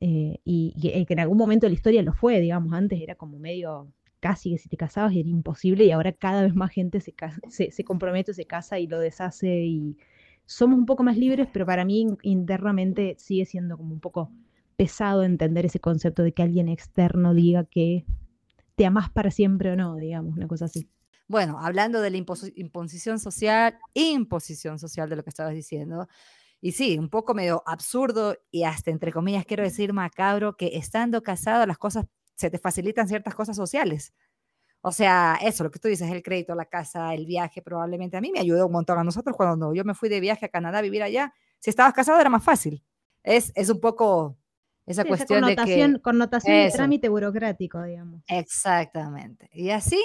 Eh, 0.00 0.38
y, 0.44 0.74
y 0.76 1.06
que 1.06 1.14
en 1.14 1.20
algún 1.20 1.38
momento 1.38 1.66
de 1.66 1.70
la 1.70 1.74
historia 1.74 2.02
lo 2.02 2.12
fue, 2.12 2.40
digamos, 2.40 2.72
antes 2.72 3.00
era 3.00 3.16
como 3.16 3.38
medio 3.38 3.92
casi 4.20 4.50
que 4.52 4.58
si 4.58 4.68
te 4.68 4.76
casabas 4.76 5.12
era 5.14 5.28
imposible 5.28 5.84
y 5.84 5.90
ahora 5.92 6.12
cada 6.12 6.42
vez 6.42 6.54
más 6.54 6.70
gente 6.72 7.00
se, 7.00 7.14
se, 7.48 7.70
se 7.72 7.84
compromete, 7.84 8.34
se 8.34 8.44
casa 8.46 8.78
y 8.78 8.86
lo 8.86 8.98
deshace 9.00 9.64
y 9.64 9.96
somos 10.46 10.78
un 10.78 10.86
poco 10.86 11.02
más 11.04 11.16
libres, 11.18 11.48
pero 11.52 11.66
para 11.66 11.84
mí 11.84 12.00
in- 12.00 12.18
internamente 12.22 13.14
sigue 13.18 13.44
siendo 13.46 13.76
como 13.76 13.92
un 13.94 14.00
poco 14.00 14.30
pesado 14.76 15.24
entender 15.24 15.66
ese 15.66 15.80
concepto 15.80 16.22
de 16.22 16.32
que 16.32 16.42
alguien 16.42 16.68
externo 16.68 17.34
diga 17.34 17.64
que 17.64 18.04
te 18.76 18.86
amas 18.86 19.10
para 19.10 19.30
siempre 19.30 19.72
o 19.72 19.76
no, 19.76 19.96
digamos, 19.96 20.36
una 20.36 20.48
cosa 20.48 20.66
así. 20.66 20.88
Bueno, 21.28 21.58
hablando 21.60 22.00
de 22.00 22.10
la 22.10 22.16
imposi- 22.16 22.52
imposición 22.56 23.18
social, 23.18 23.78
imposición 23.94 24.78
social 24.78 25.10
de 25.10 25.16
lo 25.16 25.22
que 25.24 25.28
estabas 25.30 25.52
diciendo, 25.54 26.08
y 26.60 26.72
sí, 26.72 26.98
un 26.98 27.10
poco 27.10 27.34
medio 27.34 27.62
absurdo 27.66 28.36
y 28.50 28.64
hasta 28.64 28.90
entre 28.90 29.12
comillas 29.12 29.44
quiero 29.46 29.62
decir 29.62 29.92
macabro 29.92 30.56
que 30.56 30.72
estando 30.78 31.22
casado 31.22 31.66
las 31.66 31.78
cosas 31.78 32.06
se 32.34 32.50
te 32.50 32.58
facilitan 32.58 33.08
ciertas 33.08 33.34
cosas 33.34 33.56
sociales. 33.56 34.12
O 34.82 34.92
sea, 34.92 35.38
eso, 35.42 35.64
lo 35.64 35.70
que 35.72 35.78
tú 35.80 35.88
dices, 35.88 36.10
el 36.10 36.22
crédito, 36.22 36.54
la 36.54 36.66
casa, 36.66 37.14
el 37.14 37.26
viaje, 37.26 37.62
probablemente 37.62 38.16
a 38.16 38.20
mí 38.22 38.30
me 38.32 38.40
ayudó 38.40 38.66
un 38.66 38.72
montón. 38.72 38.98
A 38.98 39.04
nosotros 39.04 39.36
cuando 39.36 39.74
yo 39.74 39.84
me 39.84 39.94
fui 39.94 40.08
de 40.08 40.20
viaje 40.20 40.46
a 40.46 40.50
Canadá 40.50 40.78
a 40.78 40.82
vivir 40.82 41.02
allá, 41.02 41.34
si 41.60 41.70
estabas 41.70 41.94
casado 41.94 42.20
era 42.20 42.30
más 42.30 42.44
fácil. 42.44 42.84
Es, 43.24 43.52
es 43.56 43.70
un 43.70 43.80
poco 43.80 44.38
esa 44.88 45.02
Sí, 45.02 45.08
esa 45.08 45.08
cuestión 45.08 45.44
de 45.44 45.50
que... 45.50 45.56
connotación, 45.56 45.98
connotación 45.98 46.56
de 46.56 46.70
trámite 46.70 47.08
burocrático, 47.08 47.82
digamos. 47.82 48.22
Exactamente. 48.26 49.50
Y 49.52 49.70
así, 49.70 50.02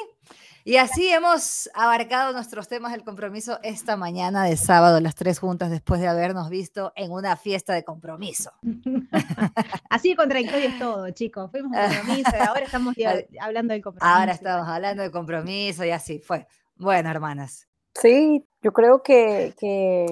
y 0.65 0.77
así 0.77 1.09
hemos 1.09 1.69
abarcado 1.73 2.31
nuestros 2.31 2.69
temas 2.69 2.93
del 2.93 3.03
compromiso 3.03 3.59
esta 3.63 3.97
mañana 3.97 4.45
de 4.45 4.55
sábado, 4.55 5.01
las 5.01 5.15
tres 5.15 5.39
juntas, 5.39 5.69
después 5.69 5.99
de 5.99 6.07
habernos 6.07 6.49
visto 6.49 6.93
en 6.95 7.11
una 7.11 7.35
fiesta 7.35 7.73
de 7.73 7.83
compromiso. 7.83 8.51
Así 9.89 10.11
de 10.11 10.15
contradictorio 10.15 10.69
es 10.69 10.79
todo, 10.79 11.09
chicos. 11.11 11.51
Fuimos 11.51 11.75
a 11.75 11.87
un 11.87 11.93
compromiso 11.95 12.31
y 12.33 12.39
ahora 12.47 12.65
estamos 12.65 12.95
hablando 13.41 13.73
del 13.73 13.83
compromiso. 13.83 14.15
Ahora 14.15 14.31
estamos 14.31 14.67
hablando 14.67 15.03
de 15.03 15.11
compromiso 15.11 15.83
y 15.83 15.89
así 15.91 16.19
fue. 16.19 16.47
Bueno, 16.77 17.09
hermanas. 17.09 17.67
Sí, 17.93 18.45
yo 18.61 18.71
creo 18.71 19.03
que, 19.03 19.53
que, 19.59 20.05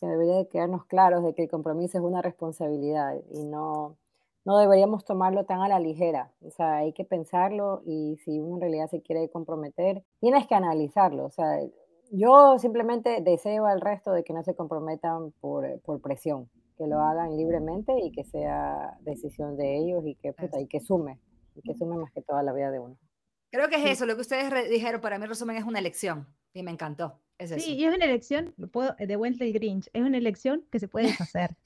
que 0.00 0.06
debería 0.06 0.36
de 0.36 0.48
quedarnos 0.48 0.86
claros 0.86 1.22
de 1.22 1.34
que 1.34 1.42
el 1.42 1.50
compromiso 1.50 1.98
es 1.98 2.04
una 2.04 2.22
responsabilidad 2.22 3.14
y 3.30 3.44
no, 3.44 3.98
no 4.44 4.58
deberíamos 4.58 5.04
tomarlo 5.04 5.44
tan 5.44 5.60
a 5.60 5.68
la 5.68 5.78
ligera. 5.78 6.32
O 6.40 6.50
sea, 6.50 6.78
hay 6.78 6.92
que 6.92 7.04
pensarlo 7.04 7.82
y 7.86 8.16
si 8.24 8.40
uno 8.40 8.56
en 8.56 8.60
realidad 8.62 8.88
se 8.88 9.02
quiere 9.02 9.30
comprometer, 9.30 10.02
tienes 10.20 10.46
que 10.46 10.54
analizarlo. 10.54 11.24
O 11.24 11.30
sea, 11.30 11.60
yo 12.10 12.58
simplemente 12.58 13.20
deseo 13.22 13.66
al 13.66 13.80
resto 13.80 14.12
de 14.12 14.24
que 14.24 14.32
no 14.32 14.42
se 14.42 14.54
comprometan 14.54 15.32
por, 15.40 15.64
eh, 15.64 15.80
por 15.84 16.00
presión, 16.00 16.50
que 16.76 16.86
lo 16.86 16.98
hagan 16.98 17.36
libremente 17.36 17.92
y 18.02 18.12
que 18.12 18.24
sea 18.24 18.98
decisión 19.00 19.56
de 19.56 19.78
ellos 19.78 20.02
y 20.04 20.16
que, 20.16 20.32
puta, 20.32 20.60
y 20.60 20.66
que 20.66 20.80
sume, 20.80 21.18
y 21.54 21.62
que 21.62 21.74
sume 21.74 21.96
más 21.96 22.12
que 22.12 22.22
toda 22.22 22.42
la 22.42 22.52
vida 22.52 22.70
de 22.70 22.80
uno. 22.80 22.98
Creo 23.50 23.68
que 23.68 23.76
es 23.76 23.90
eso, 23.90 24.06
lo 24.06 24.14
que 24.14 24.22
ustedes 24.22 24.70
dijeron, 24.70 25.00
para 25.00 25.18
mí 25.18 25.26
resumen 25.26 25.56
es 25.56 25.64
una 25.64 25.78
elección 25.78 26.26
y 26.54 26.62
me 26.62 26.70
encantó. 26.70 27.20
Es 27.38 27.50
eso. 27.50 27.60
Sí, 27.60 27.74
y 27.74 27.84
es 27.84 27.94
una 27.94 28.04
elección, 28.06 28.54
lo 28.56 28.68
puedo, 28.68 28.94
de 28.98 29.14
el 29.14 29.52
Grinch, 29.52 29.90
es 29.92 30.02
una 30.02 30.16
elección 30.16 30.64
que 30.70 30.78
se 30.78 30.88
puede 30.88 31.08
deshacer. 31.08 31.56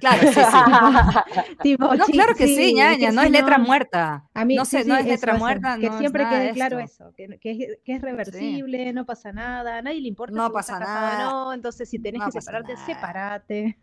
Claro, 0.00 0.22
sí, 0.32 0.40
sí. 0.40 1.54
Tipo, 1.62 1.94
No, 1.94 2.04
claro 2.06 2.34
que 2.34 2.46
sí, 2.46 2.72
ñaña, 2.74 3.10
no 3.10 3.22
es 3.22 3.30
letra 3.30 3.58
muerta. 3.58 4.28
A 4.34 4.44
mí, 4.44 4.54
no 4.54 4.64
sí, 4.64 4.78
sé, 4.78 4.84
no 4.84 4.94
es 4.94 5.00
eso, 5.00 5.08
letra 5.10 5.32
eso, 5.32 5.38
muerta, 5.40 5.78
Que 5.78 5.90
no 5.90 5.98
siempre 5.98 6.28
quede 6.28 6.44
de 6.44 6.52
claro 6.52 6.78
esto. 6.78 7.04
eso, 7.08 7.14
que, 7.16 7.38
que 7.40 7.50
es, 7.50 7.78
que 7.84 7.94
es 7.94 8.02
reversible, 8.02 8.92
no 8.92 9.04
pasa 9.06 9.32
nada, 9.32 9.78
a 9.78 9.82
nadie 9.82 10.00
le 10.00 10.08
importa 10.08 10.36
No 10.36 10.46
si 10.46 10.52
pasa 10.52 10.78
nada. 10.78 11.24
no, 11.24 11.52
entonces 11.52 11.88
si 11.88 11.98
tenés 11.98 12.20
No 12.20 12.26
que 12.30 12.40
separarte, 12.40 12.74
nada. 12.74 12.86
separate. 12.86 13.78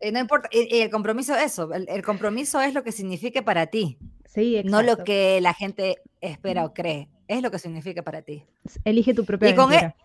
Y 0.00 0.12
no 0.12 0.20
importa, 0.20 0.48
y, 0.52 0.80
el 0.80 0.90
compromiso 0.90 1.34
es 1.34 1.42
eso, 1.52 1.72
el, 1.72 1.88
el 1.88 2.02
compromiso 2.02 2.60
es 2.60 2.74
lo 2.74 2.84
que 2.84 2.92
signifique 2.92 3.42
para 3.42 3.66
ti, 3.66 3.98
Sí, 4.26 4.60
no 4.64 4.82
lo 4.82 4.88
exacto. 4.92 5.04
que 5.04 5.40
la 5.40 5.54
gente 5.54 5.96
espera 6.20 6.64
o 6.66 6.74
cree, 6.74 7.08
es 7.28 7.42
lo 7.42 7.50
que 7.50 7.58
significa 7.58 8.02
para 8.02 8.22
ti. 8.22 8.44
Elige 8.84 9.14
tu 9.14 9.24
propia 9.24 9.48
Y 9.50 9.54
con 9.54 9.72
e- 9.72 9.76
aventura. 9.78 9.96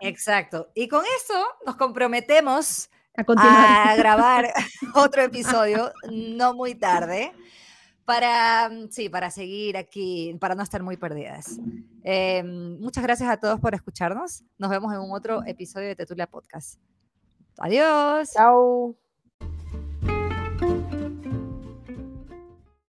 Exacto. 0.00 0.68
Y 0.74 0.86
con 0.88 1.02
eso 1.04 1.34
nos 1.66 1.76
comprometemos 1.76 2.90
A 3.16 3.24
continuar. 3.24 3.88
a 3.88 3.96
grabar 3.96 4.52
otro 4.94 5.22
episodio, 5.22 5.92
no 6.10 6.54
muy 6.54 6.74
tarde, 6.74 7.32
para, 8.04 8.70
sí, 8.90 9.08
para 9.08 9.30
seguir 9.30 9.76
aquí, 9.76 10.36
para 10.40 10.54
no 10.54 10.62
estar 10.62 10.82
muy 10.82 10.96
perdidas. 10.96 11.58
Eh, 12.02 12.42
muchas 12.42 13.02
gracias 13.04 13.30
a 13.30 13.36
todos 13.36 13.60
por 13.60 13.74
escucharnos. 13.74 14.44
Nos 14.58 14.70
vemos 14.70 14.92
en 14.92 15.00
un 15.00 15.12
otro 15.12 15.42
episodio 15.46 15.88
de 15.88 15.96
Tetulia 15.96 16.26
Podcast. 16.26 16.80
Adiós. 17.58 18.32
Chao. 18.32 18.96